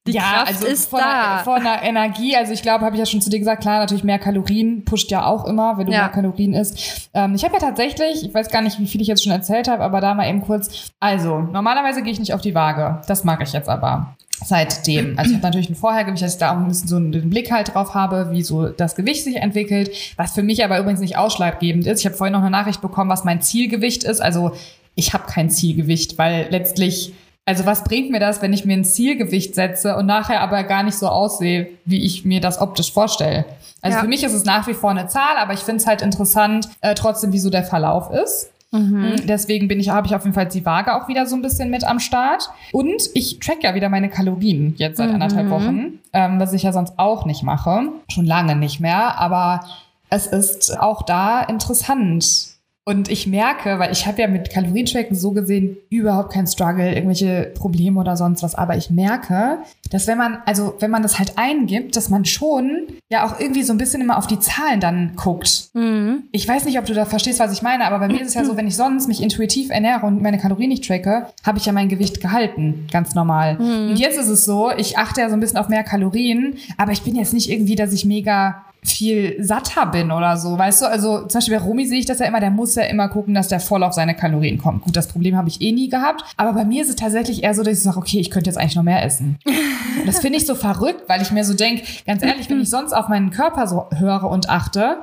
die 0.08 0.12
ja, 0.14 0.22
Kraft 0.22 0.48
also 0.48 0.68
ist 0.68 0.90
von, 0.90 1.00
da. 1.00 1.36
Der, 1.36 1.44
von 1.44 1.64
der 1.64 1.82
Energie, 1.82 2.36
also 2.36 2.54
ich 2.54 2.62
glaube, 2.62 2.86
habe 2.86 2.96
ich 2.96 3.00
ja 3.00 3.06
schon 3.06 3.22
zu 3.22 3.30
dir 3.30 3.40
gesagt, 3.40 3.62
klar, 3.62 3.80
natürlich 3.80 4.04
mehr 4.04 4.20
Kalorien 4.20 4.86
pusht 4.86 5.10
ja 5.10 5.26
auch 5.26 5.46
immer, 5.46 5.78
wenn 5.78 5.88
du 5.88 5.94
Ja. 5.94 6.02
mehr 6.02 6.10
Kalorien 6.10 6.54
isst. 6.54 7.10
Ähm, 7.14 7.34
ich 7.34 7.44
habe 7.44 7.54
ja 7.56 7.60
tatsächlich, 7.60 8.24
ich 8.24 8.34
weiß 8.34 8.50
gar 8.50 8.62
nicht, 8.62 8.80
wie 8.80 8.86
viel 8.86 9.02
ich 9.02 9.08
jetzt 9.08 9.24
schon 9.24 9.32
erzählt 9.32 9.68
habe, 9.68 9.84
aber 9.84 10.02
da 10.02 10.14
mal 10.14 10.30
eben 10.30 10.42
kurz. 10.42 10.92
Also, 11.00 11.40
normalerweise 11.40 12.04
gehe 12.04 12.12
ich 12.14 12.20
nicht 12.20 12.34
auf 12.34 12.42
die 12.42 12.54
Waage. 12.54 13.02
Das 13.08 13.24
mag 13.24 13.42
ich 13.42 13.54
jetzt 13.54 13.68
aber. 13.70 14.16
Seitdem. 14.44 15.18
Also 15.18 15.32
ich 15.32 15.38
habe 15.38 15.48
natürlich 15.48 15.70
ein 15.70 15.76
Vorhergewicht, 15.76 16.22
dass 16.22 16.34
ich 16.34 16.40
da 16.40 16.52
auch 16.52 16.58
ein 16.58 16.68
bisschen 16.68 16.90
so 16.90 16.98
einen 16.98 17.30
Blick 17.30 17.52
halt 17.52 17.74
drauf 17.74 17.94
habe, 17.94 18.32
wie 18.32 18.44
so 18.44 18.68
das 18.68 18.96
Gewicht 18.96 19.24
sich 19.24 19.38
entwickelt, 19.38 19.90
was 20.18 20.34
für 20.34 20.44
mich 20.44 20.64
aber 20.64 20.78
übrigens 20.78 21.00
nicht 21.00 21.18
ausschlaggebend 21.18 21.88
ist. 21.88 22.02
Ich 22.02 22.06
habe 22.06 22.16
vorhin 22.16 22.34
noch 22.34 22.42
eine 22.42 22.52
Nachricht 22.52 22.82
bekommen, 22.82 23.10
was 23.10 23.24
mein 23.24 23.42
Zielgewicht 23.42 24.04
ist. 24.04 24.22
Also 24.22 24.52
ich 24.94 25.14
habe 25.14 25.24
kein 25.26 25.50
Zielgewicht, 25.50 26.18
weil 26.18 26.48
letztlich 26.50 27.14
also 27.46 27.66
was 27.66 27.84
bringt 27.84 28.10
mir 28.12 28.20
das, 28.20 28.42
wenn 28.42 28.54
ich 28.54 28.66
mir 28.66 28.74
ein 28.76 28.86
Zielgewicht 28.86 29.54
setze 29.56 29.96
und 29.96 30.06
nachher 30.08 30.42
aber 30.42 30.64
gar 30.64 30.84
nicht 30.84 30.98
so 30.98 31.08
aussehe, 31.08 31.68
wie 31.86 32.04
ich 32.04 32.26
mir 32.26 32.42
das 32.42 32.60
optisch 32.60 32.92
vorstelle? 32.92 33.46
Also 33.82 33.98
Ja. 33.98 34.02
für 34.02 34.08
mich 34.10 34.24
ist 34.24 34.34
es 34.34 34.46
nach 34.46 34.68
wie 34.68 34.74
vor 34.74 34.90
eine 34.90 35.08
Zahl, 35.08 35.38
aber 35.38 35.54
ich 35.54 35.60
finde 35.60 35.78
es 35.82 35.88
halt 35.88 36.02
interessant, 36.02 36.68
äh, 36.82 36.96
trotzdem, 36.96 37.32
wie 37.34 37.40
so 37.40 37.50
der 37.52 37.64
Verlauf 37.64 38.10
ist. 38.12 38.50
Mhm. 38.72 39.16
Deswegen 39.28 39.68
bin 39.68 39.80
ich, 39.80 39.90
habe 39.90 40.08
ich 40.08 40.16
auf 40.16 40.24
jeden 40.24 40.34
Fall 40.34 40.48
die 40.48 40.66
Waage 40.66 40.96
auch 40.96 41.08
wieder 41.08 41.28
so 41.28 41.36
ein 41.36 41.42
bisschen 41.44 41.70
mit 41.70 41.84
am 41.86 42.00
Start. 42.00 42.50
Und 42.72 43.10
ich 43.14 43.40
track 43.40 43.64
ja 43.64 43.76
wieder 43.76 43.90
meine 43.90 44.10
Kalorien 44.10 44.74
jetzt 44.78 44.98
seit 44.98 45.12
anderthalb 45.12 45.50
Wochen, 45.50 46.00
ähm, 46.14 46.40
was 46.40 46.52
ich 46.52 46.64
ja 46.64 46.74
sonst 46.74 46.94
auch 46.98 47.26
nicht 47.26 47.44
mache. 47.44 47.90
Schon 48.10 48.26
lange 48.26 48.56
nicht 48.56 48.80
mehr, 48.80 49.18
aber 49.20 49.62
es 50.10 50.28
ist 50.28 50.78
auch 50.80 51.04
da 51.04 51.42
interessant. 51.44 52.55
Und 52.88 53.10
ich 53.10 53.26
merke, 53.26 53.80
weil 53.80 53.92
ich 53.92 54.06
habe 54.06 54.22
ja 54.22 54.28
mit 54.28 54.52
Kalorientracken 54.52 55.16
so 55.16 55.32
gesehen 55.32 55.76
überhaupt 55.90 56.32
keinen 56.32 56.46
Struggle, 56.46 56.94
irgendwelche 56.94 57.52
Probleme 57.56 58.00
oder 58.00 58.16
sonst 58.16 58.44
was, 58.44 58.54
aber 58.54 58.78
ich 58.78 58.92
merke, 58.92 59.58
dass 59.90 60.06
wenn 60.06 60.20
man, 60.20 60.38
also 60.46 60.76
wenn 60.80 60.92
man 60.92 61.02
das 61.02 61.18
halt 61.18 61.34
eingibt, 61.36 61.96
dass 61.96 62.10
man 62.10 62.26
schon 62.26 62.84
ja 63.10 63.26
auch 63.26 63.40
irgendwie 63.40 63.64
so 63.64 63.74
ein 63.74 63.80
bisschen 63.80 64.02
immer 64.02 64.20
auf 64.20 64.28
die 64.28 64.40
Zahlen 64.40 64.80
dann 64.80 65.16
guckt. 65.16 65.70
Mhm. 65.74 66.26
Ich 66.32 66.48
weiß 66.48 66.66
nicht, 66.66 66.78
ob 66.78 66.86
du 66.86 66.94
da 66.94 67.06
verstehst, 67.06 67.40
was 67.40 67.52
ich 67.54 67.64
meine, 67.64 67.86
aber 67.86 67.98
bei 67.98 68.08
mir 68.08 68.22
ist 68.22 68.28
es 68.28 68.34
ja 68.36 68.46
so, 68.46 68.56
wenn 68.58 68.68
ich 68.68 68.76
sonst 68.76 69.08
mich 69.08 69.24
intuitiv 69.24 69.72
ernähre 69.72 70.06
und 70.06 70.22
meine 70.22 70.38
Kalorien 70.38 70.70
nicht 70.70 70.86
tracke, 70.86 71.26
habe 71.44 71.58
ich 71.58 71.66
ja 71.66 71.72
mein 71.72 71.90
Gewicht 71.90 72.22
gehalten, 72.22 72.86
ganz 72.92 73.16
normal. 73.16 73.58
Und 73.58 73.96
jetzt 73.96 74.20
ist 74.20 74.30
es 74.30 74.46
so, 74.46 74.70
ich 74.78 75.00
achte 75.00 75.22
ja 75.22 75.30
so 75.30 75.34
ein 75.34 75.40
bisschen 75.40 75.58
auf 75.58 75.70
mehr 75.70 75.84
Kalorien, 75.84 76.58
aber 76.78 76.92
ich 76.92 77.02
bin 77.02 77.16
jetzt 77.16 77.34
nicht 77.34 77.50
irgendwie, 77.50 77.76
dass 77.76 77.94
ich 77.94 78.06
mega 78.06 78.65
viel 78.92 79.36
satter 79.44 79.86
bin 79.88 80.12
oder 80.12 80.38
so, 80.38 80.58
weißt 80.58 80.82
du? 80.82 80.86
Also 80.88 81.26
zum 81.28 81.40
Beispiel 81.40 81.58
bei 81.58 81.64
Romy 81.64 81.86
sehe 81.86 82.00
ich 82.00 82.06
das 82.06 82.20
ja 82.20 82.26
immer, 82.26 82.40
der 82.40 82.52
muss 82.52 82.76
ja 82.76 82.84
immer 82.84 83.10
gucken, 83.10 83.34
dass 83.34 83.48
der 83.48 83.60
voll 83.60 83.84
auf 83.84 83.94
seine 83.94 84.16
Kalorien 84.16 84.58
kommt. 84.58 84.84
Gut, 84.84 84.96
das 84.96 85.08
Problem 85.08 85.36
habe 85.36 85.50
ich 85.50 85.62
eh 85.62 85.72
nie 85.72 85.90
gehabt, 85.90 86.24
aber 86.38 86.54
bei 86.54 86.66
mir 86.66 86.84
ist 86.84 86.90
es 86.90 86.96
tatsächlich 86.96 87.44
eher 87.44 87.54
so, 87.54 87.64
dass 87.64 87.78
ich 87.78 87.84
sage, 87.84 87.98
okay, 87.98 88.20
ich 88.20 88.32
könnte 88.32 88.50
jetzt 88.50 88.58
eigentlich 88.58 88.76
noch 88.76 88.84
mehr 88.84 89.04
essen. 89.04 89.38
Und 89.46 90.06
das 90.08 90.20
finde 90.20 90.38
ich 90.38 90.46
so 90.46 90.56
verrückt, 90.56 91.04
weil 91.08 91.22
ich 91.22 91.32
mir 91.32 91.44
so 91.44 91.54
denke, 91.54 91.84
ganz 92.06 92.24
ehrlich, 92.24 92.50
wenn 92.50 92.62
ich 92.62 92.70
sonst 92.70 92.94
auf 92.94 93.08
meinen 93.08 93.32
Körper 93.32 93.68
so 93.68 93.88
höre 93.98 94.30
und 94.30 94.50
achte, 94.50 94.98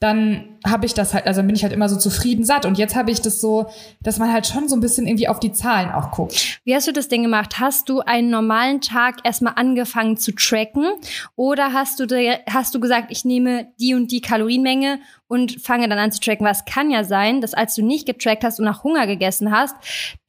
dann 0.00 0.56
habe 0.66 0.86
ich 0.86 0.94
das 0.94 1.12
halt, 1.12 1.26
also 1.26 1.42
bin 1.42 1.54
ich 1.54 1.62
halt 1.62 1.74
immer 1.74 1.90
so 1.90 1.98
zufrieden 1.98 2.42
satt. 2.42 2.64
Und 2.64 2.78
jetzt 2.78 2.96
habe 2.96 3.10
ich 3.10 3.20
das 3.20 3.40
so, 3.40 3.66
dass 4.00 4.18
man 4.18 4.32
halt 4.32 4.46
schon 4.46 4.66
so 4.66 4.74
ein 4.74 4.80
bisschen 4.80 5.06
irgendwie 5.06 5.28
auf 5.28 5.40
die 5.40 5.52
Zahlen 5.52 5.90
auch 5.90 6.10
guckt. 6.10 6.60
Wie 6.64 6.74
hast 6.74 6.88
du 6.88 6.92
das 6.92 7.08
denn 7.08 7.22
gemacht? 7.22 7.60
Hast 7.60 7.90
du 7.90 8.00
einen 8.00 8.30
normalen 8.30 8.80
Tag 8.80 9.18
erstmal 9.24 9.52
angefangen 9.56 10.16
zu 10.16 10.32
tracken? 10.32 10.86
Oder 11.36 11.74
hast 11.74 12.00
du, 12.00 12.06
hast 12.48 12.74
du 12.74 12.80
gesagt, 12.80 13.08
ich 13.10 13.26
nehme 13.26 13.68
die 13.78 13.94
und 13.94 14.10
die 14.10 14.22
Kalorienmenge 14.22 15.00
und 15.28 15.60
fange 15.60 15.86
dann 15.86 15.98
an 15.98 16.12
zu 16.12 16.20
tracken? 16.20 16.46
Was 16.46 16.64
kann 16.64 16.90
ja 16.90 17.04
sein, 17.04 17.42
dass 17.42 17.52
als 17.52 17.74
du 17.74 17.84
nicht 17.84 18.06
getrackt 18.06 18.42
hast 18.42 18.58
und 18.58 18.64
nach 18.64 18.82
Hunger 18.82 19.06
gegessen 19.06 19.50
hast, 19.50 19.76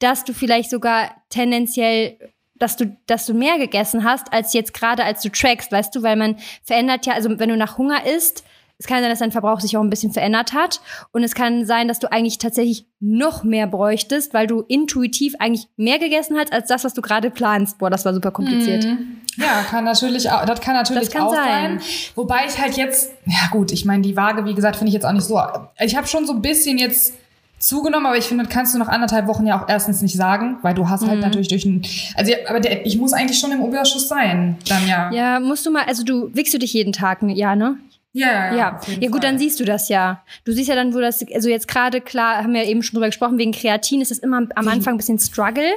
dass 0.00 0.24
du 0.24 0.34
vielleicht 0.34 0.68
sogar 0.70 1.12
tendenziell 1.30 2.18
dass 2.54 2.76
du, 2.76 2.96
dass 3.06 3.26
du 3.26 3.34
mehr 3.34 3.58
gegessen 3.58 4.04
hast, 4.04 4.32
als 4.32 4.52
jetzt 4.52 4.72
gerade, 4.72 5.02
als 5.02 5.20
du 5.20 5.30
trackst, 5.30 5.72
weißt 5.72 5.92
du, 5.96 6.04
weil 6.04 6.14
man 6.14 6.36
verändert 6.62 7.06
ja, 7.06 7.14
also 7.14 7.36
wenn 7.40 7.48
du 7.48 7.56
nach 7.56 7.76
Hunger 7.76 8.06
isst, 8.06 8.44
es 8.82 8.88
kann 8.88 9.00
sein, 9.00 9.10
dass 9.10 9.20
dein 9.20 9.30
Verbrauch 9.30 9.60
sich 9.60 9.76
auch 9.76 9.80
ein 9.80 9.90
bisschen 9.90 10.12
verändert 10.12 10.54
hat. 10.54 10.80
Und 11.12 11.22
es 11.22 11.36
kann 11.36 11.64
sein, 11.66 11.86
dass 11.86 12.00
du 12.00 12.10
eigentlich 12.10 12.38
tatsächlich 12.38 12.84
noch 12.98 13.44
mehr 13.44 13.68
bräuchtest, 13.68 14.34
weil 14.34 14.48
du 14.48 14.62
intuitiv 14.62 15.36
eigentlich 15.38 15.68
mehr 15.76 16.00
gegessen 16.00 16.36
hast, 16.36 16.52
als 16.52 16.66
das, 16.66 16.82
was 16.82 16.92
du 16.92 17.00
gerade 17.00 17.30
planst. 17.30 17.78
Boah, 17.78 17.90
das 17.90 18.04
war 18.04 18.12
super 18.12 18.32
kompliziert. 18.32 18.84
Mhm. 18.84 19.18
Ja, 19.36 19.62
kann 19.70 19.84
natürlich 19.84 20.28
auch, 20.28 20.44
das 20.46 20.60
kann 20.60 20.74
natürlich 20.74 21.04
das 21.04 21.12
kann 21.12 21.22
auch 21.22 21.32
sein. 21.32 21.78
sein. 21.78 21.80
Wobei 22.16 22.40
ich 22.48 22.60
halt 22.60 22.76
jetzt, 22.76 23.12
ja 23.24 23.48
gut, 23.52 23.70
ich 23.70 23.84
meine, 23.84 24.02
die 24.02 24.16
Waage, 24.16 24.44
wie 24.46 24.54
gesagt, 24.54 24.74
finde 24.74 24.88
ich 24.88 24.94
jetzt 24.94 25.06
auch 25.06 25.12
nicht 25.12 25.26
so. 25.26 25.40
Ich 25.78 25.94
habe 25.94 26.08
schon 26.08 26.26
so 26.26 26.32
ein 26.32 26.42
bisschen 26.42 26.76
jetzt 26.76 27.14
zugenommen, 27.60 28.06
aber 28.06 28.18
ich 28.18 28.24
finde, 28.24 28.42
das 28.42 28.52
kannst 28.52 28.74
du 28.74 28.80
nach 28.80 28.88
anderthalb 28.88 29.28
Wochen 29.28 29.46
ja 29.46 29.62
auch 29.62 29.68
erstens 29.68 30.02
nicht 30.02 30.16
sagen, 30.16 30.56
weil 30.62 30.74
du 30.74 30.88
hast 30.88 31.06
halt 31.06 31.18
mhm. 31.18 31.22
natürlich 31.22 31.46
durch 31.46 31.64
ein, 31.64 31.82
also 32.16 32.32
aber 32.48 32.58
der, 32.58 32.84
ich 32.84 32.98
muss 32.98 33.12
eigentlich 33.12 33.38
schon 33.38 33.52
im 33.52 33.64
Überschuss 33.64 34.08
sein, 34.08 34.56
dann 34.68 34.88
ja. 34.88 35.12
Ja, 35.12 35.38
musst 35.38 35.64
du 35.64 35.70
mal, 35.70 35.84
also 35.84 36.02
du 36.02 36.34
wickst 36.34 36.52
du 36.52 36.58
dich 36.58 36.72
jeden 36.72 36.92
Tag, 36.92 37.20
ja, 37.22 37.54
ne? 37.54 37.76
Ja, 38.14 38.54
ja, 38.54 38.56
ja. 38.56 38.70
Gut, 39.00 39.10
Fall. 39.10 39.20
dann 39.20 39.38
siehst 39.38 39.58
du 39.58 39.64
das 39.64 39.88
ja. 39.88 40.22
Du 40.44 40.52
siehst 40.52 40.68
ja 40.68 40.74
dann, 40.74 40.92
wo 40.94 41.00
das, 41.00 41.24
also 41.32 41.48
jetzt 41.48 41.66
gerade, 41.66 42.00
klar, 42.00 42.42
haben 42.42 42.52
wir 42.52 42.64
eben 42.64 42.82
schon 42.82 42.94
drüber 42.94 43.06
gesprochen, 43.06 43.38
wegen 43.38 43.52
Kreatin 43.52 44.02
ist 44.02 44.10
das 44.10 44.18
immer 44.18 44.46
am 44.54 44.68
Anfang 44.68 44.94
ein 44.94 44.98
bisschen 44.98 45.18
Struggle. 45.18 45.72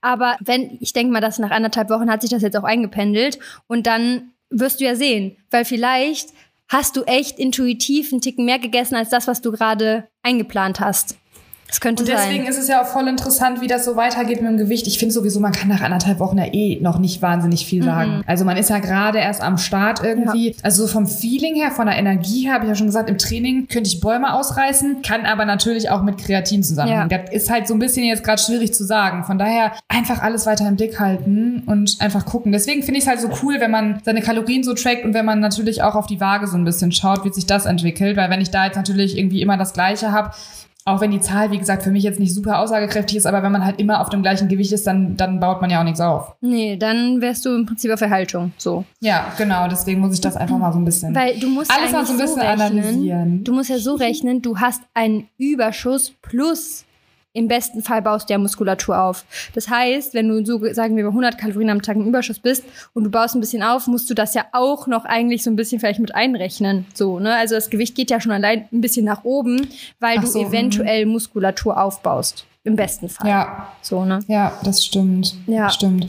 Aber 0.00 0.36
wenn, 0.40 0.76
ich 0.80 0.92
denke 0.92 1.12
mal, 1.12 1.20
dass 1.20 1.40
nach 1.40 1.50
anderthalb 1.50 1.90
Wochen 1.90 2.10
hat 2.10 2.22
sich 2.22 2.30
das 2.30 2.42
jetzt 2.42 2.56
auch 2.56 2.64
eingependelt 2.64 3.38
und 3.66 3.86
dann 3.86 4.32
wirst 4.48 4.80
du 4.80 4.84
ja 4.84 4.94
sehen, 4.94 5.36
weil 5.50 5.64
vielleicht 5.64 6.28
hast 6.68 6.96
du 6.96 7.02
echt 7.02 7.38
intuitiv 7.38 8.12
einen 8.12 8.20
Ticken 8.20 8.44
mehr 8.44 8.58
gegessen 8.58 8.94
als 8.94 9.10
das, 9.10 9.26
was 9.26 9.42
du 9.42 9.50
gerade 9.50 10.08
eingeplant 10.22 10.78
hast. 10.78 11.16
Das 11.72 11.80
könnte 11.80 12.02
und 12.02 12.08
deswegen 12.08 12.44
sein. 12.44 12.52
ist 12.52 12.58
es 12.58 12.68
ja 12.68 12.82
auch 12.82 12.86
voll 12.86 13.08
interessant, 13.08 13.62
wie 13.62 13.66
das 13.66 13.86
so 13.86 13.96
weitergeht 13.96 14.42
mit 14.42 14.50
dem 14.50 14.58
Gewicht. 14.58 14.86
Ich 14.86 14.98
finde 14.98 15.14
sowieso, 15.14 15.40
man 15.40 15.52
kann 15.52 15.68
nach 15.68 15.80
anderthalb 15.80 16.18
Wochen 16.18 16.36
ja 16.36 16.44
eh 16.52 16.78
noch 16.82 16.98
nicht 16.98 17.22
wahnsinnig 17.22 17.64
viel 17.64 17.82
sagen. 17.82 18.16
Mhm. 18.16 18.24
Also 18.26 18.44
man 18.44 18.58
ist 18.58 18.68
ja 18.68 18.78
gerade 18.78 19.20
erst 19.20 19.40
am 19.40 19.56
Start 19.56 20.04
irgendwie. 20.04 20.50
Ja. 20.50 20.56
Also 20.64 20.86
vom 20.86 21.06
Feeling 21.06 21.54
her, 21.54 21.70
von 21.70 21.86
der 21.86 21.96
Energie 21.96 22.44
her, 22.44 22.52
habe 22.52 22.64
ich 22.64 22.68
ja 22.68 22.74
schon 22.74 22.88
gesagt, 22.88 23.08
im 23.08 23.16
Training 23.16 23.68
könnte 23.68 23.88
ich 23.88 24.00
Bäume 24.00 24.34
ausreißen, 24.34 25.00
kann 25.00 25.24
aber 25.24 25.46
natürlich 25.46 25.88
auch 25.88 26.02
mit 26.02 26.18
Kreatin 26.18 26.62
zusammenhängen. 26.62 27.08
Ja. 27.10 27.18
Das 27.18 27.32
ist 27.32 27.50
halt 27.50 27.66
so 27.66 27.72
ein 27.72 27.78
bisschen 27.78 28.04
jetzt 28.04 28.22
gerade 28.22 28.42
schwierig 28.42 28.74
zu 28.74 28.84
sagen. 28.84 29.24
Von 29.24 29.38
daher 29.38 29.72
einfach 29.88 30.20
alles 30.20 30.44
weiter 30.44 30.68
im 30.68 30.76
Blick 30.76 31.00
halten 31.00 31.62
und 31.64 31.96
einfach 32.00 32.26
gucken. 32.26 32.52
Deswegen 32.52 32.82
finde 32.82 32.98
ich 32.98 33.04
es 33.04 33.08
halt 33.08 33.20
so 33.20 33.30
cool, 33.42 33.60
wenn 33.60 33.70
man 33.70 34.02
seine 34.04 34.20
Kalorien 34.20 34.62
so 34.62 34.74
trackt 34.74 35.06
und 35.06 35.14
wenn 35.14 35.24
man 35.24 35.40
natürlich 35.40 35.82
auch 35.82 35.94
auf 35.94 36.06
die 36.06 36.20
Waage 36.20 36.48
so 36.48 36.58
ein 36.58 36.66
bisschen 36.66 36.92
schaut, 36.92 37.24
wie 37.24 37.32
sich 37.32 37.46
das 37.46 37.64
entwickelt. 37.64 38.18
Weil 38.18 38.28
wenn 38.28 38.42
ich 38.42 38.50
da 38.50 38.66
jetzt 38.66 38.76
natürlich 38.76 39.16
irgendwie 39.16 39.40
immer 39.40 39.56
das 39.56 39.72
Gleiche 39.72 40.12
habe, 40.12 40.32
auch 40.84 41.00
wenn 41.00 41.10
die 41.10 41.20
Zahl, 41.20 41.50
wie 41.50 41.58
gesagt, 41.58 41.82
für 41.82 41.90
mich 41.90 42.02
jetzt 42.02 42.18
nicht 42.18 42.34
super 42.34 42.58
aussagekräftig 42.58 43.16
ist, 43.16 43.26
aber 43.26 43.42
wenn 43.42 43.52
man 43.52 43.64
halt 43.64 43.80
immer 43.80 44.00
auf 44.00 44.08
dem 44.08 44.22
gleichen 44.22 44.48
Gewicht 44.48 44.72
ist, 44.72 44.86
dann, 44.86 45.16
dann 45.16 45.38
baut 45.38 45.60
man 45.60 45.70
ja 45.70 45.80
auch 45.80 45.84
nichts 45.84 46.00
auf. 46.00 46.34
Nee, 46.40 46.76
dann 46.76 47.20
wärst 47.20 47.44
du 47.44 47.54
im 47.54 47.66
Prinzip 47.66 47.92
auf 47.92 48.00
Erhaltung, 48.00 48.52
so. 48.58 48.84
Ja, 49.00 49.32
genau, 49.38 49.68
deswegen 49.68 50.00
muss 50.00 50.14
ich 50.14 50.20
das 50.20 50.36
einfach 50.36 50.58
mal 50.58 50.72
so 50.72 50.78
ein 50.78 50.84
bisschen. 50.84 51.14
Weil 51.14 51.38
du 51.38 51.48
musst 51.48 51.70
alles 51.70 51.92
mal 51.92 52.04
so 52.04 52.12
ein 52.12 52.18
bisschen 52.18 52.34
so 52.34 52.40
rechnen, 52.40 52.60
analysieren. 52.60 53.44
Du 53.44 53.52
musst 53.52 53.70
ja 53.70 53.78
so 53.78 53.94
rechnen, 53.94 54.42
du 54.42 54.58
hast 54.58 54.82
einen 54.94 55.28
Überschuss 55.38 56.12
plus 56.22 56.84
im 57.32 57.48
besten 57.48 57.82
Fall 57.82 58.02
baust 58.02 58.28
du 58.28 58.34
ja 58.34 58.38
Muskulatur 58.38 59.00
auf. 59.00 59.24
Das 59.54 59.68
heißt, 59.68 60.14
wenn 60.14 60.28
du 60.28 60.44
so, 60.44 60.60
sagen 60.72 60.96
wir, 60.96 61.04
bei 61.04 61.10
100 61.10 61.38
Kalorien 61.38 61.70
am 61.70 61.82
Tag 61.82 61.96
im 61.96 62.06
Überschuss 62.06 62.38
bist 62.38 62.64
und 62.94 63.04
du 63.04 63.10
baust 63.10 63.34
ein 63.34 63.40
bisschen 63.40 63.62
auf, 63.62 63.86
musst 63.86 64.10
du 64.10 64.14
das 64.14 64.34
ja 64.34 64.46
auch 64.52 64.86
noch 64.86 65.04
eigentlich 65.04 65.42
so 65.42 65.50
ein 65.50 65.56
bisschen 65.56 65.80
vielleicht 65.80 66.00
mit 66.00 66.14
einrechnen. 66.14 66.86
So, 66.94 67.18
ne? 67.18 67.34
Also 67.34 67.54
das 67.54 67.70
Gewicht 67.70 67.94
geht 67.94 68.10
ja 68.10 68.20
schon 68.20 68.32
allein 68.32 68.68
ein 68.72 68.80
bisschen 68.80 69.04
nach 69.04 69.24
oben, 69.24 69.68
weil 69.98 70.18
Ach 70.18 70.22
du 70.22 70.28
so, 70.28 70.40
eventuell. 70.40 71.06
Muskulatur 71.06 71.80
aufbaust. 71.80 72.46
Im 72.64 72.76
besten 72.76 73.08
Fall. 73.08 73.28
Ja. 73.28 73.68
So, 73.80 74.04
ne? 74.04 74.20
Ja, 74.28 74.52
das 74.62 74.84
stimmt. 74.84 75.34
Ja. 75.48 75.68
Stimmt. 75.68 76.06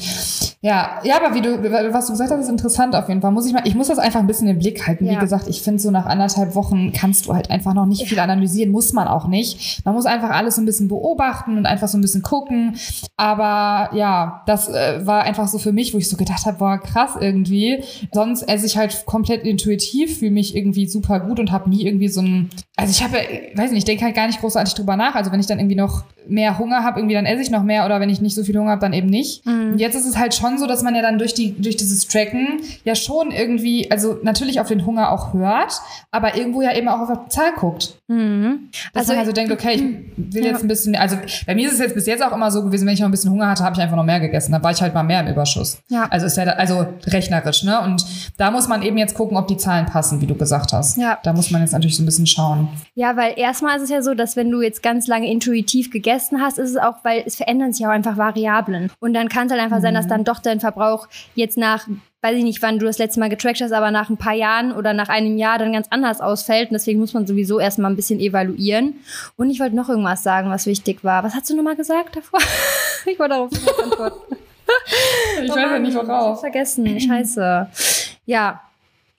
Ja, 0.62 1.02
ja, 1.04 1.18
aber 1.18 1.34
wie 1.34 1.42
du, 1.42 1.62
was 1.92 2.06
du 2.06 2.14
gesagt 2.14 2.30
hast, 2.30 2.40
ist 2.40 2.50
interessant 2.50 2.96
auf 2.96 3.10
jeden 3.10 3.22
Fall. 3.22 3.32
Muss 3.32 3.48
ich 3.48 3.54
mal, 3.54 3.64
ich 3.66 3.74
muss 3.74 3.88
das 3.88 3.98
einfach 3.98 4.20
ein 4.20 4.28
bisschen 4.28 4.48
im 4.48 4.60
Blick 4.60 4.86
halten. 4.86 5.06
Ja. 5.06 5.14
Wie 5.14 5.18
gesagt, 5.18 5.48
ich 5.48 5.64
finde 5.64 5.82
so 5.82 5.90
nach 5.90 6.06
anderthalb 6.06 6.54
Wochen 6.54 6.94
kannst 6.94 7.26
du 7.26 7.34
halt 7.34 7.50
einfach 7.50 7.74
noch 7.74 7.88
nicht 7.88 8.08
viel 8.08 8.20
analysieren, 8.20 8.72
muss 8.72 8.94
man 8.94 9.08
auch 9.08 9.28
nicht. 9.28 9.84
Man 9.84 9.96
muss 9.96 10.06
einfach 10.06 10.30
alles 10.30 10.56
so 10.56 10.62
ein 10.62 10.66
bisschen 10.66 10.90
beobachten 10.90 11.58
und 11.58 11.66
einfach 11.66 11.88
so 11.88 11.98
ein 11.98 12.02
bisschen 12.02 12.22
gucken. 12.22 12.78
Aber 13.18 13.96
ja, 13.96 14.44
das 14.46 14.70
äh, 14.70 15.06
war 15.06 15.24
einfach 15.24 15.48
so 15.48 15.58
für 15.58 15.74
mich, 15.74 15.92
wo 15.96 15.98
ich 15.98 16.08
so 16.08 16.18
gedacht 16.18 16.46
habe, 16.46 16.60
boah, 16.60 16.78
krass 16.78 17.14
irgendwie. 17.20 17.84
Sonst 18.12 18.44
esse 18.44 18.68
ich 18.68 18.78
halt 18.78 19.08
komplett 19.08 19.44
intuitiv, 19.44 20.20
fühle 20.20 20.32
mich 20.32 20.56
irgendwie 20.56 20.88
super 20.88 21.20
gut 21.20 21.40
und 21.40 21.52
habe 21.52 21.68
nie 21.68 21.84
irgendwie 21.84 22.10
so 22.10 22.22
ein, 22.22 22.52
also 22.78 22.92
ich 22.92 23.04
habe, 23.04 23.18
weiß 23.56 23.72
nicht, 23.72 23.80
ich 23.80 23.86
denke 23.86 24.06
halt 24.06 24.16
gar 24.16 24.28
nicht 24.28 24.40
großartig 24.40 24.76
drüber 24.76 24.96
nach. 24.96 25.16
Also 25.16 25.32
wenn 25.32 25.40
ich 25.40 25.48
dann 25.48 25.58
irgendwie 25.58 25.76
noch 25.76 26.04
mehr 26.28 26.43
mehr 26.44 26.60
Hunger 26.60 26.84
habe, 26.84 27.00
irgendwie 27.00 27.16
dann 27.16 27.26
esse 27.26 27.42
ich 27.42 27.50
noch 27.50 27.64
mehr 27.64 27.86
oder 27.86 28.02
wenn 28.02 28.10
ich 28.10 28.20
nicht 28.20 28.36
so 28.36 28.44
viel 28.44 28.58
Hunger 28.58 28.72
habe, 28.72 28.82
dann 28.82 28.94
eben 28.94 29.08
nicht. 29.08 29.46
Mhm. 29.46 29.74
Und 29.74 29.80
jetzt 29.80 29.96
ist 29.96 30.06
es 30.06 30.18
halt 30.18 30.34
schon 30.34 30.58
so, 30.58 30.68
dass 30.68 30.84
man 30.84 30.94
ja 30.94 31.02
dann 31.02 31.18
durch 31.18 31.34
die 31.34 31.56
durch 31.62 31.78
dieses 31.78 32.08
Tracken 32.08 32.60
ja 32.84 32.96
schon 32.96 33.32
irgendwie, 33.32 33.90
also 33.90 34.18
natürlich 34.24 34.60
auf 34.60 34.68
den 34.68 34.86
Hunger 34.86 35.12
auch 35.12 35.34
hört, 35.34 35.74
aber 36.12 36.36
irgendwo 36.36 36.62
ja 36.62 36.76
eben 36.76 36.90
auch 36.90 37.00
auf 37.00 37.10
die 37.26 37.30
Zahl 37.30 37.54
guckt. 37.56 37.98
Mhm. 38.08 38.70
Dass 38.94 39.02
also 39.02 39.14
man 39.14 39.20
also 39.20 39.32
denkt, 39.32 39.52
okay, 39.52 39.74
ich 40.18 40.36
will 40.36 40.44
ja. 40.44 40.52
jetzt 40.52 40.62
ein 40.62 40.68
bisschen, 40.68 40.96
also 40.96 41.16
bei 41.48 41.56
mir 41.56 41.68
ist 41.68 41.74
es 41.74 41.80
jetzt 41.80 41.96
bis 41.96 42.06
jetzt 42.06 42.22
auch 42.22 42.34
immer 42.34 42.52
so 42.52 42.64
gewesen, 42.64 42.86
wenn 42.86 42.94
ich 42.94 43.00
noch 43.00 43.08
ein 43.08 43.12
bisschen 43.12 43.32
Hunger 43.32 43.50
hatte, 43.50 43.64
habe 43.64 43.76
ich 43.76 43.82
einfach 43.82 43.96
noch 43.96 44.04
mehr 44.04 44.20
gegessen. 44.20 44.52
Da 44.52 44.62
war 44.62 44.72
ich 44.72 44.82
halt 44.82 44.94
mal 44.94 45.04
mehr 45.04 45.22
im 45.22 45.28
Überschuss. 45.28 45.80
Ja. 45.90 46.08
Also 46.10 46.26
ist 46.26 46.38
ja 46.38 46.44
also 46.44 46.86
rechnerisch, 47.06 47.64
ne? 47.64 47.80
Und 47.82 48.06
da 48.38 48.52
muss 48.52 48.68
man 48.68 48.82
eben 48.82 48.98
jetzt 48.98 49.16
gucken, 49.16 49.38
ob 49.38 49.48
die 49.48 49.58
Zahlen 49.58 49.86
passen, 49.86 50.22
wie 50.22 50.28
du 50.28 50.36
gesagt 50.36 50.74
hast. 50.74 50.98
Ja. 50.98 51.20
Da 51.24 51.34
muss 51.34 51.52
man 51.52 51.62
jetzt 51.62 51.72
natürlich 51.72 51.96
so 51.96 52.04
ein 52.04 52.06
bisschen 52.06 52.28
schauen. 52.28 52.68
Ja, 52.96 53.16
weil 53.16 53.34
erstmal 53.38 53.78
ist 53.78 53.84
es 53.84 53.90
ja 53.90 54.02
so, 54.02 54.14
dass 54.14 54.36
wenn 54.36 54.52
du 54.52 54.62
jetzt 54.62 54.84
ganz 54.84 55.08
lange 55.08 55.30
intuitiv 55.30 55.92
gegessen 55.92 56.33
gegessen 56.34 56.42
hast, 56.42 56.58
ist 56.58 56.72
es 56.72 56.78
auch, 56.78 57.04
weil 57.04 57.24
es 57.26 57.36
verändern 57.36 57.74
sich 57.74 57.86
auch 57.86 57.92
einfach 57.92 58.18
Variablen. 58.18 58.92
Und 59.00 59.14
dann 59.14 59.30
kann 59.30 59.48
es 59.48 59.52
halt 59.52 59.62
einfach 59.62 59.78
mhm. 59.78 59.82
sein, 59.82 59.94
dass 59.94 60.06
mhm. 60.06 60.10
dann 60.10 60.24
doch 60.24 60.40
dein 60.40 60.60
Verbrauch 60.60 61.08
jetzt 61.36 61.58
nach 61.58 61.88
weiß 62.26 62.38
ich 62.38 62.44
nicht, 62.46 62.62
wann 62.62 62.80
du 62.80 62.86
das 62.86 63.00
letzte 63.00 63.20
Mal 63.20 63.28
getrackt 63.28 63.60
hast, 63.60 63.74
aber 63.74 63.92
nach 63.92 64.10
ein 64.10 64.16
paar 64.16 64.34
Jahren 64.34 64.72
oder 64.72 64.94
nach 64.94 65.10
einem 65.10 65.38
Jahr 65.38 65.58
dann 65.58 65.74
ganz 65.74 65.88
anders 65.90 66.22
ausfällt. 66.22 66.70
Und 66.70 66.76
deswegen 66.76 67.02
muss 67.02 67.14
man 67.14 67.28
sowieso 67.28 67.60
erstmal 67.60 67.92
ein 67.92 67.98
bisschen 67.98 68.22
evaluieren. 68.22 69.02
Und 69.36 69.50
ich 69.50 69.60
wollte 69.60 69.76
noch 69.76 69.90
irgendwas 69.90 70.24
sagen, 70.24 70.50
was 70.50 70.66
wichtig 70.66 71.04
war. 71.04 71.26
Was 71.26 71.36
hast 71.36 71.50
du 71.50 71.56
nochmal 71.58 71.76
gesagt 71.76 72.16
davor? 72.16 72.40
ich 73.06 73.20
wollte 73.20 73.34
darauf 73.34 73.52
nicht 73.52 73.68
antworten. 73.68 74.38
ich 75.44 75.52
oh 75.52 75.54
weiß 75.54 75.64
ja 75.64 75.80
nicht, 75.80 75.96
worauf. 75.96 76.36
Ich 76.36 76.40
vergessen. 76.40 76.98
Scheiße. 76.98 77.68
Ja. 78.26 78.62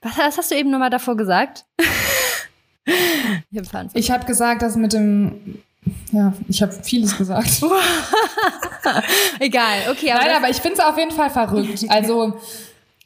Was, 0.01 0.17
was 0.17 0.39
hast 0.39 0.51
du 0.51 0.55
eben 0.55 0.71
nochmal 0.71 0.89
davor 0.89 1.15
gesagt? 1.15 1.67
ich 2.87 3.59
habe 3.59 3.89
hab 3.93 4.27
gesagt, 4.27 4.63
dass 4.63 4.77
mit 4.77 4.95
dem 4.95 5.63
ja, 6.13 6.33
ich 6.49 6.63
habe 6.63 6.73
vieles 6.73 7.17
gesagt. 7.17 7.63
Egal, 9.41 9.91
okay. 9.91 10.13
Aber 10.13 10.25
Nein, 10.25 10.37
aber 10.37 10.49
ich 10.49 10.59
finde 10.59 10.79
es 10.79 10.85
auf 10.85 10.97
jeden 10.97 11.11
Fall 11.11 11.31
verrückt. 11.31 11.85
Also 11.89 12.39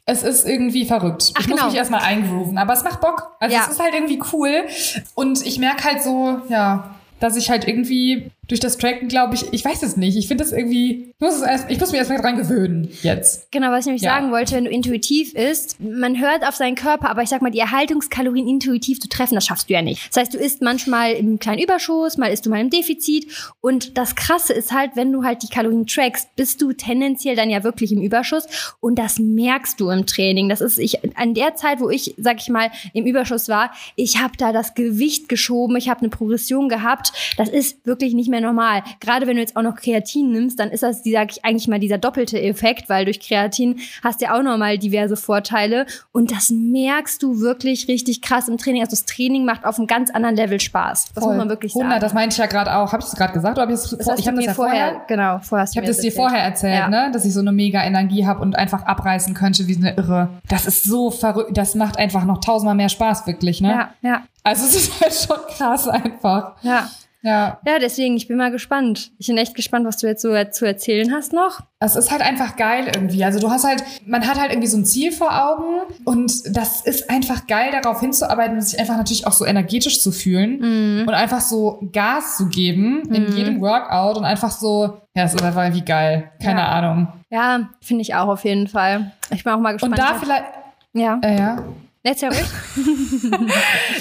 es 0.05 0.23
ist 0.23 0.47
irgendwie 0.47 0.85
verrückt. 0.85 1.31
Ach, 1.35 1.41
ich 1.41 1.47
genau. 1.47 1.63
muss 1.63 1.71
mich 1.71 1.77
erstmal 1.77 2.01
eingrooven, 2.01 2.57
aber 2.57 2.73
es 2.73 2.83
macht 2.83 2.99
Bock. 2.99 3.35
Also 3.39 3.55
ja. 3.55 3.63
es 3.63 3.73
ist 3.73 3.79
halt 3.79 3.93
irgendwie 3.93 4.21
cool. 4.33 4.65
Und 5.13 5.45
ich 5.45 5.59
merke 5.59 5.83
halt 5.83 6.01
so, 6.01 6.41
ja, 6.49 6.95
dass 7.19 7.35
ich 7.35 7.49
halt 7.49 7.67
irgendwie 7.67 8.31
durch 8.49 8.59
das 8.59 8.77
Tracken, 8.77 9.07
glaube 9.07 9.35
ich, 9.35 9.45
ich 9.53 9.63
weiß 9.63 9.83
es 9.83 9.95
nicht. 9.95 10.17
Ich 10.17 10.27
finde 10.27 10.43
das 10.43 10.51
irgendwie, 10.51 11.13
ich 11.13 11.19
muss, 11.19 11.35
es 11.35 11.41
erst, 11.43 11.69
ich 11.69 11.79
muss 11.79 11.91
mich 11.91 11.99
erstmal 11.99 12.19
dran 12.19 12.35
gewöhnen 12.35 12.89
jetzt. 13.03 13.51
Genau, 13.51 13.69
was 13.69 13.81
ich 13.81 13.85
nämlich 13.85 14.01
ja. 14.01 14.15
sagen 14.15 14.31
wollte, 14.31 14.55
wenn 14.55 14.65
du 14.65 14.71
intuitiv 14.71 15.35
isst, 15.35 15.79
man 15.79 16.19
hört 16.19 16.45
auf 16.45 16.55
seinen 16.55 16.75
Körper, 16.75 17.09
aber 17.09 17.21
ich 17.21 17.29
sag 17.29 17.43
mal, 17.43 17.51
die 17.51 17.59
Erhaltungskalorien 17.59 18.47
intuitiv 18.47 18.99
zu 18.99 19.07
treffen, 19.07 19.35
das 19.35 19.45
schaffst 19.45 19.69
du 19.69 19.73
ja 19.73 19.83
nicht. 19.83 20.09
Das 20.09 20.17
heißt, 20.17 20.33
du 20.33 20.39
isst 20.39 20.63
manchmal 20.63 21.13
im 21.13 21.37
kleinen 21.37 21.61
Überschuss, 21.61 22.17
mal 22.17 22.27
isst 22.27 22.47
du 22.47 22.49
mal 22.49 22.59
im 22.59 22.71
Defizit. 22.71 23.27
Und 23.61 23.99
das 23.99 24.15
Krasse 24.15 24.53
ist 24.53 24.73
halt, 24.73 24.95
wenn 24.95 25.11
du 25.11 25.23
halt 25.23 25.43
die 25.43 25.47
Kalorien 25.47 25.85
trackst, 25.85 26.35
bist 26.35 26.59
du 26.61 26.73
tendenziell 26.73 27.35
dann 27.35 27.51
ja 27.51 27.63
wirklich 27.63 27.91
im 27.91 28.01
Überschuss. 28.01 28.47
Und 28.79 28.97
das 28.97 29.19
merkst 29.19 29.79
du 29.79 29.91
im 29.91 30.07
Training. 30.07 30.49
Das 30.49 30.61
ist, 30.61 30.79
ich, 30.79 30.99
an 31.15 31.35
der 31.35 31.55
Zeit, 31.55 31.81
wo 31.81 31.89
ich, 31.91 32.15
sag 32.17 32.37
ich 32.41 32.49
mal, 32.49 32.71
im 32.93 33.05
Überschuss 33.05 33.47
war, 33.47 33.71
ich 33.95 34.19
habe 34.19 34.33
da 34.37 34.51
das 34.51 34.73
Gewicht 34.73 35.29
geschoben, 35.29 35.77
ich 35.77 35.87
habe 35.87 35.99
eine 35.99 36.09
Progression 36.09 36.67
gehabt. 36.67 37.13
Das 37.37 37.49
ist 37.49 37.85
wirklich 37.85 38.15
nicht 38.15 38.29
mehr 38.29 38.38
ja 38.41 38.47
normal. 38.47 38.83
Gerade 38.99 39.27
wenn 39.27 39.35
du 39.35 39.41
jetzt 39.41 39.55
auch 39.55 39.61
noch 39.61 39.75
Kreatin 39.75 40.31
nimmst, 40.31 40.59
dann 40.59 40.69
ist 40.69 40.83
das, 40.83 41.01
sag 41.03 41.31
ich, 41.31 41.43
eigentlich 41.45 41.67
mal 41.67 41.79
dieser 41.79 41.97
doppelte 41.97 42.41
Effekt, 42.41 42.89
weil 42.89 43.05
durch 43.05 43.19
Kreatin 43.19 43.79
hast 44.03 44.21
du 44.21 44.25
ja 44.25 44.37
auch 44.37 44.43
nochmal 44.43 44.77
diverse 44.77 45.15
Vorteile. 45.17 45.85
Und 46.11 46.31
das 46.31 46.49
merkst 46.49 47.21
du 47.23 47.39
wirklich 47.39 47.87
richtig 47.87 48.21
krass 48.21 48.47
im 48.47 48.57
Training. 48.57 48.81
Also 48.81 48.91
das 48.91 49.05
Training 49.05 49.45
macht 49.45 49.65
auf 49.65 49.77
einem 49.77 49.87
ganz 49.87 50.09
anderen 50.11 50.35
Level 50.35 50.59
Spaß. 50.59 51.11
Das 51.13 51.23
Voll. 51.23 51.33
muss 51.33 51.37
man 51.37 51.49
wirklich 51.49 51.73
100, 51.73 51.91
sagen. 51.91 52.01
das 52.01 52.13
meinte 52.13 52.33
ich 52.33 52.37
ja 52.37 52.45
gerade 52.45 52.75
auch. 52.75 52.91
Habe 52.91 52.99
ich 53.03 53.09
das 53.09 53.15
gerade 53.15 53.33
gesagt 53.33 53.57
oder 53.57 53.61
habe 53.63 53.73
ich 53.73 53.79
das, 53.79 53.89
Das 53.89 54.19
ich 54.19 54.27
habe 54.27 54.37
das 54.37 54.45
ja 54.45 54.53
vorher, 54.53 54.87
vorher 54.87 55.01
genau, 55.07 55.39
vorher 55.39 55.63
hast 55.63 55.71
Ich 55.73 55.77
habe 55.77 55.87
das 55.87 55.99
dir 55.99 56.11
vorher 56.11 56.41
erzählt, 56.43 56.75
Ja. 56.79 56.87
ne, 56.89 57.09
dass 57.11 57.25
ich 57.25 57.33
so 57.33 57.39
eine 57.39 57.51
mega 57.51 57.83
Energie 57.83 58.25
habe 58.25 58.41
und 58.41 58.55
einfach 58.55 58.83
abreißen 58.85 59.33
könnte 59.33 59.67
wie 59.67 59.75
eine 59.75 59.95
Irre. 59.95 60.29
Das 60.47 60.65
ist 60.65 60.83
so 60.83 61.11
verrückt. 61.11 61.57
Das 61.57 61.75
macht 61.75 61.97
einfach 61.97 62.25
noch 62.25 62.39
tausendmal 62.39 62.75
mehr 62.75 62.89
Spaß, 62.89 63.27
wirklich, 63.27 63.61
ne? 63.61 63.69
Ja, 63.69 63.89
ja, 64.01 64.21
Also 64.43 64.65
es 64.65 64.75
ist 64.75 65.01
halt 65.01 65.13
schon 65.13 65.37
krass 65.57 65.87
einfach. 65.87 66.53
ja. 66.63 66.87
Ja. 67.21 67.59
Ja, 67.65 67.79
deswegen, 67.79 68.15
ich 68.15 68.27
bin 68.27 68.37
mal 68.37 68.51
gespannt. 68.51 69.11
Ich 69.17 69.27
bin 69.27 69.37
echt 69.37 69.53
gespannt, 69.55 69.85
was 69.85 69.97
du 69.97 70.07
jetzt 70.07 70.21
so 70.21 70.29
zu 70.51 70.65
erzählen 70.65 71.11
hast 71.13 71.33
noch. 71.33 71.59
Es 71.79 71.95
ist 71.95 72.11
halt 72.11 72.21
einfach 72.21 72.55
geil 72.55 72.85
irgendwie. 72.93 73.23
Also 73.25 73.39
du 73.39 73.49
hast 73.49 73.65
halt, 73.65 73.83
man 74.05 74.25
hat 74.27 74.39
halt 74.39 74.51
irgendwie 74.51 74.67
so 74.67 74.77
ein 74.77 74.85
Ziel 74.85 75.11
vor 75.11 75.29
Augen 75.31 75.81
und 76.05 76.55
das 76.55 76.81
ist 76.81 77.09
einfach 77.09 77.47
geil, 77.47 77.71
darauf 77.71 77.99
hinzuarbeiten 77.99 78.55
und 78.55 78.61
sich 78.61 78.79
einfach 78.79 78.97
natürlich 78.97 79.27
auch 79.27 79.33
so 79.33 79.45
energetisch 79.45 80.01
zu 80.01 80.11
fühlen 80.11 81.03
und 81.07 81.13
einfach 81.13 81.41
so 81.41 81.79
Gas 81.91 82.37
zu 82.37 82.47
geben 82.47 83.01
in 83.13 83.35
jedem 83.35 83.61
Workout 83.61 84.17
und 84.17 84.25
einfach 84.25 84.51
so, 84.51 85.01
ja, 85.15 85.23
es 85.23 85.33
ist 85.33 85.43
einfach 85.43 85.63
irgendwie 85.63 85.85
geil. 85.85 86.31
Keine 86.41 86.61
Ja. 86.61 86.67
Ahnung. 86.67 87.07
Ja, 87.29 87.69
finde 87.81 88.01
ich 88.01 88.15
auch 88.15 88.27
auf 88.27 88.43
jeden 88.45 88.67
Fall. 88.67 89.11
Ich 89.31 89.43
bin 89.43 89.53
auch 89.53 89.59
mal 89.59 89.73
gespannt. 89.73 89.93
Und 89.93 89.99
da 89.99 90.15
vielleicht, 90.15 90.45
ja. 90.93 91.19
äh, 91.21 91.37
ja. 91.37 91.63
Erzähl 92.09 92.29
ruhig. 92.29 92.47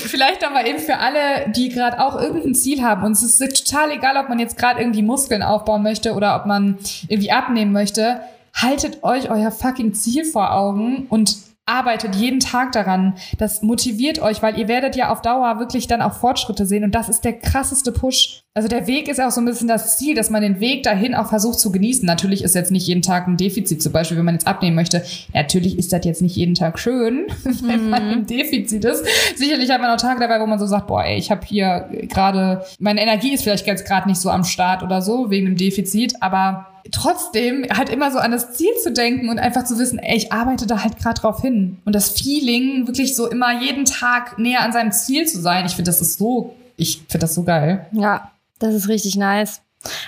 Vielleicht 0.06 0.42
aber 0.42 0.66
eben 0.66 0.78
für 0.78 0.96
alle, 0.96 1.50
die 1.54 1.68
gerade 1.68 2.00
auch 2.00 2.18
irgendein 2.18 2.54
Ziel 2.54 2.82
haben. 2.82 3.04
Und 3.04 3.12
es 3.12 3.22
ist 3.22 3.66
total 3.66 3.90
egal, 3.90 4.16
ob 4.16 4.30
man 4.30 4.38
jetzt 4.38 4.56
gerade 4.56 4.80
irgendwie 4.80 5.02
Muskeln 5.02 5.42
aufbauen 5.42 5.82
möchte 5.82 6.14
oder 6.14 6.34
ob 6.36 6.46
man 6.46 6.78
irgendwie 7.08 7.30
abnehmen 7.30 7.70
möchte. 7.70 8.22
Haltet 8.54 9.04
euch 9.04 9.30
euer 9.30 9.50
fucking 9.50 9.92
Ziel 9.92 10.24
vor 10.24 10.54
Augen 10.54 11.06
und 11.10 11.36
arbeitet 11.66 12.16
jeden 12.16 12.40
Tag 12.40 12.72
daran. 12.72 13.12
Das 13.36 13.60
motiviert 13.60 14.20
euch, 14.20 14.42
weil 14.42 14.58
ihr 14.58 14.68
werdet 14.68 14.96
ja 14.96 15.10
auf 15.10 15.20
Dauer 15.20 15.58
wirklich 15.58 15.86
dann 15.86 16.00
auch 16.00 16.14
Fortschritte 16.14 16.64
sehen. 16.64 16.84
Und 16.84 16.94
das 16.94 17.10
ist 17.10 17.26
der 17.26 17.38
krasseste 17.38 17.92
Push. 17.92 18.40
Also 18.58 18.66
der 18.66 18.88
Weg 18.88 19.06
ist 19.06 19.20
auch 19.20 19.30
so 19.30 19.40
ein 19.40 19.44
bisschen 19.44 19.68
das 19.68 19.98
Ziel, 19.98 20.16
dass 20.16 20.30
man 20.30 20.42
den 20.42 20.58
Weg 20.58 20.82
dahin 20.82 21.14
auch 21.14 21.28
versucht 21.28 21.60
zu 21.60 21.70
genießen. 21.70 22.04
Natürlich 22.04 22.42
ist 22.42 22.56
jetzt 22.56 22.72
nicht 22.72 22.88
jeden 22.88 23.02
Tag 23.02 23.28
ein 23.28 23.36
Defizit, 23.36 23.80
zum 23.80 23.92
Beispiel, 23.92 24.16
wenn 24.16 24.24
man 24.24 24.34
jetzt 24.34 24.48
abnehmen 24.48 24.74
möchte. 24.74 25.04
Natürlich 25.32 25.78
ist 25.78 25.92
das 25.92 26.04
jetzt 26.04 26.22
nicht 26.22 26.34
jeden 26.34 26.56
Tag 26.56 26.80
schön, 26.80 27.26
wenn 27.62 27.88
man 27.88 28.10
im 28.10 28.26
Defizit 28.26 28.84
ist. 28.84 29.04
Sicherlich 29.36 29.70
hat 29.70 29.80
man 29.80 29.92
auch 29.92 30.00
Tage 30.00 30.18
dabei, 30.18 30.40
wo 30.40 30.46
man 30.46 30.58
so 30.58 30.66
sagt, 30.66 30.88
boah, 30.88 31.04
ey, 31.04 31.16
ich 31.16 31.30
habe 31.30 31.46
hier 31.46 31.88
gerade, 32.08 32.64
meine 32.80 33.00
Energie 33.00 33.32
ist 33.32 33.44
vielleicht 33.44 33.64
jetzt 33.64 33.86
gerade 33.86 34.08
nicht 34.08 34.20
so 34.20 34.28
am 34.28 34.42
Start 34.42 34.82
oder 34.82 35.02
so, 35.02 35.30
wegen 35.30 35.46
dem 35.46 35.56
Defizit, 35.56 36.20
aber 36.20 36.66
trotzdem 36.90 37.64
halt 37.70 37.90
immer 37.90 38.10
so 38.10 38.18
an 38.18 38.32
das 38.32 38.54
Ziel 38.54 38.72
zu 38.82 38.90
denken 38.92 39.28
und 39.28 39.38
einfach 39.38 39.62
zu 39.66 39.78
wissen, 39.78 40.00
ey, 40.00 40.16
ich 40.16 40.32
arbeite 40.32 40.66
da 40.66 40.82
halt 40.82 40.98
gerade 40.98 41.20
drauf 41.20 41.42
hin. 41.42 41.78
Und 41.84 41.94
das 41.94 42.10
Feeling, 42.10 42.88
wirklich 42.88 43.14
so 43.14 43.30
immer 43.30 43.62
jeden 43.62 43.84
Tag 43.84 44.36
näher 44.36 44.62
an 44.62 44.72
seinem 44.72 44.90
Ziel 44.90 45.28
zu 45.28 45.40
sein, 45.40 45.64
ich 45.64 45.76
finde, 45.76 45.90
das 45.90 46.00
ist 46.00 46.18
so, 46.18 46.56
ich 46.76 47.02
finde 47.08 47.20
das 47.20 47.36
so 47.36 47.44
geil. 47.44 47.86
Ja, 47.92 48.32
das 48.58 48.74
ist 48.74 48.88
richtig 48.88 49.16
nice. 49.16 49.62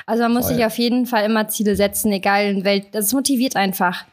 Also 0.07 0.23
man 0.25 0.33
muss 0.33 0.47
Voll. 0.47 0.57
sich 0.57 0.65
auf 0.65 0.79
jeden 0.79 1.07
Fall 1.07 1.25
immer 1.25 1.49
Ziele 1.49 1.77
setzen, 1.77 2.13
egal 2.13 2.47
in 2.47 2.65
Welt. 2.65 2.87
Das 2.93 3.13
motiviert 3.13 3.57
einfach. 3.57 4.05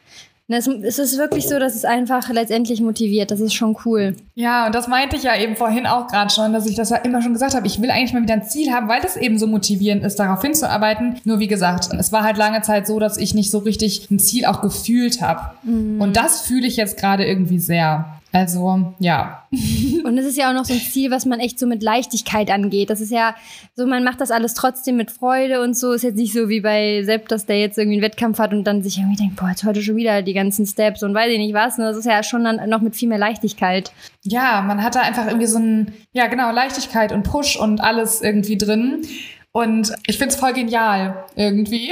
Ne, 0.50 0.56
Es, 0.56 0.66
es 0.66 0.98
ist 0.98 1.18
wirklich 1.18 1.46
so, 1.46 1.58
dass 1.58 1.74
es 1.74 1.84
einfach 1.84 2.30
letztendlich 2.30 2.80
motiviert. 2.80 3.30
Das 3.30 3.40
ist 3.40 3.52
schon 3.52 3.76
cool. 3.84 4.16
Ja, 4.34 4.66
und 4.66 4.74
das 4.74 4.88
meinte 4.88 5.16
ich 5.16 5.24
ja 5.24 5.36
eben 5.36 5.56
vorhin 5.56 5.86
auch 5.86 6.06
gerade 6.06 6.30
schon, 6.30 6.54
dass 6.54 6.64
ich 6.66 6.74
das 6.74 6.88
ja 6.88 6.96
immer 6.96 7.20
schon 7.20 7.34
gesagt 7.34 7.54
habe. 7.54 7.66
Ich 7.66 7.82
will 7.82 7.90
eigentlich 7.90 8.14
mal 8.14 8.22
wieder 8.22 8.32
ein 8.34 8.44
Ziel 8.44 8.72
haben, 8.72 8.88
weil 8.88 9.02
das 9.02 9.18
eben 9.18 9.38
so 9.38 9.46
motivierend 9.46 10.02
ist, 10.04 10.16
darauf 10.18 10.40
hinzuarbeiten. 10.40 11.20
Nur 11.24 11.38
wie 11.38 11.48
gesagt, 11.48 11.92
es 11.92 12.12
war 12.12 12.22
halt 12.22 12.38
lange 12.38 12.62
Zeit 12.62 12.86
so, 12.86 12.98
dass 12.98 13.18
ich 13.18 13.34
nicht 13.34 13.50
so 13.50 13.58
richtig 13.58 14.10
ein 14.10 14.18
Ziel 14.18 14.46
auch 14.46 14.62
gefühlt 14.62 15.20
habe. 15.20 15.50
Und 15.66 16.16
das 16.16 16.40
fühle 16.40 16.66
ich 16.66 16.76
jetzt 16.76 16.98
gerade 16.98 17.26
irgendwie 17.26 17.58
sehr. 17.58 18.17
Also, 18.32 18.94
ja. 18.98 19.46
Und 20.04 20.18
es 20.18 20.26
ist 20.26 20.36
ja 20.36 20.50
auch 20.50 20.54
noch 20.54 20.66
so 20.66 20.74
ein 20.74 20.80
Ziel, 20.80 21.10
was 21.10 21.24
man 21.24 21.40
echt 21.40 21.58
so 21.58 21.66
mit 21.66 21.82
Leichtigkeit 21.82 22.50
angeht. 22.50 22.90
Das 22.90 23.00
ist 23.00 23.10
ja 23.10 23.34
so, 23.74 23.86
man 23.86 24.04
macht 24.04 24.20
das 24.20 24.30
alles 24.30 24.52
trotzdem 24.52 24.96
mit 24.96 25.10
Freude 25.10 25.62
und 25.62 25.76
so. 25.76 25.92
Ist 25.92 26.02
jetzt 26.02 26.16
nicht 26.16 26.34
so 26.34 26.48
wie 26.50 26.60
bei 26.60 27.02
Sepp, 27.04 27.28
dass 27.28 27.46
der 27.46 27.58
jetzt 27.58 27.78
irgendwie 27.78 27.96
einen 27.96 28.02
Wettkampf 28.02 28.38
hat 28.38 28.52
und 28.52 28.64
dann 28.64 28.82
sich 28.82 28.98
irgendwie 28.98 29.16
denkt, 29.16 29.36
boah, 29.36 29.48
jetzt 29.48 29.64
heute 29.64 29.82
schon 29.82 29.96
wieder 29.96 30.20
die 30.20 30.34
ganzen 30.34 30.66
Steps 30.66 31.02
und 31.02 31.14
weiß 31.14 31.30
ich 31.32 31.38
nicht 31.38 31.54
was. 31.54 31.78
Ne? 31.78 31.84
Das 31.84 31.96
ist 31.96 32.04
ja 32.04 32.22
schon 32.22 32.44
dann 32.44 32.68
noch 32.68 32.82
mit 32.82 32.96
viel 32.96 33.08
mehr 33.08 33.18
Leichtigkeit. 33.18 33.92
Ja, 34.24 34.60
man 34.60 34.82
hat 34.82 34.94
da 34.94 35.00
einfach 35.00 35.26
irgendwie 35.26 35.46
so 35.46 35.58
ein, 35.58 35.94
ja 36.12 36.26
genau, 36.26 36.50
Leichtigkeit 36.52 37.12
und 37.12 37.22
Push 37.22 37.56
und 37.56 37.80
alles 37.80 38.20
irgendwie 38.20 38.58
drin. 38.58 39.06
Und 39.52 39.92
ich 40.06 40.18
find's 40.18 40.36
voll 40.36 40.52
genial 40.52 41.24
irgendwie. 41.34 41.90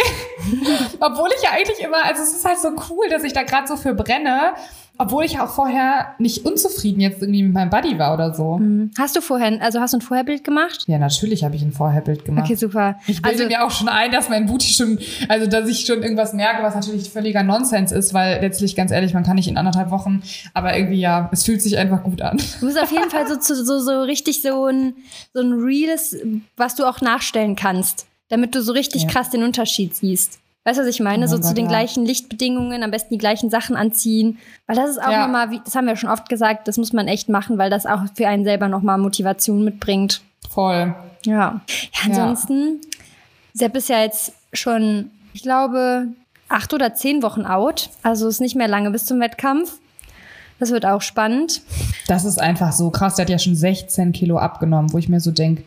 Obwohl 1.01 1.31
ich 1.37 1.43
ja 1.43 1.51
eigentlich 1.53 1.81
immer, 1.81 2.05
also 2.05 2.23
es 2.23 2.35
ist 2.35 2.45
halt 2.45 2.59
so 2.59 2.69
cool, 2.91 3.09
dass 3.09 3.25
ich 3.25 3.33
da 3.33 3.43
gerade 3.43 3.67
so 3.67 3.77
für 3.77 3.95
brenne. 3.95 4.53
Obwohl 4.99 5.25
ich 5.25 5.39
auch 5.41 5.49
vorher 5.51 6.15
nicht 6.19 6.45
unzufrieden 6.47 7.01
jetzt 7.01 7.21
irgendwie 7.23 7.43
mit 7.43 7.53
meinem 7.53 7.71
Buddy 7.71 7.99
war 7.99 8.15
oder 8.15 8.35
so. 8.35 8.61
Hast 8.99 9.15
du 9.17 9.21
vorher, 9.21 9.61
also 9.63 9.81
hast 9.81 9.93
du 9.93 9.99
ein 9.99 10.01
Vorherbild 10.01 10.45
gemacht? 10.45 10.85
Ja, 10.87 10.99
natürlich 10.99 11.45
habe 11.45 11.55
ich 11.57 11.63
ein 11.63 11.73
Vorherbild 11.73 12.25
gemacht. 12.25 12.45
Okay, 12.47 12.55
super. 12.55 12.97
Ich 13.07 13.21
bilde 13.23 13.45
Also, 13.45 13.49
mir 13.49 13.65
auch 13.65 13.71
schon 13.71 13.89
ein, 13.89 14.11
dass 14.11 14.29
mein 14.29 14.47
Booty 14.47 14.69
schon, 14.69 14.99
also 15.29 15.47
dass 15.47 15.69
ich 15.69 15.87
schon 15.87 16.03
irgendwas 16.03 16.33
merke, 16.33 16.63
was 16.63 16.75
natürlich 16.75 17.11
völliger 17.11 17.43
Nonsens 17.43 17.93
ist, 17.93 18.15
weil 18.15 18.41
letztlich, 18.41 18.77
ganz 18.77 18.91
ehrlich, 18.91 19.13
man 19.15 19.23
kann 19.25 19.37
nicht 19.37 19.49
in 19.49 19.57
anderthalb 19.57 19.91
Wochen, 19.91 20.23
aber 20.55 20.77
irgendwie 20.77 21.01
ja, 21.01 21.29
es 21.33 21.45
fühlt 21.45 21.61
sich 21.63 21.77
einfach 21.79 22.03
gut 22.03 22.23
an. 22.23 22.39
du 22.61 22.67
musst 22.67 22.81
auf 22.81 22.91
jeden 22.93 23.11
Fall 23.11 23.27
so, 23.29 23.35
so, 23.41 23.55
so, 23.65 23.79
so 23.81 24.03
richtig 24.03 24.43
so 24.43 24.67
ein, 24.67 24.95
so 25.35 25.41
ein 25.41 25.53
Reales, 25.53 26.17
was 26.57 26.75
du 26.75 26.85
auch 26.89 27.01
nachstellen 27.01 27.57
kannst, 27.57 28.07
damit 28.29 28.55
du 28.55 28.63
so 28.63 28.73
richtig 28.73 29.03
Ja. 29.03 29.09
krass 29.09 29.31
den 29.31 29.43
Unterschied 29.43 29.95
siehst. 29.95 30.39
Weißt 30.67 30.79
du, 30.79 30.83
was 30.83 30.89
ich 30.89 30.99
meine? 31.01 31.25
Oh 31.25 31.29
so 31.29 31.37
mein 31.37 31.43
zu 31.43 31.49
Gott, 31.51 31.59
den 31.59 31.65
ja. 31.67 31.71
gleichen 31.71 32.05
Lichtbedingungen, 32.05 32.83
am 32.83 32.91
besten 32.91 33.15
die 33.15 33.19
gleichen 33.19 33.51
Sachen 33.51 33.77
anziehen. 33.77 34.39
Weil 34.67 34.75
das 34.77 34.91
ist 34.91 34.99
auch 35.01 35.13
Ja. 35.13 35.23
nochmal, 35.27 35.51
wie- 35.53 35.61
das 35.65 35.77
haben 35.77 35.87
wir 35.87 35.95
schon 35.97 36.11
oft 36.11 36.29
gesagt, 36.29 36.67
das 36.67 36.77
muss 36.77 36.93
man 36.93 37.07
echt 37.07 37.29
machen, 37.29 37.57
weil 37.57 37.71
das 37.71 37.87
auch 37.87 38.01
für 38.15 38.27
einen 38.27 38.43
selber 38.45 38.67
nochmal 38.69 38.99
Motivation 38.99 39.63
mitbringt. 39.65 40.23
Voll. 40.51 40.93
Ja. 41.25 41.33
Ja, 41.33 41.61
ansonsten, 42.05 42.81
Sepp 43.55 43.77
ist 43.77 43.89
ja 43.89 44.01
jetzt 44.03 44.33
schon, 44.53 45.11
ich 45.35 45.43
glaube, 45.43 46.09
acht 46.49 46.75
oder 46.75 46.95
zehn 46.95 47.23
Wochen 47.23 47.47
out. 47.47 47.91
Also 48.03 48.27
ist 48.29 48.41
nicht 48.41 48.57
mehr 48.57 48.69
lange 48.69 48.91
bis 48.91 49.05
zum 49.05 49.21
Wettkampf. 49.21 49.79
Das 50.59 50.71
wird 50.71 50.85
auch 50.87 51.03
spannend. 51.03 51.63
Das 52.09 52.25
ist 52.25 52.41
einfach 52.41 52.73
so 52.73 52.91
krass. 52.91 53.15
Der 53.17 53.25
hat 53.25 53.31
ja 53.31 53.39
schon 53.39 53.55
16 53.55 54.13
Kilo 54.13 54.39
abgenommen, 54.39 54.93
wo 54.93 54.99
ich 54.99 55.09
mir 55.09 55.21
so 55.21 55.31
denke, 55.31 55.63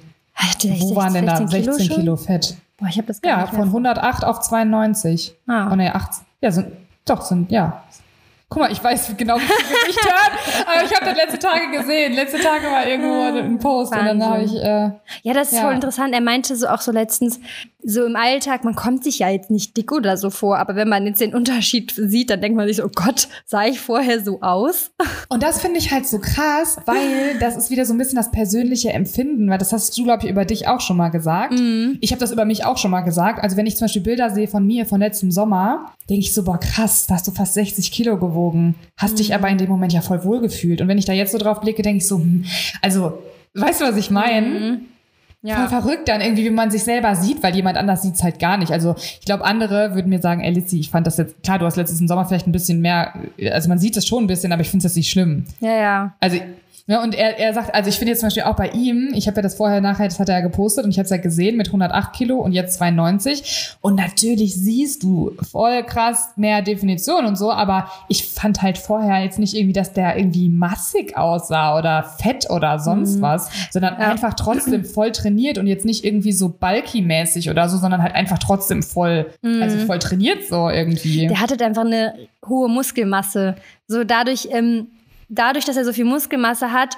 wo 0.80 0.96
waren 0.96 1.14
denn 1.14 1.26
da 1.26 1.38
16 1.48 1.86
schon? 1.88 1.96
Kilo, 1.96 2.16
Fett? 2.18 2.56
Boah, 2.80 2.88
ich 2.90 2.98
habe 2.98 3.08
das 3.08 3.22
gar 3.22 3.32
Ja, 3.32 3.42
nicht 3.44 3.54
von 3.54 3.64
108 3.68 4.24
auf 4.24 4.40
92. 4.42 5.36
Ah. 5.48 5.70
Oh 5.72 5.76
ne, 5.76 5.94
18. 5.94 6.26
Ja, 6.42 6.52
sind, 6.52 6.68
doch, 7.06 7.22
sind, 7.22 7.52
ja. 7.52 7.84
Guck 8.52 8.64
mal, 8.64 8.72
ich 8.72 8.84
weiß 8.84 9.14
genau, 9.16 9.36
wie 9.36 9.42
viel 9.42 9.56
Gewicht 9.84 10.12
hat, 10.12 10.32
aber 10.68 10.84
ich 10.84 10.96
habe 10.96 11.06
das 11.06 11.16
letzte 11.18 11.38
Tage 11.38 11.70
gesehen. 11.70 12.14
Letzte 12.14 12.40
Tage 12.40 12.66
war 12.66 12.88
irgendwo 12.88 13.38
ein 13.38 13.60
Post 13.60 13.94
und 13.96 14.04
dann 14.04 14.26
habe 14.26 14.42
ich, 14.42 14.56
äh, 14.56 14.90
Ja, 15.22 15.34
das 15.34 15.52
ist 15.52 15.58
Ja. 15.58 15.66
voll 15.66 15.74
interessant. 15.76 16.16
Er 16.16 16.22
meinte 16.22 16.56
so 16.56 16.68
auch 16.68 16.82
so 16.82 16.92
letztens, 16.92 17.40
so 17.82 18.06
im 18.06 18.16
Alltag, 18.16 18.66
man 18.66 18.76
kommt 18.76 19.04
sich 19.04 19.20
ja 19.20 19.30
jetzt 19.30 19.50
nicht 19.50 19.78
dick 19.78 19.92
oder 19.92 20.18
so 20.18 20.30
vor, 20.30 20.58
aber 20.58 20.76
wenn 20.76 20.90
man 20.90 21.06
jetzt 21.06 21.22
den 21.22 21.34
Unterschied 21.34 21.94
sieht, 21.96 22.30
dann 22.30 22.42
denkt 22.42 22.58
man 22.58 22.68
sich 22.68 22.78
so, 22.78 22.86
oh 22.86 22.92
Gott, 22.94 23.30
sah 23.46 23.66
ich 23.66 23.80
vorher 23.80 24.22
so 24.22 24.42
aus? 24.42 24.92
Und 25.30 25.44
das 25.44 25.62
finde 25.62 25.80
ich 25.80 25.92
halt 25.92 26.06
so 26.06 26.20
krass, 26.20 26.78
weil 26.86 27.40
das 27.40 27.56
ist 27.56 27.70
wieder 27.70 27.86
so 27.86 27.94
ein 27.94 27.98
bisschen 27.98 28.18
das 28.18 28.32
persönliche 28.32 28.90
Empfinden, 28.92 29.50
weil 29.50 29.58
das 29.58 29.72
hast 29.72 29.98
du, 29.98 30.04
glaube 30.04 30.26
ich, 30.26 30.30
über 30.30 30.44
dich 30.44 30.68
auch 30.68 30.82
schon 30.82 30.98
mal 30.98 31.10
gesagt. 31.10 31.54
Ich 32.02 32.12
habe 32.12 32.20
das 32.20 32.32
über 32.32 32.44
mich 32.46 32.66
auch 32.66 32.78
schon 32.78 32.92
mal 32.92 33.02
gesagt. 33.02 33.42
Also 33.42 33.56
wenn 33.56 33.66
ich 33.66 33.78
zum 33.78 33.86
Beispiel 33.86 34.02
Bilder 34.02 34.30
sehe 34.30 34.48
von 34.48 34.66
mir 34.66 34.86
von 34.86 35.00
letztem 35.00 35.32
Sommer, 35.32 35.94
denke 36.10 36.22
ich 36.22 36.34
so, 36.34 36.44
boah, 36.44 36.60
krass, 36.60 37.08
da 37.08 37.16
hast 37.16 37.28
du 37.28 37.32
fast 37.32 37.54
60 37.54 37.92
Kilo 37.92 38.18
gewogen. 38.18 38.76
Hast 38.98 39.20
dich 39.20 39.34
aber 39.34 39.48
in 39.48 39.58
dem 39.58 39.70
Moment 39.70 39.94
ja 39.94 40.02
voll 40.02 40.24
wohl 40.26 40.42
gefühlt. 40.42 40.82
Und 40.82 40.90
wenn 40.90 40.98
ich 40.98 41.06
da 41.06 41.14
jetzt 41.14 41.32
so 41.32 41.38
drauf 41.38 41.62
blicke, 41.62 41.82
denke 41.82 42.00
ich 42.00 42.08
so, 42.08 42.18
hm, 42.18 42.44
also, 42.82 43.20
weißt 43.54 43.82
du, 43.82 43.86
was 43.86 43.96
ich 43.96 44.12
meine? 44.12 44.82
Voll 45.42 45.68
verrückt 45.70 46.10
dann 46.10 46.20
irgendwie, 46.20 46.44
wie 46.44 46.50
man 46.50 46.70
sich 46.70 46.84
selber 46.84 47.16
sieht, 47.16 47.42
weil 47.42 47.56
jemand 47.56 47.78
anders 47.78 48.02
sieht's 48.02 48.24
halt 48.24 48.40
gar 48.40 48.58
nicht. 48.58 48.72
Also 48.72 48.96
ich 48.98 49.22
glaube, 49.22 49.46
andere 49.46 49.96
würden 49.96 50.10
mir 50.10 50.20
sagen, 50.20 50.42
ey 50.42 50.52
Lizzie, 50.52 50.80
ich 50.82 50.90
fand 50.90 51.08
das 51.08 51.18
jetzt, 51.18 51.42
klar, 51.44 51.60
du 51.60 51.66
hast 51.66 51.78
letztes 51.78 52.00
Sommer 52.00 52.26
vielleicht 52.26 52.48
ein 52.48 52.52
bisschen 52.52 52.82
mehr, 52.82 53.14
also 53.52 53.70
man 53.70 53.80
sieht 53.80 53.96
es 53.96 54.06
schon 54.06 54.26
ein 54.26 54.28
bisschen, 54.28 54.52
aber 54.52 54.62
ich 54.62 54.70
finde 54.70 54.86
es 54.86 54.92
jetzt 54.92 54.98
nicht 54.98 55.10
schlimm. 55.10 55.46
Ja, 55.62 55.72
ja. 55.72 56.16
Also, 56.20 56.40
ja, 56.90 57.04
und 57.04 57.14
er, 57.14 57.38
er 57.38 57.54
sagt, 57.54 57.76
also 57.76 57.88
ich 57.88 57.98
finde 57.98 58.10
jetzt 58.12 58.22
zum 58.22 58.28
Beispiel 58.28 58.44
auch 58.44 58.56
bei 58.56 58.70
ihm, 58.70 59.12
ich 59.14 59.28
habe 59.28 59.36
ja 59.36 59.42
das 59.44 59.54
vorher, 59.54 59.80
nachher, 59.80 60.06
das 60.06 60.20
hat 60.20 60.28
er 60.28 60.36
ja 60.36 60.42
gepostet 60.42 60.86
und 60.86 60.90
ich 60.90 60.98
habe 60.98 61.04
es 61.04 61.12
ja 61.12 61.18
gesehen 61.18 61.56
mit 61.56 61.68
108 61.68 62.14
Kilo 62.14 62.38
und 62.38 62.52
jetzt 62.52 62.78
92. 62.80 63.76
Und 63.82 63.96
natürlich 63.96 64.56
siehst 64.56 65.04
du 65.04 65.34
voll 65.52 65.84
krass 65.84 66.32
mehr 66.36 66.64
Definition 66.64 67.26
und 67.26 67.38
so, 67.38 67.52
aber 67.52 67.92
ich 68.08 68.28
fand 68.28 68.64
halt 68.64 68.80
vorher 68.80 69.24
jetzt 69.24 69.38
nicht 69.38 69.54
irgendwie, 69.54 69.74
dass 69.74 69.94
der 69.94 70.18
irgendwie 70.18 70.50
massig 70.50 71.16
aussah 71.16 71.78
oder 71.78 72.04
fett 72.04 72.50
oder 72.50 72.80
sonst 72.80 73.22
was, 73.22 73.50
sondern 73.70 73.94
Ja. 74.00 74.10
einfach 74.10 74.34
trotzdem 74.34 74.84
voll 74.84 75.12
trainiert 75.12 75.60
und 75.60 75.68
jetzt 75.68 75.86
nicht 75.86 76.04
irgendwie 76.04 76.32
so 76.32 76.50
bulky-mäßig 76.50 77.52
oder 77.52 77.70
so, 77.70 77.78
sondern 77.78 78.02
halt 78.02 78.16
einfach 78.16 78.40
trotzdem 78.40 78.82
voll, 78.82 79.28
also 79.44 79.78
voll 79.86 80.00
trainiert 80.00 80.48
so 80.48 80.70
irgendwie. 80.70 81.28
Der 81.28 81.40
hat 81.40 81.52
halt 81.52 81.62
einfach 81.62 81.86
eine 81.86 82.16
hohe 82.48 82.68
Muskelmasse. 82.68 83.56
So 83.88 84.04
dadurch, 84.04 84.50
ähm, 84.52 84.88
dadurch, 85.30 85.66
dass 85.66 85.78
er 85.78 85.86
so 85.86 85.94
viel 85.94 86.06
Muskelmasse 86.06 86.72
hat, 86.72 86.98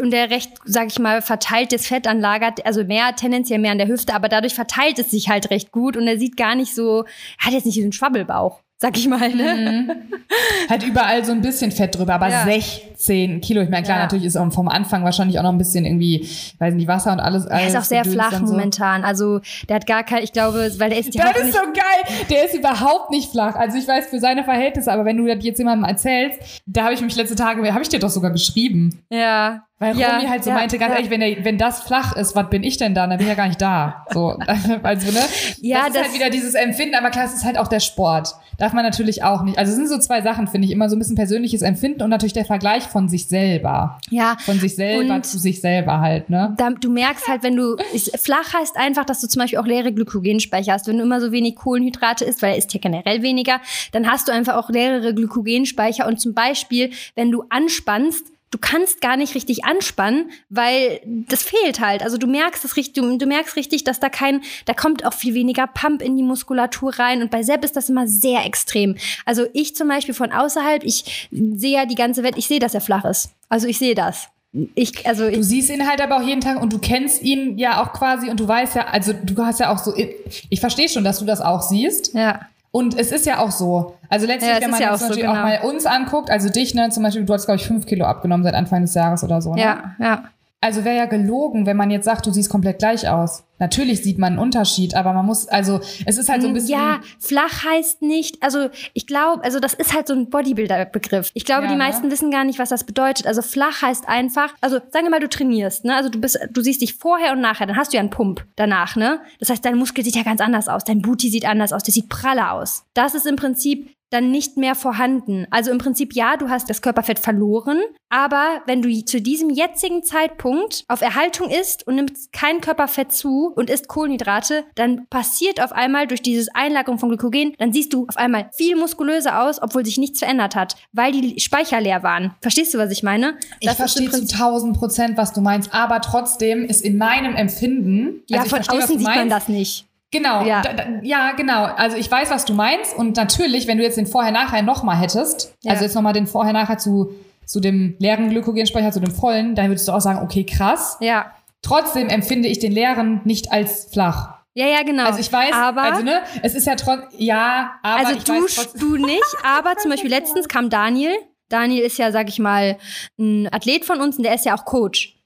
und 0.00 0.12
der 0.12 0.30
recht, 0.30 0.52
sag 0.64 0.86
ich 0.86 0.98
mal, 0.98 1.20
verteiltes 1.20 1.86
Fett 1.86 2.06
anlagert, 2.06 2.64
also 2.64 2.84
mehr, 2.84 3.14
tendenziell 3.16 3.58
mehr 3.58 3.72
an 3.72 3.78
der 3.78 3.88
Hüfte, 3.88 4.14
aber 4.14 4.28
dadurch 4.28 4.54
verteilt 4.54 4.98
es 4.98 5.10
sich 5.10 5.28
halt 5.28 5.50
recht 5.50 5.72
gut 5.72 5.96
und 5.96 6.06
er 6.06 6.18
sieht 6.18 6.36
gar 6.36 6.54
nicht 6.54 6.74
so, 6.74 7.04
er 7.40 7.46
hat 7.46 7.52
jetzt 7.52 7.66
nicht 7.66 7.76
diesen 7.76 7.92
Schwabbelbauch 7.92 8.60
sag 8.84 8.98
ich 8.98 9.08
mal. 9.08 9.34
Ne? 9.34 9.54
Mhm. 9.54 9.90
Hat 10.68 10.82
überall 10.82 11.24
so 11.24 11.32
ein 11.32 11.40
bisschen 11.40 11.72
Fett 11.72 11.96
drüber, 11.96 12.16
aber 12.16 12.28
ja. 12.28 12.44
16 12.44 13.40
Kilo. 13.40 13.62
Ich 13.62 13.70
meine, 13.70 13.82
klar, 13.82 13.96
ja. 13.96 14.02
natürlich 14.02 14.26
ist 14.26 14.36
auch 14.36 14.52
vom 14.52 14.68
Anfang 14.68 15.04
wahrscheinlich 15.04 15.38
auch 15.38 15.42
noch 15.42 15.52
ein 15.52 15.58
bisschen 15.58 15.86
irgendwie, 15.86 16.28
weiß 16.58 16.74
nicht, 16.74 16.86
Wasser 16.86 17.12
und 17.12 17.20
alles. 17.20 17.46
Er 17.46 17.66
ist 17.66 17.76
auch 17.76 17.82
sehr 17.82 18.04
flach 18.04 18.32
so. 18.32 18.44
momentan. 18.44 19.02
Also 19.02 19.40
der 19.70 19.76
hat 19.76 19.86
gar 19.86 20.04
kein, 20.04 20.22
ich 20.22 20.32
glaube, 20.32 20.70
weil 20.76 20.90
der 20.90 20.98
ist 20.98 21.14
die 21.14 21.18
Das 21.18 21.34
ist 21.38 21.54
so 21.54 21.60
geil. 21.60 22.26
Der 22.28 22.44
ist 22.44 22.54
überhaupt 22.54 23.10
nicht 23.10 23.30
flach. 23.30 23.54
Also 23.54 23.78
ich 23.78 23.88
weiß 23.88 24.08
für 24.08 24.20
seine 24.20 24.44
Verhältnisse, 24.44 24.92
aber 24.92 25.06
wenn 25.06 25.16
du 25.16 25.26
das 25.26 25.42
jetzt 25.42 25.58
jemandem 25.58 25.88
erzählst, 25.88 26.38
da 26.66 26.84
habe 26.84 26.92
ich 26.92 27.00
mich 27.00 27.16
letzte 27.16 27.36
Tage, 27.36 27.72
habe 27.72 27.82
ich 27.82 27.88
dir 27.88 28.00
doch 28.00 28.10
sogar 28.10 28.32
geschrieben. 28.32 29.02
Ja. 29.08 29.64
Weil 29.80 29.98
ja, 29.98 30.16
Romy 30.16 30.28
halt 30.28 30.44
so 30.44 30.50
ja, 30.50 30.56
meinte, 30.56 30.78
ganz 30.78 30.90
ja. 30.90 30.96
ehrlich, 30.96 31.10
wenn, 31.10 31.20
der, 31.20 31.44
wenn 31.44 31.58
das 31.58 31.82
flach 31.82 32.14
ist, 32.14 32.36
was 32.36 32.48
bin 32.48 32.62
ich 32.62 32.76
denn 32.76 32.94
da? 32.94 33.08
Dann 33.08 33.18
bin 33.18 33.26
ich 33.26 33.28
ja 33.28 33.34
gar 33.34 33.48
nicht 33.48 33.60
da. 33.60 34.06
So, 34.12 34.28
also, 34.84 35.10
ne? 35.10 35.18
Ja, 35.60 35.78
das 35.80 35.88
ist 35.88 35.96
das 35.96 36.02
halt 36.04 36.14
wieder 36.14 36.30
dieses 36.30 36.54
Empfinden, 36.54 36.94
aber 36.94 37.10
klar, 37.10 37.24
es 37.24 37.34
ist 37.34 37.44
halt 37.44 37.58
auch 37.58 37.66
der 37.66 37.80
Sport. 37.80 38.34
Darf 38.56 38.72
man 38.72 38.84
natürlich 38.84 39.24
auch 39.24 39.42
nicht. 39.42 39.58
Also 39.58 39.72
es 39.72 39.76
sind 39.76 39.88
so 39.88 39.98
zwei 39.98 40.22
Sachen, 40.22 40.46
finde 40.46 40.66
ich, 40.66 40.72
immer 40.72 40.88
so 40.88 40.94
ein 40.94 41.00
bisschen 41.00 41.16
persönliches 41.16 41.62
Empfinden 41.62 42.02
und 42.02 42.10
natürlich 42.10 42.34
der 42.34 42.44
Vergleich 42.44 42.84
von 42.84 43.08
sich 43.08 43.26
selber. 43.26 43.98
Ja. 44.10 44.36
Von 44.44 44.60
sich 44.60 44.76
selber 44.76 45.22
zu 45.22 45.38
sich 45.38 45.60
selber 45.60 46.00
halt, 46.00 46.30
ne? 46.30 46.54
Da, 46.56 46.70
du 46.70 46.88
merkst 46.88 47.26
halt, 47.26 47.42
wenn 47.42 47.56
du, 47.56 47.76
flach 48.22 48.54
heißt 48.54 48.76
einfach, 48.76 49.04
dass 49.04 49.20
du 49.20 49.26
zum 49.26 49.40
Beispiel 49.40 49.58
auch 49.58 49.66
leere 49.66 49.92
Glykogenspeicher 49.92 50.72
hast. 50.72 50.86
Wenn 50.86 50.98
du 50.98 51.02
immer 51.02 51.20
so 51.20 51.32
wenig 51.32 51.56
Kohlenhydrate 51.56 52.24
isst, 52.24 52.42
weil 52.42 52.52
er 52.52 52.58
isst 52.58 52.72
ja 52.72 52.78
generell 52.80 53.22
weniger, 53.22 53.60
dann 53.90 54.08
hast 54.08 54.28
du 54.28 54.32
einfach 54.32 54.54
auch 54.54 54.70
leere 54.70 55.14
Glykogenspeicher 55.14 56.06
und 56.06 56.20
zum 56.20 56.32
Beispiel, 56.32 56.90
wenn 57.16 57.32
du 57.32 57.42
anspannst, 57.48 58.33
du 58.50 58.58
kannst 58.58 59.00
gar 59.00 59.16
nicht 59.16 59.34
richtig 59.34 59.64
anspannen, 59.64 60.30
weil 60.48 61.00
das 61.04 61.42
fehlt 61.42 61.80
halt. 61.80 62.02
Also 62.02 62.18
du 62.18 62.26
merkst 62.26 62.64
es 62.64 62.76
richtig, 62.76 62.94
du, 62.94 63.18
du, 63.18 63.26
merkst 63.26 63.56
richtig, 63.56 63.82
dass 63.84 63.98
da 63.98 64.08
kein, 64.08 64.42
da 64.66 64.74
kommt 64.74 65.04
auch 65.04 65.12
viel 65.12 65.34
weniger 65.34 65.66
Pump 65.66 66.02
in 66.02 66.16
die 66.16 66.22
Muskulatur 66.22 66.98
rein. 66.98 67.20
Und 67.22 67.30
bei 67.30 67.42
Sepp 67.42 67.64
ist 67.64 67.76
das 67.76 67.88
immer 67.88 68.06
sehr 68.06 68.44
extrem. 68.44 68.96
Also 69.24 69.46
ich 69.52 69.74
zum 69.74 69.88
Beispiel 69.88 70.14
von 70.14 70.30
außerhalb, 70.30 70.84
ich 70.84 71.28
sehe 71.30 71.74
ja 71.74 71.86
die 71.86 71.96
ganze 71.96 72.22
Welt, 72.22 72.38
ich 72.38 72.46
sehe, 72.46 72.60
dass 72.60 72.74
er 72.74 72.80
flach 72.80 73.04
ist. 73.04 73.30
Also 73.48 73.66
ich 73.66 73.78
sehe 73.78 73.94
das. 73.94 74.28
Ich, 74.76 75.04
also 75.04 75.28
du 75.28 75.42
siehst 75.42 75.68
ihn 75.70 75.88
halt 75.88 76.00
aber 76.00 76.18
auch 76.18 76.22
jeden 76.22 76.40
Tag 76.40 76.62
und 76.62 76.72
du 76.72 76.78
kennst 76.78 77.22
ihn 77.22 77.58
ja 77.58 77.82
auch 77.82 77.92
quasi 77.92 78.30
und 78.30 78.38
du 78.38 78.46
weißt 78.46 78.76
ja, 78.76 78.86
also 78.86 79.12
du 79.12 79.44
hast 79.44 79.58
ja 79.58 79.72
auch 79.72 79.78
so, 79.78 79.92
ich 79.96 80.60
verstehe 80.60 80.88
schon, 80.88 81.02
dass 81.02 81.18
du 81.18 81.24
das 81.24 81.40
auch 81.40 81.60
siehst. 81.60 82.14
Ja. 82.14 82.40
Und 82.74 82.98
es 82.98 83.12
ist 83.12 83.24
ja 83.24 83.38
auch 83.38 83.52
so. 83.52 83.94
Also 84.08 84.26
letztlich, 84.26 84.52
ja, 84.52 84.60
wenn 84.60 84.70
man 84.70 84.80
ja 84.80 84.90
jetzt 84.90 85.02
natürlich 85.02 85.22
so, 85.22 85.30
genau. 85.30 85.38
auch 85.38 85.44
mal 85.44 85.60
uns 85.62 85.86
anguckt, 85.86 86.28
also 86.28 86.48
dich, 86.48 86.74
ne, 86.74 86.90
zum 86.90 87.04
Beispiel, 87.04 87.24
du 87.24 87.32
hast, 87.32 87.44
glaube 87.44 87.60
ich, 87.60 87.68
fünf 87.68 87.86
Kilo 87.86 88.04
abgenommen 88.04 88.42
seit 88.42 88.54
Anfang 88.54 88.82
des 88.82 88.94
Jahres 88.94 89.22
oder 89.22 89.40
so. 89.40 89.54
Ne? 89.54 89.60
Ja, 89.60 89.94
ja. 90.00 90.24
Also 90.64 90.86
wäre 90.86 90.96
ja 90.96 91.04
gelogen, 91.04 91.66
wenn 91.66 91.76
man 91.76 91.90
jetzt 91.90 92.06
sagt, 92.06 92.24
du 92.24 92.30
siehst 92.30 92.48
komplett 92.48 92.78
gleich 92.78 93.06
aus. 93.06 93.44
Natürlich 93.58 94.02
sieht 94.02 94.18
man 94.18 94.32
einen 94.32 94.38
Unterschied, 94.38 94.96
aber 94.96 95.12
man 95.12 95.26
muss, 95.26 95.46
also 95.46 95.80
es 96.06 96.16
ist 96.16 96.30
halt 96.30 96.40
so 96.40 96.48
ein 96.48 96.54
bisschen. 96.54 96.70
Ja, 96.70 97.00
flach 97.18 97.66
heißt 97.66 98.00
nicht, 98.00 98.42
also 98.42 98.70
ich 98.94 99.06
glaube, 99.06 99.44
also 99.44 99.60
das 99.60 99.74
ist 99.74 99.94
halt 99.94 100.08
so 100.08 100.14
ein 100.14 100.30
Bodybuilder-Begriff. 100.30 101.30
Ich 101.34 101.44
glaube, 101.44 101.64
ja, 101.64 101.68
die 101.68 101.74
ne? 101.74 101.84
meisten 101.84 102.10
wissen 102.10 102.30
gar 102.30 102.44
nicht, 102.44 102.58
was 102.58 102.70
das 102.70 102.84
bedeutet. 102.84 103.26
Also 103.26 103.42
flach 103.42 103.82
heißt 103.82 104.08
einfach, 104.08 104.54
also 104.62 104.78
sagen 104.90 105.04
wir 105.04 105.10
mal, 105.10 105.20
du 105.20 105.28
trainierst, 105.28 105.84
ne? 105.84 105.96
Also 105.96 106.08
du 106.08 106.18
bist, 106.18 106.38
du 106.50 106.62
siehst 106.62 106.80
dich 106.80 106.94
vorher 106.94 107.32
und 107.32 107.42
nachher, 107.42 107.66
dann 107.66 107.76
hast 107.76 107.92
du 107.92 107.98
ja 107.98 108.00
einen 108.00 108.08
Pump 108.08 108.46
danach, 108.56 108.96
ne? 108.96 109.20
Das 109.40 109.50
heißt, 109.50 109.62
dein 109.62 109.76
Muskel 109.76 110.02
sieht 110.02 110.16
ja 110.16 110.22
ganz 110.22 110.40
anders 110.40 110.68
aus, 110.68 110.82
dein 110.82 111.02
Booty 111.02 111.28
sieht 111.28 111.44
anders 111.44 111.74
aus, 111.74 111.82
der 111.82 111.92
sieht 111.92 112.08
praller 112.08 112.52
aus. 112.52 112.86
Das 112.94 113.14
ist 113.14 113.26
im 113.26 113.36
Prinzip 113.36 113.94
dann 114.14 114.30
nicht 114.30 114.56
mehr 114.56 114.74
vorhanden. 114.74 115.46
Also 115.50 115.70
im 115.70 115.78
Prinzip 115.78 116.14
ja, 116.14 116.36
du 116.36 116.48
hast 116.48 116.70
das 116.70 116.80
Körperfett 116.80 117.18
verloren, 117.18 117.80
aber 118.08 118.62
wenn 118.66 118.80
du 118.80 119.04
zu 119.04 119.20
diesem 119.20 119.50
jetzigen 119.50 120.04
Zeitpunkt 120.04 120.84
auf 120.88 121.02
Erhaltung 121.02 121.50
isst 121.50 121.86
und 121.86 121.96
nimmst 121.96 122.32
kein 122.32 122.60
Körperfett 122.60 123.10
zu 123.12 123.52
und 123.56 123.68
isst 123.68 123.88
Kohlenhydrate, 123.88 124.64
dann 124.76 125.06
passiert 125.08 125.60
auf 125.60 125.72
einmal 125.72 126.06
durch 126.06 126.22
dieses 126.22 126.48
Einlagerung 126.54 126.98
von 126.98 127.08
Glykogen, 127.08 127.54
dann 127.58 127.72
siehst 127.72 127.92
du 127.92 128.06
auf 128.08 128.16
einmal 128.16 128.50
viel 128.54 128.76
muskulöser 128.76 129.42
aus, 129.42 129.60
obwohl 129.60 129.84
sich 129.84 129.98
nichts 129.98 130.20
verändert 130.20 130.54
hat, 130.54 130.76
weil 130.92 131.10
die 131.12 131.40
Speicher 131.40 131.80
leer 131.80 132.04
waren. 132.04 132.34
Verstehst 132.40 132.72
du, 132.72 132.78
was 132.78 132.92
ich 132.92 133.02
meine? 133.02 133.36
Das 133.60 133.72
ich 133.72 133.76
verstehe 133.76 134.10
zu 134.10 134.20
1000 134.20 134.76
Prozent, 134.76 135.16
was 135.16 135.32
du 135.32 135.40
meinst, 135.40 135.74
aber 135.74 136.00
trotzdem 136.00 136.64
ist 136.64 136.82
in 136.82 136.96
meinem 136.98 137.34
Empfinden, 137.34 138.22
ja, 138.28 138.38
also 138.38 138.50
von 138.50 138.62
verstehe, 138.62 138.84
außen 138.84 138.98
sieht 138.98 139.06
man 139.08 139.28
das 139.28 139.48
nicht. 139.48 139.86
Genau, 140.14 140.44
ja. 140.44 140.62
Da, 140.62 140.72
da, 140.72 140.84
ja, 141.02 141.32
genau. 141.32 141.64
Also 141.64 141.96
ich 141.96 142.08
weiß, 142.08 142.30
was 142.30 142.44
du 142.44 142.54
meinst. 142.54 142.96
Und 142.96 143.16
natürlich, 143.16 143.66
wenn 143.66 143.78
du 143.78 143.82
jetzt 143.82 143.96
den 143.96 144.06
Vorher-Nachher 144.06 144.62
nochmal 144.62 144.96
hättest, 144.96 145.52
ja. 145.62 145.72
also 145.72 145.82
jetzt 145.82 145.96
nochmal 145.96 146.12
den 146.12 146.28
Vorher-Nachher 146.28 146.78
zu, 146.78 147.12
zu 147.44 147.58
dem 147.58 147.96
leeren 147.98 148.30
Glykogenspeicher, 148.30 148.92
zu 148.92 149.00
dem 149.00 149.10
vollen, 149.10 149.56
dann 149.56 149.68
würdest 149.68 149.88
du 149.88 149.92
auch 149.92 150.00
sagen, 150.00 150.20
okay, 150.22 150.44
krass. 150.44 150.98
Ja. 151.00 151.32
Trotzdem 151.62 152.08
empfinde 152.08 152.48
ich 152.48 152.60
den 152.60 152.70
leeren 152.70 153.22
nicht 153.24 153.50
als 153.50 153.88
flach. 153.92 154.34
Ja, 154.54 154.68
ja, 154.68 154.84
genau. 154.84 155.04
Also 155.04 155.18
ich 155.18 155.32
weiß, 155.32 155.52
aber, 155.52 155.82
also 155.82 156.04
ne, 156.04 156.22
es 156.42 156.54
ist 156.54 156.68
ja 156.68 156.76
trotzdem, 156.76 157.08
ja, 157.18 157.72
aber 157.82 158.06
also 158.06 158.20
du, 158.20 158.44
weiß 158.44 158.74
du 158.74 158.96
nicht, 158.96 159.20
aber 159.42 159.76
zum 159.78 159.90
Beispiel 159.90 160.10
letztens 160.10 160.46
kam 160.46 160.70
Daniel. 160.70 161.12
Daniel 161.48 161.82
ist 161.82 161.98
ja, 161.98 162.12
sag 162.12 162.28
ich 162.28 162.38
mal, 162.38 162.78
ein 163.18 163.52
Athlet 163.52 163.84
von 163.84 164.00
uns 164.00 164.16
und 164.16 164.22
der 164.22 164.34
ist 164.36 164.44
ja 164.44 164.56
auch 164.56 164.64
Coach. 164.64 165.16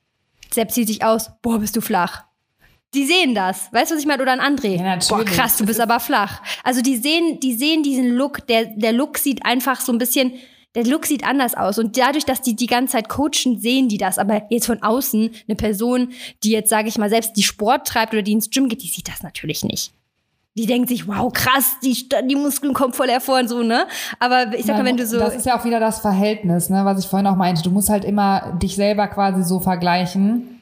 Selbst 0.50 0.76
sieht 0.76 0.88
sich 0.88 1.04
aus, 1.04 1.30
boah, 1.42 1.58
bist 1.58 1.76
du 1.76 1.82
flach. 1.82 2.24
Die 2.94 3.04
sehen 3.04 3.34
das. 3.34 3.70
Weißt 3.72 3.90
du, 3.90 3.96
was 3.96 4.00
ich 4.00 4.06
meine? 4.06 4.22
Oder 4.22 4.32
ein 4.32 4.40
André. 4.40 4.76
Ja, 4.76 4.82
natürlich. 4.82 5.08
Boah, 5.08 5.24
krass, 5.24 5.58
du 5.58 5.66
bist 5.66 5.80
aber 5.80 6.00
flach. 6.00 6.40
Also 6.64 6.80
die 6.80 6.96
sehen, 6.96 7.38
die 7.40 7.54
sehen 7.54 7.82
diesen 7.82 8.10
Look. 8.10 8.46
Der, 8.46 8.64
der 8.64 8.92
Look 8.92 9.18
sieht 9.18 9.44
einfach 9.44 9.80
so 9.80 9.92
ein 9.92 9.98
bisschen, 9.98 10.32
der 10.74 10.84
Look 10.84 11.04
sieht 11.04 11.24
anders 11.24 11.54
aus. 11.54 11.78
Und 11.78 11.98
dadurch, 11.98 12.24
dass 12.24 12.40
die 12.40 12.56
die 12.56 12.66
ganze 12.66 12.92
Zeit 12.92 13.10
coachen, 13.10 13.60
sehen 13.60 13.88
die 13.88 13.98
das. 13.98 14.18
Aber 14.18 14.42
jetzt 14.48 14.66
von 14.66 14.82
außen, 14.82 15.30
eine 15.46 15.56
Person, 15.56 16.12
die 16.42 16.50
jetzt, 16.50 16.70
sage 16.70 16.88
ich 16.88 16.96
mal, 16.96 17.10
selbst 17.10 17.34
die 17.36 17.42
Sport 17.42 17.86
treibt 17.86 18.14
oder 18.14 18.22
die 18.22 18.32
ins 18.32 18.48
Gym 18.48 18.70
geht, 18.70 18.82
die 18.82 18.88
sieht 18.88 19.08
das 19.08 19.22
natürlich 19.22 19.64
nicht. 19.64 19.92
Die 20.56 20.66
denkt 20.66 20.88
sich, 20.88 21.06
wow, 21.06 21.30
krass, 21.32 21.76
die, 21.84 22.08
die 22.24 22.36
Muskeln 22.36 22.72
kommen 22.72 22.92
voll 22.92 23.08
hervor 23.08 23.38
und 23.38 23.48
so, 23.48 23.62
ne? 23.62 23.86
Aber 24.18 24.52
ich 24.54 24.64
sag 24.64 24.76
mal, 24.76 24.84
wenn 24.84 24.96
du 24.96 25.06
so. 25.06 25.18
Das 25.18 25.36
ist 25.36 25.46
ja 25.46 25.56
auch 25.56 25.64
wieder 25.64 25.78
das 25.78 26.00
Verhältnis, 26.00 26.68
ne, 26.68 26.84
was 26.84 27.04
ich 27.04 27.08
vorhin 27.08 27.28
auch 27.28 27.36
meinte. 27.36 27.62
Du 27.62 27.70
musst 27.70 27.90
halt 27.90 28.04
immer 28.04 28.58
dich 28.60 28.74
selber 28.74 29.06
quasi 29.06 29.44
so 29.44 29.60
vergleichen 29.60 30.57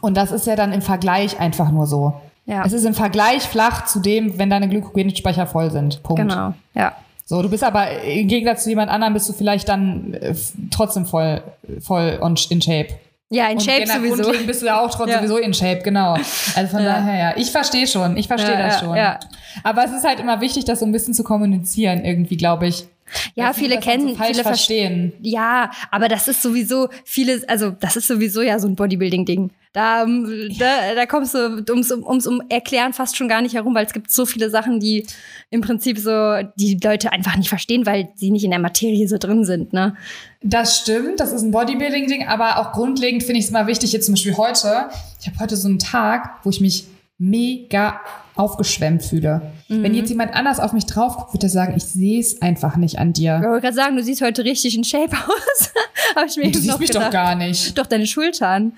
und 0.00 0.16
das 0.16 0.32
ist 0.32 0.46
ja 0.46 0.56
dann 0.56 0.72
im 0.72 0.82
Vergleich 0.82 1.38
einfach 1.40 1.70
nur 1.70 1.86
so. 1.86 2.14
Ja. 2.46 2.64
Es 2.64 2.72
ist 2.72 2.84
im 2.84 2.94
Vergleich 2.94 3.42
flach 3.42 3.86
zu 3.86 4.00
dem, 4.00 4.38
wenn 4.38 4.50
deine 4.50 4.68
Glykogenspeicher 4.68 5.46
voll 5.46 5.70
sind. 5.70 6.02
Punkt. 6.02 6.22
Genau, 6.22 6.54
ja. 6.74 6.92
So, 7.24 7.42
du 7.42 7.48
bist 7.48 7.64
aber 7.64 8.02
im 8.02 8.28
Gegensatz 8.28 8.62
zu 8.62 8.70
jemand 8.70 8.88
anderem 8.88 9.12
bist 9.12 9.28
du 9.28 9.32
vielleicht 9.32 9.68
dann 9.68 10.14
äh, 10.14 10.32
trotzdem 10.70 11.06
voll, 11.06 11.42
voll 11.80 12.18
on, 12.20 12.36
in 12.50 12.62
Shape. 12.62 12.88
Ja, 13.30 13.48
in 13.48 13.58
Shape 13.58 13.84
sowieso. 13.84 14.30
Bist 14.46 14.62
du 14.62 14.66
ja 14.66 14.80
auch 14.80 14.90
trotzdem 14.90 15.08
ja. 15.08 15.18
sowieso 15.18 15.38
in 15.38 15.52
Shape, 15.52 15.80
genau. 15.82 16.12
Also 16.54 16.68
von 16.70 16.84
ja. 16.84 16.94
daher, 16.94 17.18
ja. 17.18 17.36
Ich 17.36 17.50
verstehe 17.50 17.88
schon, 17.88 18.16
ich 18.16 18.28
verstehe 18.28 18.52
ja, 18.54 18.68
das 18.68 18.78
schon. 18.78 18.94
Ja. 18.94 19.18
Aber 19.64 19.84
es 19.84 19.90
ist 19.90 20.04
halt 20.04 20.20
immer 20.20 20.40
wichtig, 20.40 20.64
das 20.64 20.78
so 20.78 20.86
ein 20.86 20.92
bisschen 20.92 21.14
zu 21.14 21.24
kommunizieren, 21.24 22.04
irgendwie, 22.04 22.36
glaube 22.36 22.68
ich. 22.68 22.86
Ja, 23.34 23.52
viele 23.52 23.78
kennen, 23.78 24.16
so 24.16 24.22
viele 24.22 24.42
verstehen. 24.42 25.12
Ja, 25.20 25.70
aber 25.90 26.08
das 26.08 26.28
ist 26.28 26.42
sowieso 26.42 26.88
viele, 27.04 27.42
also 27.48 27.70
das 27.70 27.96
ist 27.96 28.08
sowieso 28.08 28.42
ja 28.42 28.58
so 28.58 28.68
ein 28.68 28.76
Bodybuilding-Ding. 28.76 29.50
Da, 29.72 30.04
ähm, 30.04 30.50
da, 30.58 30.94
da 30.94 31.04
kommst 31.04 31.34
du 31.34 31.62
ums, 31.68 31.92
ums 31.92 32.26
um 32.26 32.42
Erklären 32.48 32.94
fast 32.94 33.14
schon 33.14 33.28
gar 33.28 33.42
nicht 33.42 33.54
herum, 33.54 33.74
weil 33.74 33.84
es 33.84 33.92
gibt 33.92 34.10
so 34.10 34.24
viele 34.24 34.48
Sachen, 34.48 34.80
die 34.80 35.06
im 35.50 35.60
Prinzip 35.60 35.98
so 35.98 36.38
die 36.56 36.80
Leute 36.82 37.12
einfach 37.12 37.36
nicht 37.36 37.50
verstehen, 37.50 37.84
weil 37.84 38.08
sie 38.14 38.30
nicht 38.30 38.44
in 38.44 38.52
der 38.52 38.58
Materie 38.58 39.06
so 39.06 39.18
drin 39.18 39.44
sind. 39.44 39.74
Ne? 39.74 39.94
Das 40.42 40.78
stimmt, 40.78 41.20
das 41.20 41.30
ist 41.32 41.42
ein 41.42 41.50
Bodybuilding-Ding, 41.50 42.26
aber 42.26 42.58
auch 42.58 42.72
grundlegend 42.72 43.22
finde 43.22 43.38
ich 43.38 43.44
es 43.44 43.50
immer 43.50 43.66
wichtig, 43.66 43.92
jetzt 43.92 44.06
zum 44.06 44.14
Beispiel 44.14 44.36
heute, 44.38 44.88
ich 45.20 45.26
habe 45.26 45.38
heute 45.40 45.56
so 45.56 45.68
einen 45.68 45.78
Tag, 45.78 46.40
wo 46.42 46.48
ich 46.48 46.62
mich 46.62 46.86
mega 47.18 48.00
aufgeschwemmt 48.34 49.02
fühle. 49.02 49.52
Mhm. 49.68 49.82
Wenn 49.82 49.94
jetzt 49.94 50.10
jemand 50.10 50.34
anders 50.34 50.60
auf 50.60 50.72
mich 50.72 50.84
drauf 50.86 51.16
guckt, 51.16 51.32
würde 51.34 51.46
er 51.46 51.50
sagen, 51.50 51.74
ich 51.76 51.84
sehe 51.84 52.20
es 52.20 52.42
einfach 52.42 52.76
nicht 52.76 52.98
an 52.98 53.12
dir. 53.12 53.38
Ich 53.42 53.48
wollte 53.48 53.62
gerade 53.62 53.74
sagen, 53.76 53.96
du 53.96 54.02
siehst 54.02 54.20
heute 54.20 54.44
richtig 54.44 54.76
in 54.76 54.84
Shape 54.84 55.16
aus. 55.26 55.70
Hab 56.14 56.26
ich 56.26 56.36
mir 56.36 56.50
du 56.50 56.58
siehst 56.58 56.78
mich 56.78 56.88
gedacht. 56.90 57.06
doch 57.06 57.10
gar 57.12 57.34
nicht. 57.34 57.76
Doch, 57.78 57.86
deine 57.86 58.06
Schultern. 58.06 58.72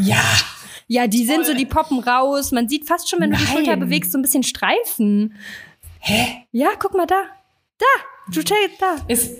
Ja. 0.00 0.22
Ja, 0.86 1.06
die 1.06 1.24
Voll. 1.24 1.36
sind 1.36 1.46
so, 1.46 1.54
die 1.54 1.66
poppen 1.66 1.98
raus. 2.00 2.52
Man 2.52 2.68
sieht 2.68 2.86
fast 2.86 3.08
schon, 3.08 3.20
wenn 3.20 3.30
Nein. 3.30 3.40
du 3.40 3.46
die 3.46 3.52
Schulter 3.52 3.76
bewegst, 3.76 4.12
so 4.12 4.18
ein 4.18 4.22
bisschen 4.22 4.42
Streifen. 4.42 5.34
Hä? 6.00 6.44
Ja, 6.52 6.68
guck 6.78 6.94
mal 6.94 7.06
da. 7.06 7.22
Da, 7.78 8.32
du 8.32 8.42
da. 8.42 8.96
Ist, 9.08 9.30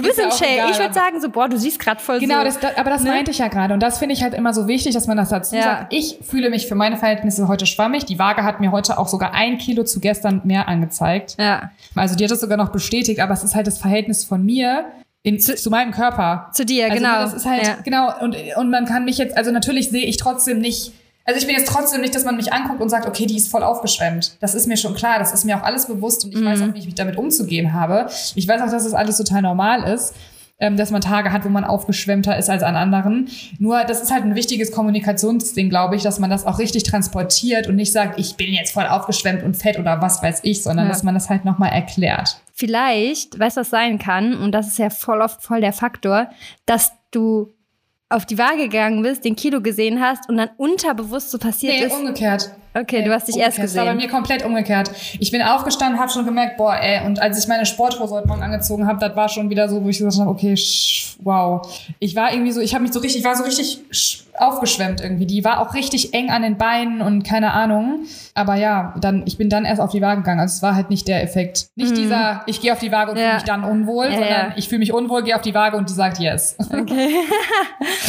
Du 0.00 0.08
bist 0.08 0.18
in 0.18 0.30
Shape. 0.30 0.70
Ich 0.70 0.78
würde 0.78 0.94
sagen, 0.94 1.20
so, 1.20 1.28
boah, 1.28 1.48
du 1.48 1.58
siehst 1.58 1.78
gerade 1.78 2.00
voll 2.00 2.20
genau, 2.20 2.36
so. 2.36 2.40
Genau, 2.40 2.60
das, 2.60 2.76
aber 2.76 2.90
das 2.90 3.02
ne? 3.02 3.10
meinte 3.10 3.30
ich 3.30 3.38
ja 3.38 3.48
gerade. 3.48 3.74
Und 3.74 3.80
das 3.80 3.98
finde 3.98 4.14
ich 4.14 4.22
halt 4.22 4.34
immer 4.34 4.54
so 4.54 4.68
wichtig, 4.68 4.94
dass 4.94 5.06
man 5.06 5.16
das 5.16 5.30
dazu 5.30 5.56
ja. 5.56 5.62
sagt. 5.62 5.92
Ich 5.92 6.18
fühle 6.22 6.50
mich 6.50 6.66
für 6.66 6.74
meine 6.74 6.96
Verhältnisse 6.96 7.48
heute 7.48 7.66
schwammig. 7.66 8.04
Die 8.06 8.18
Waage 8.18 8.44
hat 8.44 8.60
mir 8.60 8.72
heute 8.72 8.98
auch 8.98 9.08
sogar 9.08 9.34
ein 9.34 9.58
Kilo 9.58 9.84
zu 9.84 10.00
gestern 10.00 10.40
mehr 10.44 10.68
angezeigt. 10.68 11.36
Ja. 11.38 11.70
Also 11.94 12.16
die 12.16 12.24
hat 12.24 12.30
das 12.30 12.40
sogar 12.40 12.56
noch 12.56 12.70
bestätigt, 12.70 13.20
aber 13.20 13.34
es 13.34 13.44
ist 13.44 13.54
halt 13.54 13.66
das 13.66 13.78
Verhältnis 13.78 14.24
von 14.24 14.44
mir 14.44 14.86
in, 15.22 15.38
zu, 15.38 15.54
zu, 15.54 15.70
meinem 15.70 15.92
Körper. 15.92 16.50
Zu 16.52 16.64
dir, 16.64 16.84
also, 16.84 16.96
genau. 16.96 17.14
Das 17.14 17.34
ist 17.34 17.46
halt, 17.46 17.66
ja. 17.66 17.76
genau. 17.84 18.12
Und, 18.20 18.36
und 18.56 18.70
man 18.70 18.86
kann 18.86 19.04
mich 19.04 19.18
jetzt, 19.18 19.36
also 19.36 19.50
natürlich 19.50 19.90
sehe 19.90 20.06
ich 20.06 20.16
trotzdem 20.16 20.60
nicht 20.60 20.92
also 21.24 21.38
ich 21.38 21.46
bin 21.46 21.54
jetzt 21.54 21.68
trotzdem 21.68 22.00
nicht, 22.00 22.14
dass 22.14 22.24
man 22.24 22.36
mich 22.36 22.52
anguckt 22.52 22.80
und 22.80 22.88
sagt, 22.88 23.06
okay, 23.06 23.26
die 23.26 23.36
ist 23.36 23.48
voll 23.48 23.62
aufgeschwemmt. 23.62 24.36
Das 24.40 24.54
ist 24.54 24.66
mir 24.66 24.76
schon 24.76 24.94
klar, 24.94 25.18
das 25.18 25.32
ist 25.32 25.44
mir 25.44 25.56
auch 25.58 25.62
alles 25.62 25.86
bewusst 25.86 26.24
und 26.24 26.32
ich 26.32 26.40
mhm. 26.40 26.46
weiß 26.46 26.62
auch, 26.62 26.74
wie 26.74 26.78
ich 26.78 26.86
mich 26.86 26.94
damit 26.94 27.16
umzugehen 27.16 27.72
habe. 27.72 28.08
Ich 28.34 28.48
weiß 28.48 28.62
auch, 28.62 28.70
dass 28.70 28.84
das 28.84 28.94
alles 28.94 29.16
total 29.16 29.42
normal 29.42 29.84
ist. 29.84 30.14
ähm, 30.60 30.76
dass 30.76 30.90
man 30.90 31.00
Tage 31.00 31.32
hat, 31.32 31.44
wo 31.44 31.48
man 31.48 31.64
aufgeschwemmter 31.64 32.36
ist 32.36 32.50
als 32.50 32.62
an 32.62 32.76
anderen. 32.76 33.28
Nur 33.58 33.82
das 33.84 34.02
ist 34.02 34.12
halt 34.12 34.24
ein 34.24 34.34
wichtiges 34.34 34.70
Kommunikationsding, 34.70 35.70
glaube 35.70 35.96
ich, 35.96 36.02
dass 36.02 36.18
man 36.18 36.30
das 36.30 36.46
auch 36.46 36.58
richtig 36.58 36.84
transportiert 36.84 37.66
und 37.66 37.76
nicht 37.76 37.92
sagt, 37.92 38.20
ich 38.20 38.36
bin 38.36 38.52
jetzt 38.52 38.72
voll 38.72 38.86
aufgeschwemmt 38.86 39.42
und 39.42 39.56
fett 39.56 39.78
oder 39.78 40.00
was 40.02 40.22
weiß 40.22 40.40
ich, 40.42 40.62
sondern 40.62 40.86
ja. 40.86 40.92
dass 40.92 41.02
man 41.02 41.14
das 41.14 41.30
halt 41.30 41.44
nochmal 41.44 41.70
erklärt. 41.72 42.40
Vielleicht, 42.52 43.38
was 43.38 43.54
sein 43.54 43.98
kann, 43.98 44.34
und 44.34 44.52
das 44.52 44.68
ist 44.68 44.78
ja 44.78 44.90
voll 44.90 45.22
oft 45.22 45.42
voll 45.42 45.62
der 45.62 45.72
Faktor, 45.72 46.28
dass 46.66 46.92
du 47.10 47.54
auf 48.10 48.26
die 48.26 48.36
Waage 48.38 48.64
gegangen 48.64 49.02
bist, 49.02 49.24
den 49.24 49.36
Kilo 49.36 49.60
gesehen 49.60 50.00
hast 50.00 50.28
und 50.28 50.36
dann 50.36 50.50
unterbewusst 50.56 51.30
so 51.30 51.38
passiert 51.38 51.74
nee, 51.78 51.86
ist. 51.86 51.94
umgekehrt. 51.94 52.50
Okay, 52.74 53.02
du 53.02 53.12
hast 53.12 53.28
dich 53.28 53.36
erst 53.36 53.60
gesehen. 53.60 53.76
Das 53.78 53.86
war 53.86 53.94
bei 53.94 54.00
mir 54.00 54.08
komplett 54.08 54.44
umgekehrt. 54.44 54.90
Ich 55.18 55.30
bin 55.30 55.42
aufgestanden, 55.42 55.98
habe 55.98 56.10
schon 56.10 56.24
gemerkt, 56.24 56.56
boah, 56.56 56.74
ey, 56.74 57.06
und 57.06 57.20
als 57.22 57.38
ich 57.38 57.48
meine 57.48 57.66
Sporthose 57.66 58.14
heute 58.14 58.28
Morgen 58.28 58.42
angezogen 58.42 58.86
habe, 58.86 58.98
das 58.98 59.14
war 59.16 59.28
schon 59.28 59.48
wieder 59.48 59.68
so, 59.68 59.82
wo 59.82 59.88
ich 59.88 59.98
gesagt 59.98 60.18
habe, 60.18 60.30
okay, 60.30 60.54
wow. 61.20 61.62
Ich 62.00 62.14
war 62.16 62.32
irgendwie 62.32 62.52
so, 62.52 62.60
ich 62.60 62.74
habe 62.74 62.82
mich 62.82 62.92
so 62.92 62.98
richtig, 62.98 63.20
ich 63.20 63.24
war 63.24 63.36
so 63.36 63.44
richtig 63.44 63.80
aufgeschwemmt 64.40 65.00
irgendwie. 65.00 65.26
Die 65.26 65.44
war 65.44 65.60
auch 65.60 65.74
richtig 65.74 66.14
eng 66.14 66.30
an 66.30 66.42
den 66.42 66.56
Beinen 66.56 67.02
und 67.02 67.22
keine 67.22 67.52
Ahnung. 67.52 68.00
Aber 68.34 68.54
ja, 68.54 68.94
dann, 69.00 69.22
ich 69.26 69.38
bin 69.38 69.48
dann 69.48 69.64
erst 69.64 69.80
auf 69.80 69.90
die 69.90 70.00
Waage 70.00 70.20
gegangen. 70.20 70.40
Also 70.40 70.54
es 70.56 70.62
war 70.62 70.74
halt 70.74 70.90
nicht 70.90 71.08
der 71.08 71.22
Effekt. 71.22 71.68
Nicht 71.76 71.92
mhm. 71.92 71.96
dieser, 71.96 72.42
ich 72.46 72.60
gehe 72.60 72.72
auf 72.72 72.78
die 72.78 72.92
Waage 72.92 73.12
und 73.12 73.18
ja. 73.18 73.24
fühle 73.24 73.34
mich 73.34 73.44
dann 73.44 73.64
unwohl, 73.64 74.06
ja, 74.06 74.12
sondern 74.12 74.30
ja. 74.30 74.52
ich 74.56 74.68
fühle 74.68 74.80
mich 74.80 74.92
unwohl, 74.92 75.22
gehe 75.22 75.36
auf 75.36 75.42
die 75.42 75.54
Waage 75.54 75.76
und 75.76 75.88
die 75.88 75.94
sagt 75.94 76.18
yes. 76.18 76.56
Okay. 76.80 77.10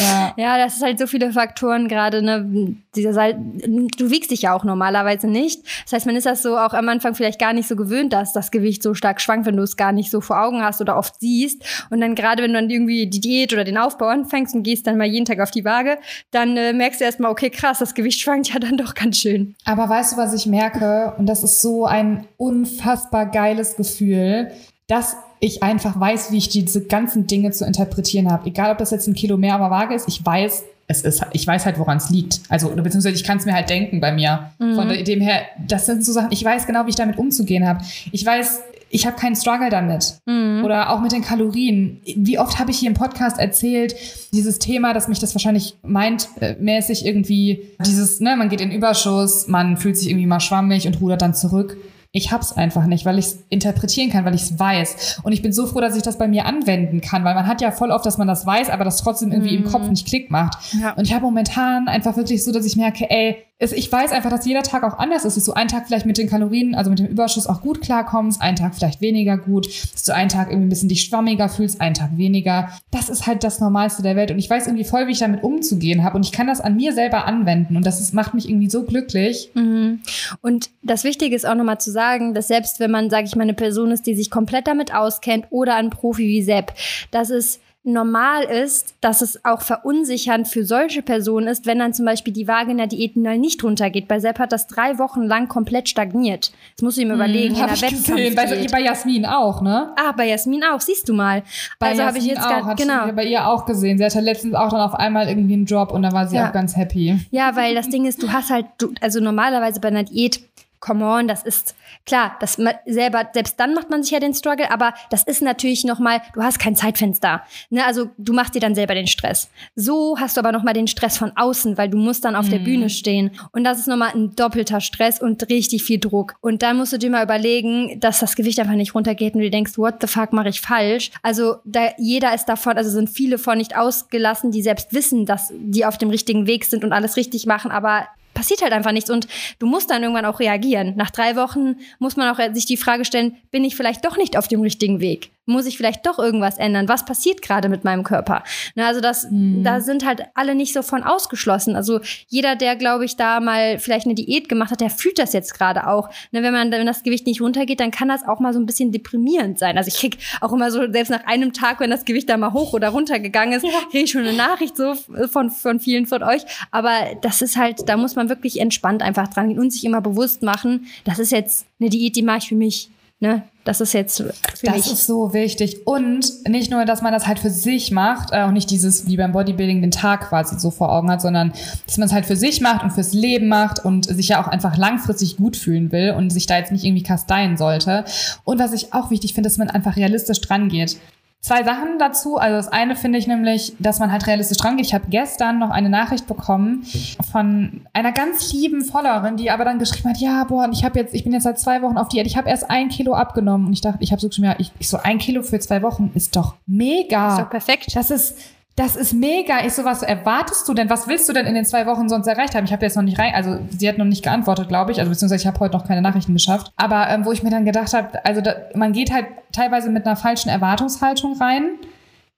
ja. 0.00 0.32
ja, 0.36 0.58
das 0.58 0.76
ist 0.76 0.82
halt 0.82 0.98
so 0.98 1.06
viele 1.06 1.30
Faktoren 1.32 1.88
gerade, 1.88 2.22
ne? 2.22 2.76
Dieser 2.94 3.12
du 3.32 4.10
wiegst 4.10 4.30
dich 4.30 4.42
ja 4.42 4.54
auch 4.54 4.64
normalerweise 4.64 5.28
nicht. 5.28 5.62
Das 5.84 5.92
heißt, 5.92 6.06
man 6.06 6.16
ist 6.16 6.26
das 6.26 6.42
so 6.42 6.56
auch 6.56 6.72
am 6.72 6.88
Anfang 6.88 7.14
vielleicht 7.14 7.38
gar 7.38 7.52
nicht 7.52 7.68
so 7.68 7.76
gewöhnt, 7.76 8.12
dass 8.12 8.32
das 8.32 8.50
Gewicht 8.50 8.82
so 8.82 8.94
stark 8.94 9.20
schwankt, 9.20 9.46
wenn 9.46 9.56
du 9.56 9.62
es 9.62 9.76
gar 9.76 9.92
nicht 9.92 10.10
so 10.10 10.20
vor 10.20 10.40
Augen 10.40 10.62
hast 10.62 10.80
oder 10.80 10.96
oft 10.96 11.20
siehst. 11.20 11.62
Und 11.90 12.00
dann 12.00 12.14
gerade, 12.14 12.42
wenn 12.42 12.52
du 12.52 12.60
dann 12.60 12.70
irgendwie 12.70 13.06
die 13.06 13.20
Diät 13.20 13.52
oder 13.52 13.64
den 13.64 13.78
Aufbau 13.78 14.06
anfängst 14.06 14.54
und 14.54 14.62
gehst 14.62 14.86
dann 14.86 14.96
mal 14.96 15.06
jeden 15.06 15.24
Tag 15.24 15.40
auf 15.40 15.50
die 15.50 15.64
Waage, 15.64 15.98
dann 16.30 16.56
äh, 16.56 16.72
merkst 16.72 17.00
du 17.00 17.04
erstmal, 17.04 17.30
okay, 17.30 17.50
krass, 17.50 17.78
das 17.78 17.94
Gewicht 17.94 18.20
schwankt 18.20 18.52
ja 18.52 18.58
dann 18.58 18.76
doch 18.76 18.94
ganz 18.94 19.18
schön. 19.18 19.54
Aber 19.64 19.88
weißt 19.88 20.12
du, 20.12 20.16
was 20.16 20.32
ich 20.34 20.46
merke? 20.46 21.14
Und 21.18 21.26
das 21.26 21.42
ist 21.42 21.60
so 21.60 21.84
ein 21.86 22.26
unfassbar 22.36 23.26
geiles 23.26 23.76
Gefühl, 23.76 24.50
dass 24.86 25.16
ich 25.40 25.62
einfach 25.62 25.98
weiß, 25.98 26.30
wie 26.30 26.38
ich 26.38 26.48
diese 26.48 26.84
ganzen 26.86 27.26
Dinge 27.26 27.50
zu 27.50 27.64
interpretieren 27.64 28.30
habe. 28.30 28.48
Egal, 28.48 28.70
ob 28.70 28.78
das 28.78 28.92
jetzt 28.92 29.08
ein 29.08 29.14
Kilo 29.14 29.36
mehr 29.36 29.54
auf 29.54 29.60
der 29.60 29.70
Waage 29.70 29.94
ist, 29.94 30.06
ich 30.06 30.24
weiß, 30.24 30.62
es 30.86 31.02
ist, 31.02 31.22
ich 31.32 31.46
weiß 31.46 31.64
halt, 31.64 31.78
woran 31.78 31.96
es 31.96 32.10
liegt. 32.10 32.40
Also, 32.48 32.68
beziehungsweise 32.68 33.14
ich 33.14 33.24
kann 33.24 33.38
es 33.38 33.46
mir 33.46 33.54
halt 33.54 33.70
denken 33.70 34.00
bei 34.00 34.12
mir. 34.12 34.50
Mhm. 34.58 34.74
Von 34.74 34.88
dem 34.88 35.20
her, 35.20 35.42
das 35.66 35.86
sind 35.86 36.04
so 36.04 36.12
Sachen, 36.12 36.32
ich 36.32 36.44
weiß 36.44 36.66
genau, 36.66 36.86
wie 36.86 36.90
ich 36.90 36.96
damit 36.96 37.18
umzugehen 37.18 37.66
habe. 37.66 37.84
Ich 38.10 38.24
weiß, 38.24 38.60
ich 38.90 39.06
habe 39.06 39.16
keinen 39.16 39.34
Struggle 39.34 39.70
damit. 39.70 40.18
Mhm. 40.26 40.62
Oder 40.64 40.90
auch 40.90 41.00
mit 41.00 41.12
den 41.12 41.22
Kalorien. 41.22 42.00
Wie 42.04 42.38
oft 42.38 42.58
habe 42.58 42.70
ich 42.70 42.78
hier 42.78 42.88
im 42.88 42.94
Podcast 42.94 43.38
erzählt, 43.38 43.94
dieses 44.32 44.58
Thema, 44.58 44.92
dass 44.92 45.08
mich 45.08 45.18
das 45.18 45.34
wahrscheinlich 45.34 45.76
meint, 45.82 46.28
mäßig 46.60 47.06
irgendwie, 47.06 47.70
dieses, 47.84 48.20
ne, 48.20 48.36
man 48.36 48.50
geht 48.50 48.60
in 48.60 48.70
Überschuss, 48.70 49.48
man 49.48 49.78
fühlt 49.78 49.96
sich 49.96 50.10
irgendwie 50.10 50.26
mal 50.26 50.40
schwammig 50.40 50.86
und 50.86 51.00
rudert 51.00 51.22
dann 51.22 51.34
zurück. 51.34 51.76
Ich 52.14 52.30
hab's 52.30 52.52
einfach 52.52 52.84
nicht, 52.84 53.06
weil 53.06 53.18
ich 53.18 53.24
es 53.24 53.44
interpretieren 53.48 54.10
kann, 54.10 54.26
weil 54.26 54.34
ich 54.34 54.42
es 54.42 54.58
weiß. 54.58 55.20
Und 55.22 55.32
ich 55.32 55.40
bin 55.40 55.50
so 55.50 55.66
froh, 55.66 55.80
dass 55.80 55.96
ich 55.96 56.02
das 56.02 56.18
bei 56.18 56.28
mir 56.28 56.44
anwenden 56.44 57.00
kann, 57.00 57.24
weil 57.24 57.34
man 57.34 57.46
hat 57.46 57.62
ja 57.62 57.70
voll 57.70 57.90
oft, 57.90 58.04
dass 58.04 58.18
man 58.18 58.28
das 58.28 58.44
weiß, 58.44 58.68
aber 58.68 58.84
das 58.84 58.98
trotzdem 58.98 59.32
irgendwie 59.32 59.58
mm. 59.58 59.62
im 59.62 59.70
Kopf 59.70 59.84
mhm. 59.84 59.90
nicht 59.90 60.06
Klick 60.06 60.30
macht. 60.30 60.58
Ja. 60.78 60.92
Und 60.92 61.06
ich 61.06 61.14
habe 61.14 61.24
momentan 61.24 61.88
einfach 61.88 62.18
wirklich 62.18 62.44
so, 62.44 62.52
dass 62.52 62.66
ich 62.66 62.76
merke, 62.76 63.08
ey, 63.08 63.38
ich 63.58 63.92
weiß 63.92 64.10
einfach, 64.10 64.30
dass 64.30 64.44
jeder 64.44 64.62
Tag 64.62 64.82
auch 64.82 64.98
anders 64.98 65.24
ist. 65.24 65.36
Dass 65.36 65.44
du 65.44 65.52
einen 65.52 65.68
Tag 65.68 65.86
vielleicht 65.86 66.06
mit 66.06 66.18
den 66.18 66.28
Kalorien, 66.28 66.74
also 66.74 66.90
mit 66.90 66.98
dem 66.98 67.06
Überschuss 67.06 67.46
auch 67.46 67.60
gut 67.60 67.80
klarkommst, 67.80 68.42
einen 68.42 68.56
Tag 68.56 68.74
vielleicht 68.74 69.00
weniger 69.00 69.38
gut, 69.38 69.68
dass 69.92 70.02
du 70.02 70.14
einen 70.14 70.28
Tag 70.28 70.48
irgendwie 70.48 70.66
ein 70.66 70.70
bisschen 70.70 70.88
dich 70.88 71.02
schwammiger 71.02 71.48
fühlst, 71.48 71.80
einen 71.80 71.94
Tag 71.94 72.16
weniger. 72.16 72.70
Das 72.90 73.08
ist 73.08 73.26
halt 73.26 73.44
das 73.44 73.60
Normalste 73.60 74.02
der 74.02 74.16
Welt. 74.16 74.32
Und 74.32 74.38
ich 74.38 74.50
weiß 74.50 74.66
irgendwie 74.66 74.84
voll, 74.84 75.06
wie 75.06 75.12
ich 75.12 75.20
damit 75.20 75.44
umzugehen 75.44 76.02
habe. 76.02 76.16
Und 76.16 76.26
ich 76.26 76.32
kann 76.32 76.48
das 76.48 76.60
an 76.60 76.76
mir 76.76 76.92
selber 76.92 77.24
anwenden. 77.26 77.76
Und 77.76 77.86
das 77.86 78.00
ist, 78.00 78.12
macht 78.14 78.34
mich 78.34 78.48
irgendwie 78.48 78.70
so 78.70 78.84
glücklich. 78.84 79.50
Mhm. 79.54 80.00
Und 80.40 80.70
das 80.82 81.04
Wichtige 81.04 81.36
ist 81.36 81.46
auch 81.46 81.54
nochmal 81.54 81.80
zu 81.80 81.92
sagen, 81.92 82.34
dass 82.34 82.48
selbst 82.48 82.80
wenn 82.80 82.90
man, 82.90 83.10
sage 83.10 83.26
ich 83.26 83.36
mal, 83.36 83.42
eine 83.42 83.54
Person 83.54 83.92
ist, 83.92 84.06
die 84.06 84.14
sich 84.14 84.30
komplett 84.30 84.66
damit 84.66 84.92
auskennt 84.92 85.46
oder 85.50 85.76
ein 85.76 85.90
Profi 85.90 86.26
wie 86.26 86.42
Sepp, 86.42 86.72
dass 87.12 87.30
es 87.30 87.60
normal 87.84 88.44
ist, 88.44 88.94
dass 89.00 89.22
es 89.22 89.44
auch 89.44 89.60
verunsichernd 89.60 90.46
für 90.46 90.64
solche 90.64 91.02
Personen 91.02 91.48
ist, 91.48 91.66
wenn 91.66 91.80
dann 91.80 91.92
zum 91.92 92.06
Beispiel 92.06 92.32
die 92.32 92.46
Waage 92.46 92.70
in 92.70 92.78
der 92.78 92.86
Diät 92.86 93.16
nicht 93.16 93.62
runtergeht. 93.64 94.06
Bei 94.06 94.20
Sepp 94.20 94.38
hat 94.38 94.52
das 94.52 94.68
drei 94.68 94.98
Wochen 94.98 95.22
lang 95.22 95.48
komplett 95.48 95.88
stagniert. 95.88 96.52
Das 96.76 96.82
muss 96.82 96.96
ich 96.96 97.04
mir 97.04 97.12
hm, 97.12 97.20
überlegen. 97.20 97.56
Hm, 97.56 97.66
der 97.66 97.90
gesehen. 97.90 98.34
Bei, 98.36 98.66
bei, 98.70 98.80
Jasmin 98.80 99.26
auch, 99.26 99.62
ne? 99.62 99.90
Ah, 99.96 100.12
bei 100.12 100.28
Jasmin 100.28 100.62
auch, 100.62 100.80
siehst 100.80 101.08
du 101.08 101.14
mal. 101.14 101.42
Bei 101.80 101.90
also 101.90 102.04
habe 102.04 102.18
ich 102.18 102.26
jetzt 102.26 102.40
auch, 102.40 102.76
genau. 102.76 103.10
bei 103.12 103.24
ihr 103.24 103.48
auch 103.48 103.66
gesehen. 103.66 103.98
Sie 103.98 104.04
hatte 104.04 104.20
letztens 104.20 104.54
auch 104.54 104.70
dann 104.70 104.80
auf 104.80 104.94
einmal 104.94 105.28
irgendwie 105.28 105.54
einen 105.54 105.66
Job 105.66 105.92
und 105.92 106.02
da 106.02 106.12
war 106.12 106.28
sie 106.28 106.36
ja. 106.36 106.48
auch 106.48 106.52
ganz 106.52 106.76
happy. 106.76 107.18
Ja, 107.30 107.56
weil 107.56 107.74
das 107.74 107.88
Ding 107.88 108.06
ist, 108.06 108.22
du 108.22 108.32
hast 108.32 108.50
halt, 108.50 108.66
du, 108.78 108.92
also 109.00 109.18
normalerweise 109.18 109.80
bei 109.80 109.88
einer 109.88 110.04
Diät 110.04 110.40
come 110.82 111.04
on, 111.04 111.28
das 111.28 111.44
ist 111.44 111.76
klar, 112.04 112.36
das 112.40 112.58
selber, 112.86 113.28
selbst 113.32 113.58
dann 113.58 113.72
macht 113.72 113.88
man 113.88 114.02
sich 114.02 114.10
ja 114.12 114.18
den 114.18 114.34
Struggle, 114.34 114.70
aber 114.70 114.92
das 115.10 115.22
ist 115.22 115.40
natürlich 115.40 115.84
nochmal, 115.84 116.20
du 116.34 116.42
hast 116.42 116.58
kein 116.58 116.74
Zeitfenster. 116.74 117.42
Ne? 117.70 117.86
Also 117.86 118.10
du 118.18 118.32
machst 118.32 118.54
dir 118.54 118.60
dann 118.60 118.74
selber 118.74 118.94
den 118.94 119.06
Stress. 119.06 119.48
So 119.76 120.18
hast 120.18 120.36
du 120.36 120.40
aber 120.40 120.50
nochmal 120.50 120.74
den 120.74 120.88
Stress 120.88 121.16
von 121.16 121.32
außen, 121.36 121.78
weil 121.78 121.88
du 121.88 121.96
musst 121.96 122.24
dann 122.24 122.34
auf 122.34 122.46
mhm. 122.46 122.50
der 122.50 122.58
Bühne 122.58 122.90
stehen. 122.90 123.30
Und 123.52 123.62
das 123.62 123.78
ist 123.78 123.86
nochmal 123.86 124.10
ein 124.12 124.34
doppelter 124.34 124.80
Stress 124.80 125.22
und 125.22 125.48
richtig 125.48 125.84
viel 125.84 126.00
Druck. 126.00 126.34
Und 126.40 126.62
dann 126.62 126.76
musst 126.76 126.92
du 126.92 126.98
dir 126.98 127.10
mal 127.10 127.22
überlegen, 127.22 128.00
dass 128.00 128.18
das 128.18 128.34
Gewicht 128.34 128.58
einfach 128.58 128.74
nicht 128.74 128.94
runtergeht 128.94 129.34
und 129.34 129.40
du 129.40 129.50
denkst, 129.50 129.78
what 129.78 129.94
the 130.00 130.08
fuck 130.08 130.32
mache 130.32 130.48
ich 130.48 130.60
falsch? 130.60 131.12
Also 131.22 131.56
da, 131.64 131.90
jeder 131.96 132.34
ist 132.34 132.46
davon, 132.46 132.76
also 132.76 132.90
sind 132.90 133.08
viele 133.08 133.38
von 133.38 133.58
nicht 133.58 133.76
ausgelassen, 133.76 134.50
die 134.50 134.62
selbst 134.62 134.92
wissen, 134.92 135.26
dass 135.26 135.52
die 135.54 135.84
auf 135.84 135.96
dem 135.96 136.10
richtigen 136.10 136.48
Weg 136.48 136.64
sind 136.64 136.82
und 136.82 136.92
alles 136.92 137.16
richtig 137.16 137.46
machen, 137.46 137.70
aber 137.70 138.08
passiert 138.42 138.62
halt 138.62 138.72
einfach 138.72 138.90
nichts 138.90 139.08
und 139.08 139.28
du 139.60 139.66
musst 139.66 139.88
dann 139.88 140.02
irgendwann 140.02 140.24
auch 140.24 140.40
reagieren. 140.40 140.94
Nach 140.96 141.12
drei 141.12 141.36
Wochen 141.36 141.76
muss 142.00 142.16
man 142.16 142.28
auch 142.28 142.54
sich 142.54 142.66
die 142.66 142.76
Frage 142.76 143.04
stellen, 143.04 143.36
bin 143.52 143.62
ich 143.62 143.76
vielleicht 143.76 144.04
doch 144.04 144.16
nicht 144.16 144.36
auf 144.36 144.48
dem 144.48 144.60
richtigen 144.62 144.98
Weg? 144.98 145.30
Muss 145.44 145.66
ich 145.66 145.76
vielleicht 145.76 146.06
doch 146.06 146.18
irgendwas 146.18 146.58
ändern? 146.58 146.88
Was 146.88 147.04
passiert 147.04 147.42
gerade 147.42 147.68
mit 147.68 147.84
meinem 147.84 148.04
Körper? 148.04 148.44
Na, 148.74 148.86
also 148.86 149.00
das, 149.00 149.28
mhm. 149.30 149.64
da 149.64 149.80
sind 149.80 150.04
halt 150.06 150.22
alle 150.34 150.54
nicht 150.54 150.72
so 150.72 150.82
von 150.82 151.02
ausgeschlossen. 151.02 151.74
Also 151.74 152.00
jeder, 152.28 152.54
der, 152.54 152.76
glaube 152.76 153.04
ich, 153.04 153.16
da 153.16 153.40
mal 153.40 153.78
vielleicht 153.78 154.06
eine 154.06 154.14
Diät 154.14 154.48
gemacht 154.48 154.70
hat, 154.70 154.80
der 154.80 154.90
fühlt 154.90 155.18
das 155.18 155.32
jetzt 155.32 155.54
gerade 155.54 155.88
auch. 155.88 156.08
Na, 156.30 156.42
wenn 156.42 156.52
man, 156.52 156.70
wenn 156.70 156.86
das 156.86 157.02
Gewicht 157.02 157.26
nicht 157.26 157.40
runtergeht, 157.40 157.80
dann 157.80 157.90
kann 157.90 158.08
das 158.08 158.26
auch 158.26 158.38
mal 158.38 158.52
so 158.52 158.60
ein 158.60 158.66
bisschen 158.66 158.92
deprimierend 158.92 159.58
sein. 159.58 159.76
Also 159.76 159.88
ich 159.88 159.96
krieg 159.96 160.18
auch 160.40 160.52
immer 160.52 160.70
so, 160.70 160.90
selbst 160.92 161.10
nach 161.10 161.24
einem 161.26 161.52
Tag, 161.52 161.80
wenn 161.80 161.90
das 161.90 162.04
Gewicht 162.04 162.28
da 162.28 162.36
mal 162.36 162.52
hoch 162.52 162.72
oder 162.72 162.90
runter 162.90 163.18
gegangen 163.18 163.52
ist, 163.52 163.64
ja. 163.64 163.70
kriege 163.90 164.04
ich 164.04 164.10
schon 164.10 164.22
eine 164.22 164.36
Nachricht 164.36 164.76
so 164.76 164.94
von, 165.28 165.50
von 165.50 165.80
vielen 165.80 166.06
von 166.06 166.22
euch. 166.22 166.42
Aber 166.70 166.92
das 167.20 167.42
ist 167.42 167.56
halt, 167.56 167.88
da 167.88 167.96
muss 167.96 168.14
man 168.14 168.28
wirklich 168.28 168.60
entspannt 168.60 169.02
einfach 169.02 169.28
dran 169.28 169.48
gehen 169.48 169.58
und 169.58 169.72
sich 169.72 169.84
immer 169.84 170.00
bewusst 170.00 170.42
machen, 170.42 170.86
das 171.04 171.18
ist 171.18 171.32
jetzt 171.32 171.66
eine 171.80 171.90
Diät, 171.90 172.16
die 172.16 172.22
mache 172.22 172.38
ich 172.38 172.48
für 172.48 172.54
mich. 172.54 172.90
Ne? 173.20 173.42
Das 173.64 173.80
ist 173.80 173.92
jetzt 173.92 174.18
Das 174.20 174.62
mich. 174.62 174.92
ist 174.92 175.06
so 175.06 175.32
wichtig. 175.32 175.86
Und 175.86 176.48
nicht 176.48 176.70
nur, 176.70 176.84
dass 176.84 177.00
man 177.00 177.12
das 177.12 177.26
halt 177.28 177.38
für 177.38 177.50
sich 177.50 177.92
macht, 177.92 178.32
äh, 178.32 178.42
auch 178.42 178.50
nicht 178.50 178.70
dieses 178.70 179.06
wie 179.06 179.16
beim 179.16 179.32
Bodybuilding 179.32 179.80
den 179.80 179.92
Tag 179.92 180.28
quasi 180.28 180.58
so 180.58 180.70
vor 180.70 180.90
Augen 180.92 181.10
hat, 181.10 181.22
sondern 181.22 181.52
dass 181.86 181.96
man 181.96 182.06
es 182.06 182.12
halt 182.12 182.26
für 182.26 182.34
sich 182.36 182.60
macht 182.60 182.82
und 182.82 182.90
fürs 182.90 183.12
Leben 183.12 183.46
macht 183.46 183.84
und 183.84 184.06
sich 184.06 184.28
ja 184.28 184.42
auch 184.42 184.48
einfach 184.48 184.76
langfristig 184.76 185.36
gut 185.36 185.56
fühlen 185.56 185.92
will 185.92 186.12
und 186.16 186.30
sich 186.30 186.46
da 186.46 186.58
jetzt 186.58 186.72
nicht 186.72 186.84
irgendwie 186.84 187.04
kasteien 187.04 187.56
sollte. 187.56 188.04
Und 188.42 188.58
was 188.58 188.72
ich 188.72 188.92
auch 188.92 189.10
wichtig 189.10 189.34
finde, 189.34 189.48
dass 189.48 189.58
man 189.58 189.70
einfach 189.70 189.96
realistisch 189.96 190.40
dran 190.40 190.68
geht. 190.68 190.96
Zwei 191.44 191.64
Sachen 191.64 191.98
dazu. 191.98 192.36
Also 192.36 192.56
das 192.56 192.68
eine 192.68 192.94
finde 192.94 193.18
ich 193.18 193.26
nämlich, 193.26 193.74
dass 193.80 193.98
man 193.98 194.12
halt 194.12 194.28
realistisch 194.28 194.58
dran 194.58 194.76
geht. 194.76 194.86
Ich 194.86 194.94
habe 194.94 195.06
gestern 195.08 195.58
noch 195.58 195.70
eine 195.70 195.88
Nachricht 195.88 196.28
bekommen 196.28 196.84
von 197.32 197.80
einer 197.92 198.12
ganz 198.12 198.52
lieben 198.52 198.84
Followerin, 198.84 199.36
die 199.36 199.50
aber 199.50 199.64
dann 199.64 199.80
geschrieben 199.80 200.10
hat, 200.10 200.18
ja, 200.18 200.44
boah, 200.44 200.68
ich 200.70 200.84
habe 200.84 201.00
jetzt, 201.00 201.12
ich 201.14 201.24
bin 201.24 201.32
jetzt 201.32 201.42
seit 201.42 201.58
zwei 201.58 201.82
Wochen 201.82 201.98
auf 201.98 202.08
Diät, 202.08 202.28
ich 202.28 202.36
habe 202.36 202.48
erst 202.48 202.70
ein 202.70 202.90
Kilo 202.90 203.14
abgenommen. 203.14 203.66
Und 203.66 203.72
ich 203.72 203.80
dachte, 203.80 203.98
ich 204.04 204.12
habe 204.12 204.20
so 204.20 204.28
geschrieben, 204.28 204.50
ja, 204.50 204.54
ich, 204.58 204.70
ich 204.78 204.88
so 204.88 204.98
ein 204.98 205.18
Kilo 205.18 205.42
für 205.42 205.58
zwei 205.58 205.82
Wochen 205.82 206.12
ist 206.14 206.36
doch 206.36 206.54
mega. 206.66 207.30
Ist 207.30 207.40
doch 207.40 207.50
perfekt. 207.50 207.96
Das 207.96 208.12
ist 208.12 208.38
das 208.76 208.96
ist 208.96 209.12
mega. 209.12 209.64
Ich 209.66 209.74
so, 209.74 209.84
was 209.84 210.02
erwartest 210.02 210.66
du 210.66 210.74
denn? 210.74 210.88
Was 210.88 211.06
willst 211.06 211.28
du 211.28 211.32
denn 211.32 211.46
in 211.46 211.54
den 211.54 211.64
zwei 211.64 211.86
Wochen 211.86 212.08
sonst 212.08 212.26
erreicht 212.26 212.54
haben? 212.54 212.64
Ich 212.64 212.72
habe 212.72 212.84
jetzt 212.84 212.96
noch 212.96 213.02
nicht 213.02 213.18
rein, 213.18 213.34
also 213.34 213.58
sie 213.70 213.88
hat 213.88 213.98
noch 213.98 214.06
nicht 214.06 214.22
geantwortet, 214.22 214.68
glaube 214.68 214.92
ich. 214.92 214.98
Also 214.98 215.10
beziehungsweise 215.10 215.42
ich 215.42 215.46
habe 215.46 215.60
heute 215.60 215.76
noch 215.76 215.86
keine 215.86 216.00
Nachrichten 216.00 216.32
geschafft. 216.32 216.72
Aber 216.76 217.08
ähm, 217.10 217.24
wo 217.26 217.32
ich 217.32 217.42
mir 217.42 217.50
dann 217.50 217.66
gedacht 217.66 217.92
habe, 217.92 218.24
also 218.24 218.40
da, 218.40 218.54
man 218.74 218.92
geht 218.92 219.12
halt 219.12 219.26
teilweise 219.52 219.90
mit 219.90 220.06
einer 220.06 220.16
falschen 220.16 220.48
Erwartungshaltung 220.48 221.36
rein. 221.38 221.72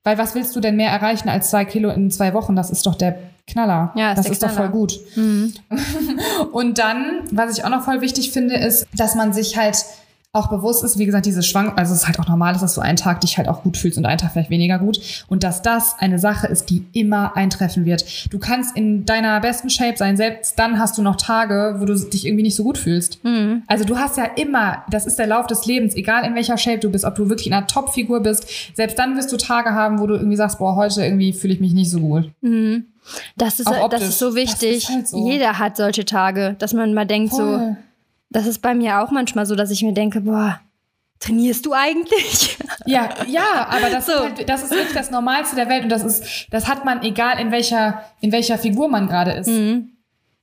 Weil 0.03 0.19
was 0.19 0.35
willst 0.35 0.55
du 0.55 0.59
denn 0.59 0.75
mehr 0.75 0.91
erreichen 0.91 1.29
als 1.29 1.49
zwei 1.49 1.65
Kilo 1.65 1.89
in 1.89 2.11
zwei 2.11 2.33
Wochen? 2.35 2.55
Das 2.55 2.69
ist 2.69 2.85
doch 2.85 2.93
der 2.93 3.17
Knaller. 3.47 3.91
Ja, 3.95 4.11
ist 4.11 4.17
das 4.19 4.29
ist 4.29 4.39
Knaller. 4.39 4.53
doch 4.53 4.61
voll 4.61 4.69
gut. 4.69 4.99
Mhm. 5.15 5.53
Und 6.51 6.77
dann, 6.77 7.21
was 7.31 7.57
ich 7.57 7.63
auch 7.63 7.69
noch 7.69 7.83
voll 7.83 8.01
wichtig 8.01 8.31
finde, 8.31 8.55
ist, 8.55 8.87
dass 8.95 9.15
man 9.15 9.33
sich 9.33 9.57
halt 9.57 9.83
auch 10.35 10.47
bewusst 10.49 10.83
ist, 10.83 10.99
wie 10.99 11.05
gesagt, 11.05 11.25
diese 11.25 11.43
Schwank, 11.43 11.73
also 11.77 11.93
es 11.93 12.01
ist 12.01 12.07
halt 12.07 12.19
auch 12.19 12.27
normal, 12.27 12.53
dass 12.53 12.75
du 12.75 12.81
einen 12.81 12.97
Tag 12.97 13.21
dich 13.21 13.37
halt 13.37 13.47
auch 13.47 13.63
gut 13.63 13.77
fühlst 13.77 13.97
und 13.97 14.05
einen 14.05 14.17
Tag 14.17 14.31
vielleicht 14.33 14.49
weniger 14.49 14.79
gut. 14.79 14.99
Und 15.27 15.43
dass 15.43 15.61
das 15.61 15.95
eine 15.99 16.19
Sache 16.19 16.47
ist, 16.47 16.69
die 16.69 16.85
immer 16.93 17.35
eintreffen 17.35 17.85
wird. 17.85 18.05
Du 18.31 18.39
kannst 18.39 18.75
in 18.75 19.05
deiner 19.05 19.39
besten 19.39 19.69
Shape 19.69 19.97
sein, 19.97 20.17
selbst 20.17 20.59
dann 20.59 20.79
hast 20.79 20.97
du 20.97 21.01
noch 21.01 21.15
Tage, 21.15 21.75
wo 21.79 21.85
du 21.85 21.95
dich 21.95 22.25
irgendwie 22.25 22.43
nicht 22.43 22.55
so 22.55 22.63
gut 22.63 22.77
fühlst. 22.77 23.23
Mhm. 23.23 23.63
Also 23.67 23.85
du 23.85 23.97
hast 23.97 24.17
ja 24.17 24.25
immer, 24.35 24.83
das 24.89 25.05
ist 25.05 25.17
der 25.17 25.27
Lauf 25.27 25.47
des 25.47 25.65
Lebens, 25.65 25.95
egal 25.95 26.25
in 26.25 26.35
welcher 26.35 26.57
Shape 26.57 26.79
du 26.79 26.89
bist, 26.89 27.05
ob 27.05 27.15
du 27.15 27.29
wirklich 27.29 27.47
in 27.47 27.53
einer 27.53 27.67
Top-Figur 27.67 28.21
bist, 28.21 28.47
selbst 28.75 28.99
dann 28.99 29.15
wirst 29.15 29.31
du 29.31 29.37
Tage 29.37 29.71
haben, 29.71 29.99
wo 29.99 30.07
du 30.07 30.15
irgendwie 30.15 30.37
sagst, 30.37 30.59
boah, 30.59 30.75
heute 30.75 31.03
irgendwie 31.03 31.33
fühle 31.33 31.53
ich 31.53 31.59
mich 31.59 31.73
nicht 31.73 31.89
so 31.89 31.99
gut. 31.99 32.31
Mhm. 32.41 32.85
Das 33.37 33.59
ist, 33.59 33.69
das 33.69 34.01
ist 34.01 34.19
so 34.19 34.35
wichtig. 34.35 34.77
Ist 34.77 34.89
halt 34.89 35.07
so. 35.07 35.29
Jeder 35.29 35.59
hat 35.59 35.77
solche 35.77 36.05
Tage, 36.05 36.55
dass 36.57 36.73
man 36.73 36.93
mal 36.93 37.05
denkt 37.05 37.31
Voll. 37.31 37.59
so, 37.59 37.77
das 38.35 38.47
ist 38.47 38.61
bei 38.61 38.75
mir 38.75 39.01
auch 39.01 39.11
manchmal 39.11 39.45
so, 39.45 39.55
dass 39.55 39.71
ich 39.71 39.81
mir 39.81 39.93
denke, 39.93 40.19
boah, 40.19 40.59
trainierst 41.19 41.65
du 41.65 41.73
eigentlich? 41.73 42.57
Ja, 42.87 43.09
ja, 43.27 43.67
aber 43.67 43.89
das, 43.89 44.05
so. 44.05 44.11
ist 44.11 44.21
halt, 44.21 44.49
das 44.49 44.61
ist 44.61 44.69
wirklich 44.69 44.93
das 44.93 45.09
Normalste 45.09 45.55
der 45.55 45.69
Welt 45.69 45.83
und 45.83 45.89
das 45.89 46.03
ist, 46.03 46.45
das 46.51 46.67
hat 46.67 46.85
man 46.85 47.01
egal 47.01 47.39
in 47.39 47.49
welcher, 47.49 48.03
in 48.21 48.31
welcher 48.31 48.59
Figur 48.59 48.89
man 48.89 49.07
gerade 49.07 49.31
ist. 49.31 49.47
Mhm. 49.47 49.89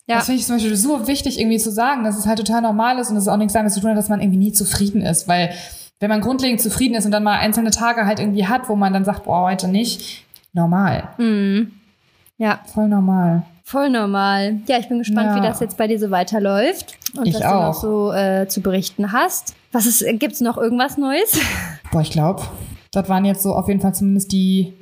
Ja. 0.09 0.17
Das 0.17 0.27
finde 0.27 0.41
ich 0.41 0.47
zum 0.47 0.57
Beispiel 0.57 0.75
so 0.75 1.07
wichtig 1.07 1.39
irgendwie 1.39 1.59
zu 1.59 1.71
sagen, 1.71 2.03
dass 2.03 2.19
es 2.19 2.27
halt 2.27 2.39
total 2.41 2.63
normal 2.63 2.99
ist 2.99 3.11
und 3.11 3.17
es 3.17 3.29
auch 3.29 3.37
nichts 3.37 3.53
damit 3.53 3.71
zu 3.73 3.81
tun 3.81 3.91
hat, 3.91 3.97
dass 3.97 4.09
man 4.09 4.21
irgendwie 4.21 4.39
nie 4.39 4.53
zufrieden 4.53 5.03
ist, 5.03 5.29
weil 5.29 5.55
wenn 6.01 6.09
man 6.09 6.21
grundlegend 6.21 6.61
zufrieden 6.61 6.97
ist 6.97 7.05
und 7.05 7.13
dann 7.13 7.23
mal 7.23 7.39
einzelne 7.39 7.71
Tage 7.71 8.07
halt 8.07 8.19
irgendwie 8.19 8.49
hat, 8.49 8.69
wo 8.69 8.75
man 8.75 8.93
dann 8.93 9.05
sagt, 9.05 9.23
boah, 9.23 9.43
heute 9.43 9.69
nicht, 9.69 10.25
normal. 10.53 11.11
Mhm. 11.19 11.71
Ja. 12.39 12.61
Voll 12.75 12.89
normal. 12.89 13.45
Voll 13.73 13.89
normal. 13.89 14.59
Ja, 14.67 14.79
ich 14.79 14.89
bin 14.91 14.99
gespannt, 14.99 15.29
ja. 15.29 15.37
wie 15.37 15.41
das 15.41 15.61
jetzt 15.61 15.79
bei 15.79 15.87
dir 15.87 15.99
so 15.99 16.11
weiterläuft 16.11 16.99
und 17.17 17.27
ich 17.27 17.37
was 17.37 17.43
auch. 17.43 17.53
du 17.53 17.59
noch 17.59 17.75
so 17.75 18.13
äh, 18.13 18.47
zu 18.47 18.61
berichten 18.61 19.13
hast. 19.13 19.55
Was 19.73 19.87
ist, 19.87 20.05
gibt's 20.21 20.43
noch 20.43 20.59
irgendwas 20.59 20.99
Neues? 20.99 21.41
Boah, 21.91 22.03
ich 22.03 22.11
glaube, 22.11 22.43
das 22.91 23.09
waren 23.09 23.25
jetzt 23.25 23.43
so 23.43 23.55
auf 23.55 23.69
jeden 23.69 23.81
Fall 23.81 23.95
zumindest 23.95 24.31
die 24.31 24.75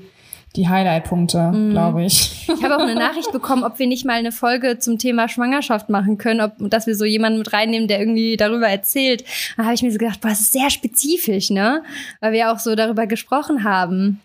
die 0.56 0.68
Highlight-Punkte, 0.68 1.52
mm. 1.52 1.70
glaube 1.70 2.04
ich. 2.04 2.48
Ich 2.48 2.64
habe 2.64 2.74
auch 2.74 2.80
eine 2.80 2.94
Nachricht 2.98 3.30
bekommen, 3.30 3.62
ob 3.62 3.78
wir 3.78 3.86
nicht 3.86 4.04
mal 4.04 4.14
eine 4.14 4.32
Folge 4.32 4.80
zum 4.80 4.98
Thema 4.98 5.28
Schwangerschaft 5.28 5.88
machen 5.88 6.18
können, 6.18 6.40
ob, 6.40 6.54
dass 6.58 6.88
wir 6.88 6.96
so 6.96 7.04
jemanden 7.04 7.38
mit 7.38 7.52
reinnehmen, 7.52 7.86
der 7.86 8.00
irgendwie 8.00 8.36
darüber 8.36 8.66
erzählt. 8.66 9.22
Da 9.56 9.66
habe 9.66 9.74
ich 9.74 9.82
mir 9.82 9.92
so 9.92 9.98
gedacht, 9.98 10.20
boah, 10.20 10.30
das 10.30 10.40
ist 10.40 10.50
sehr 10.50 10.68
spezifisch, 10.68 11.50
ne? 11.50 11.84
Weil 12.18 12.32
wir 12.32 12.50
auch 12.50 12.58
so 12.58 12.74
darüber 12.74 13.06
gesprochen 13.06 13.62
haben. 13.62 14.20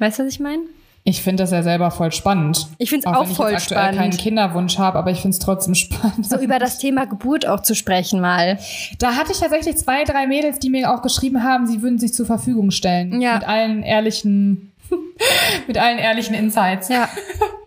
Weißt 0.00 0.18
du, 0.18 0.24
was 0.24 0.32
ich 0.32 0.40
meine? 0.40 0.62
Ich 1.02 1.22
finde 1.22 1.42
das 1.42 1.50
ja 1.50 1.62
selber 1.62 1.90
voll 1.90 2.12
spannend. 2.12 2.68
Ich 2.76 2.90
finde 2.90 3.08
es 3.08 3.14
auch, 3.14 3.22
auch 3.22 3.26
voll 3.26 3.54
ich 3.56 3.64
spannend. 3.64 3.98
keinen 3.98 4.16
Kinderwunsch 4.16 4.76
habe, 4.78 4.98
aber 4.98 5.10
ich 5.10 5.20
finde 5.20 5.36
es 5.36 5.38
trotzdem 5.38 5.74
spannend. 5.76 6.28
So 6.28 6.38
über 6.38 6.58
das 6.58 6.78
Thema 6.78 7.06
Geburt 7.06 7.46
auch 7.46 7.60
zu 7.60 7.74
sprechen 7.74 8.20
mal. 8.20 8.58
Da 8.98 9.14
hatte 9.16 9.32
ich 9.32 9.38
tatsächlich 9.38 9.76
zwei, 9.78 10.04
drei 10.04 10.26
Mädels, 10.26 10.58
die 10.58 10.68
mir 10.68 10.92
auch 10.92 11.00
geschrieben 11.02 11.42
haben, 11.42 11.66
sie 11.66 11.82
würden 11.82 11.98
sich 11.98 12.12
zur 12.12 12.26
Verfügung 12.26 12.70
stellen. 12.70 13.20
Ja. 13.20 13.34
Mit 13.34 13.48
allen 13.48 13.82
ehrlichen, 13.82 14.72
mit 15.66 15.78
allen 15.78 15.98
ehrlichen 15.98 16.34
Insights. 16.34 16.88
Ja. 16.88 17.08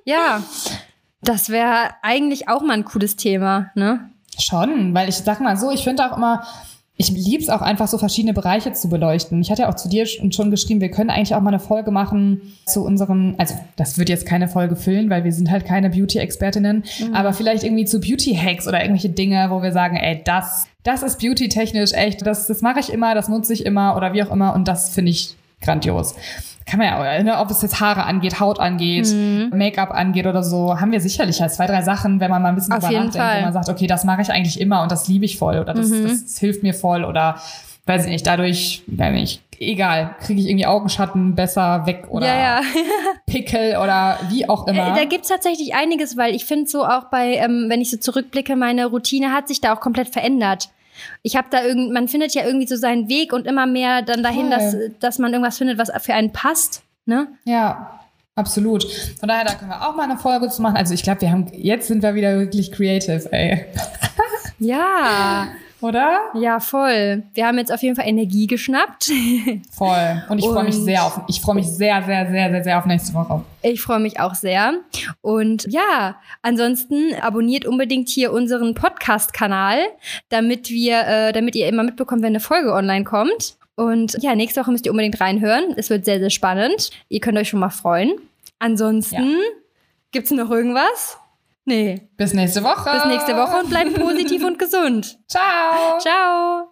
Ja. 0.05 0.43
Das 1.21 1.49
wäre 1.49 1.91
eigentlich 2.01 2.49
auch 2.49 2.61
mal 2.61 2.73
ein 2.73 2.85
cooles 2.85 3.15
Thema, 3.15 3.71
ne? 3.75 4.09
Schon, 4.37 4.93
weil 4.93 5.09
ich 5.09 5.15
sag 5.15 5.39
mal 5.39 5.57
so, 5.57 5.71
ich 5.71 5.83
finde 5.83 6.05
auch 6.05 6.17
immer, 6.17 6.43
ich 7.03 7.11
liebe 7.11 7.43
es 7.43 7.49
auch 7.49 7.61
einfach 7.61 7.87
so 7.87 7.97
verschiedene 7.97 8.33
Bereiche 8.33 8.71
zu 8.73 8.87
beleuchten. 8.87 9.41
Ich 9.41 9.51
hatte 9.51 9.63
ja 9.63 9.69
auch 9.69 9.75
zu 9.75 9.89
dir 9.89 10.05
schon 10.05 10.51
geschrieben, 10.51 10.79
wir 10.79 10.91
können 10.91 11.09
eigentlich 11.09 11.35
auch 11.35 11.41
mal 11.41 11.49
eine 11.49 11.59
Folge 11.59 11.91
machen 11.91 12.41
zu 12.65 12.83
unserem, 12.83 13.35
also 13.37 13.55
das 13.75 13.97
wird 13.97 14.09
jetzt 14.09 14.25
keine 14.25 14.47
Folge 14.47 14.75
füllen, 14.75 15.09
weil 15.09 15.23
wir 15.23 15.33
sind 15.33 15.51
halt 15.51 15.65
keine 15.65 15.89
Beauty-Expertinnen, 15.89 16.83
mhm. 16.99 17.13
aber 17.13 17.33
vielleicht 17.33 17.63
irgendwie 17.63 17.85
zu 17.85 17.99
Beauty-Hacks 17.99 18.67
oder 18.67 18.81
irgendwelche 18.81 19.09
Dinge, 19.09 19.47
wo 19.49 19.61
wir 19.61 19.73
sagen, 19.73 19.97
ey, 19.97 20.21
das, 20.23 20.67
das 20.83 21.03
ist 21.03 21.19
beauty-technisch 21.19 21.93
echt, 21.93 22.25
das, 22.25 22.47
das 22.47 22.61
mache 22.61 22.79
ich 22.79 22.91
immer, 22.91 23.15
das 23.15 23.27
nutze 23.27 23.53
ich 23.53 23.65
immer 23.65 23.97
oder 23.97 24.13
wie 24.13 24.23
auch 24.23 24.31
immer 24.31 24.53
und 24.53 24.67
das 24.67 24.89
finde 24.89 25.11
ich 25.11 25.35
grandios 25.63 26.15
kann 26.65 26.79
man 26.79 26.87
ja, 26.87 27.23
ne, 27.23 27.39
ob 27.39 27.51
es 27.51 27.61
jetzt 27.61 27.79
Haare 27.79 28.03
angeht, 28.03 28.39
Haut 28.39 28.59
angeht, 28.59 29.07
mhm. 29.11 29.51
Make-up 29.53 29.91
angeht 29.91 30.25
oder 30.27 30.43
so, 30.43 30.79
haben 30.79 30.91
wir 30.91 31.01
sicherlich 31.01 31.41
halt 31.41 31.51
zwei, 31.51 31.67
drei 31.67 31.81
Sachen, 31.81 32.19
wenn 32.19 32.29
man 32.29 32.41
mal 32.41 32.49
ein 32.49 32.55
bisschen 32.55 32.73
Auf 32.73 32.79
drüber 32.79 32.93
nachdenkt, 32.93 33.17
Fall. 33.17 33.39
wo 33.39 33.43
man 33.43 33.53
sagt, 33.53 33.69
okay, 33.69 33.87
das 33.87 34.03
mache 34.03 34.21
ich 34.21 34.31
eigentlich 34.31 34.59
immer 34.59 34.81
und 34.81 34.91
das 34.91 35.07
liebe 35.07 35.25
ich 35.25 35.37
voll 35.37 35.59
oder 35.59 35.73
das, 35.73 35.89
mhm. 35.89 36.03
das, 36.03 36.23
das, 36.23 36.37
hilft 36.37 36.63
mir 36.63 36.73
voll 36.73 37.03
oder 37.03 37.37
weiß 37.85 38.05
ich 38.05 38.11
nicht, 38.11 38.25
dadurch, 38.25 38.81
weiß 38.87 39.13
nicht, 39.13 39.41
egal, 39.59 40.15
kriege 40.21 40.39
ich 40.39 40.47
irgendwie 40.47 40.65
Augenschatten 40.65 41.35
besser 41.35 41.85
weg 41.85 42.05
oder 42.09 42.27
ja, 42.27 42.35
ja. 42.35 42.61
Pickel 43.25 43.77
oder 43.77 44.17
wie 44.29 44.47
auch 44.47 44.67
immer. 44.67 44.93
Äh, 44.93 44.99
da 44.99 45.05
gibt's 45.05 45.27
tatsächlich 45.27 45.75
einiges, 45.75 46.15
weil 46.15 46.33
ich 46.33 46.45
finde 46.45 46.69
so 46.69 46.85
auch 46.85 47.05
bei, 47.05 47.35
ähm, 47.35 47.65
wenn 47.67 47.81
ich 47.81 47.91
so 47.91 47.97
zurückblicke, 47.97 48.55
meine 48.55 48.85
Routine 48.85 49.33
hat 49.33 49.49
sich 49.49 49.59
da 49.59 49.73
auch 49.75 49.81
komplett 49.81 50.09
verändert. 50.09 50.69
Ich 51.21 51.35
habe 51.35 51.47
da 51.49 51.63
irgend, 51.63 51.91
man 51.91 52.07
findet 52.07 52.33
ja 52.33 52.43
irgendwie 52.45 52.67
so 52.67 52.75
seinen 52.75 53.09
Weg 53.09 53.33
und 53.33 53.47
immer 53.47 53.65
mehr 53.65 54.01
dann 54.01 54.23
dahin, 54.23 54.49
dass, 54.49 54.75
dass 54.99 55.19
man 55.19 55.31
irgendwas 55.31 55.57
findet, 55.57 55.77
was 55.77 55.91
für 56.03 56.13
einen 56.13 56.31
passt. 56.31 56.83
Ne? 57.05 57.27
Ja, 57.45 57.99
absolut. 58.35 58.83
Von 59.19 59.29
daher, 59.29 59.45
da 59.45 59.55
können 59.55 59.71
wir 59.71 59.87
auch 59.87 59.95
mal 59.95 60.03
eine 60.03 60.17
Folge 60.17 60.49
zu 60.49 60.61
machen. 60.61 60.77
Also 60.77 60.93
ich 60.93 61.03
glaube, 61.03 61.21
wir 61.21 61.31
haben, 61.31 61.47
jetzt 61.53 61.87
sind 61.87 62.03
wir 62.03 62.15
wieder 62.15 62.39
wirklich 62.39 62.71
creative, 62.71 63.31
ey. 63.31 63.65
ja. 64.59 65.47
Oder? 65.83 66.31
Ja, 66.33 66.61
voll. 66.61 67.23
Wir 67.33 67.45
haben 67.45 67.57
jetzt 67.57 67.71
auf 67.71 67.81
jeden 67.83 67.97
Fall 67.97 68.07
Energie 68.07 68.47
geschnappt. 68.47 69.11
Voll. 69.71 70.23
Und 70.29 70.39
ich 70.39 70.45
freue 70.45 70.63
mich 70.63 70.75
sehr 70.75 71.03
auf, 71.03 71.19
ich 71.27 71.41
freue 71.41 71.55
mich 71.55 71.67
sehr, 71.67 72.01
sehr, 72.03 72.31
sehr, 72.31 72.51
sehr, 72.51 72.63
sehr 72.63 72.79
auf 72.79 72.85
nächste 72.85 73.13
Woche. 73.13 73.43
Ich 73.61 73.81
freue 73.81 73.99
mich 73.99 74.17
auch 74.17 74.33
sehr. 74.33 74.75
Und 75.19 75.65
ja, 75.69 76.15
ansonsten 76.41 77.13
abonniert 77.19 77.65
unbedingt 77.65 78.07
hier 78.07 78.31
unseren 78.31 78.75
Podcast-Kanal, 78.75 79.79
damit 80.29 80.69
wir, 80.69 81.01
äh, 81.05 81.33
damit 81.33 81.53
ihr 81.55 81.67
immer 81.67 81.83
mitbekommt, 81.83 82.21
wenn 82.21 82.29
eine 82.29 82.39
Folge 82.39 82.71
online 82.73 83.03
kommt. 83.03 83.57
Und 83.75 84.15
ja, 84.21 84.35
nächste 84.35 84.61
Woche 84.61 84.71
müsst 84.71 84.85
ihr 84.85 84.91
unbedingt 84.91 85.19
reinhören. 85.19 85.73
Es 85.75 85.89
wird 85.89 86.05
sehr, 86.05 86.19
sehr 86.19 86.29
spannend. 86.29 86.91
Ihr 87.09 87.19
könnt 87.19 87.37
euch 87.37 87.49
schon 87.49 87.59
mal 87.59 87.69
freuen. 87.69 88.13
Ansonsten, 88.57 89.31
ja. 89.31 89.37
gibt's 90.13 90.31
noch 90.31 90.49
irgendwas? 90.49 91.17
Nee. 91.65 92.09
Bis 92.17 92.33
nächste 92.33 92.63
Woche. 92.63 92.91
Bis 92.91 93.05
nächste 93.05 93.35
Woche 93.37 93.59
und 93.59 93.69
bleibt 93.69 93.93
positiv 93.99 94.43
und 94.43 94.59
gesund. 94.59 95.19
Ciao. 95.27 95.97
Ciao. 95.99 96.67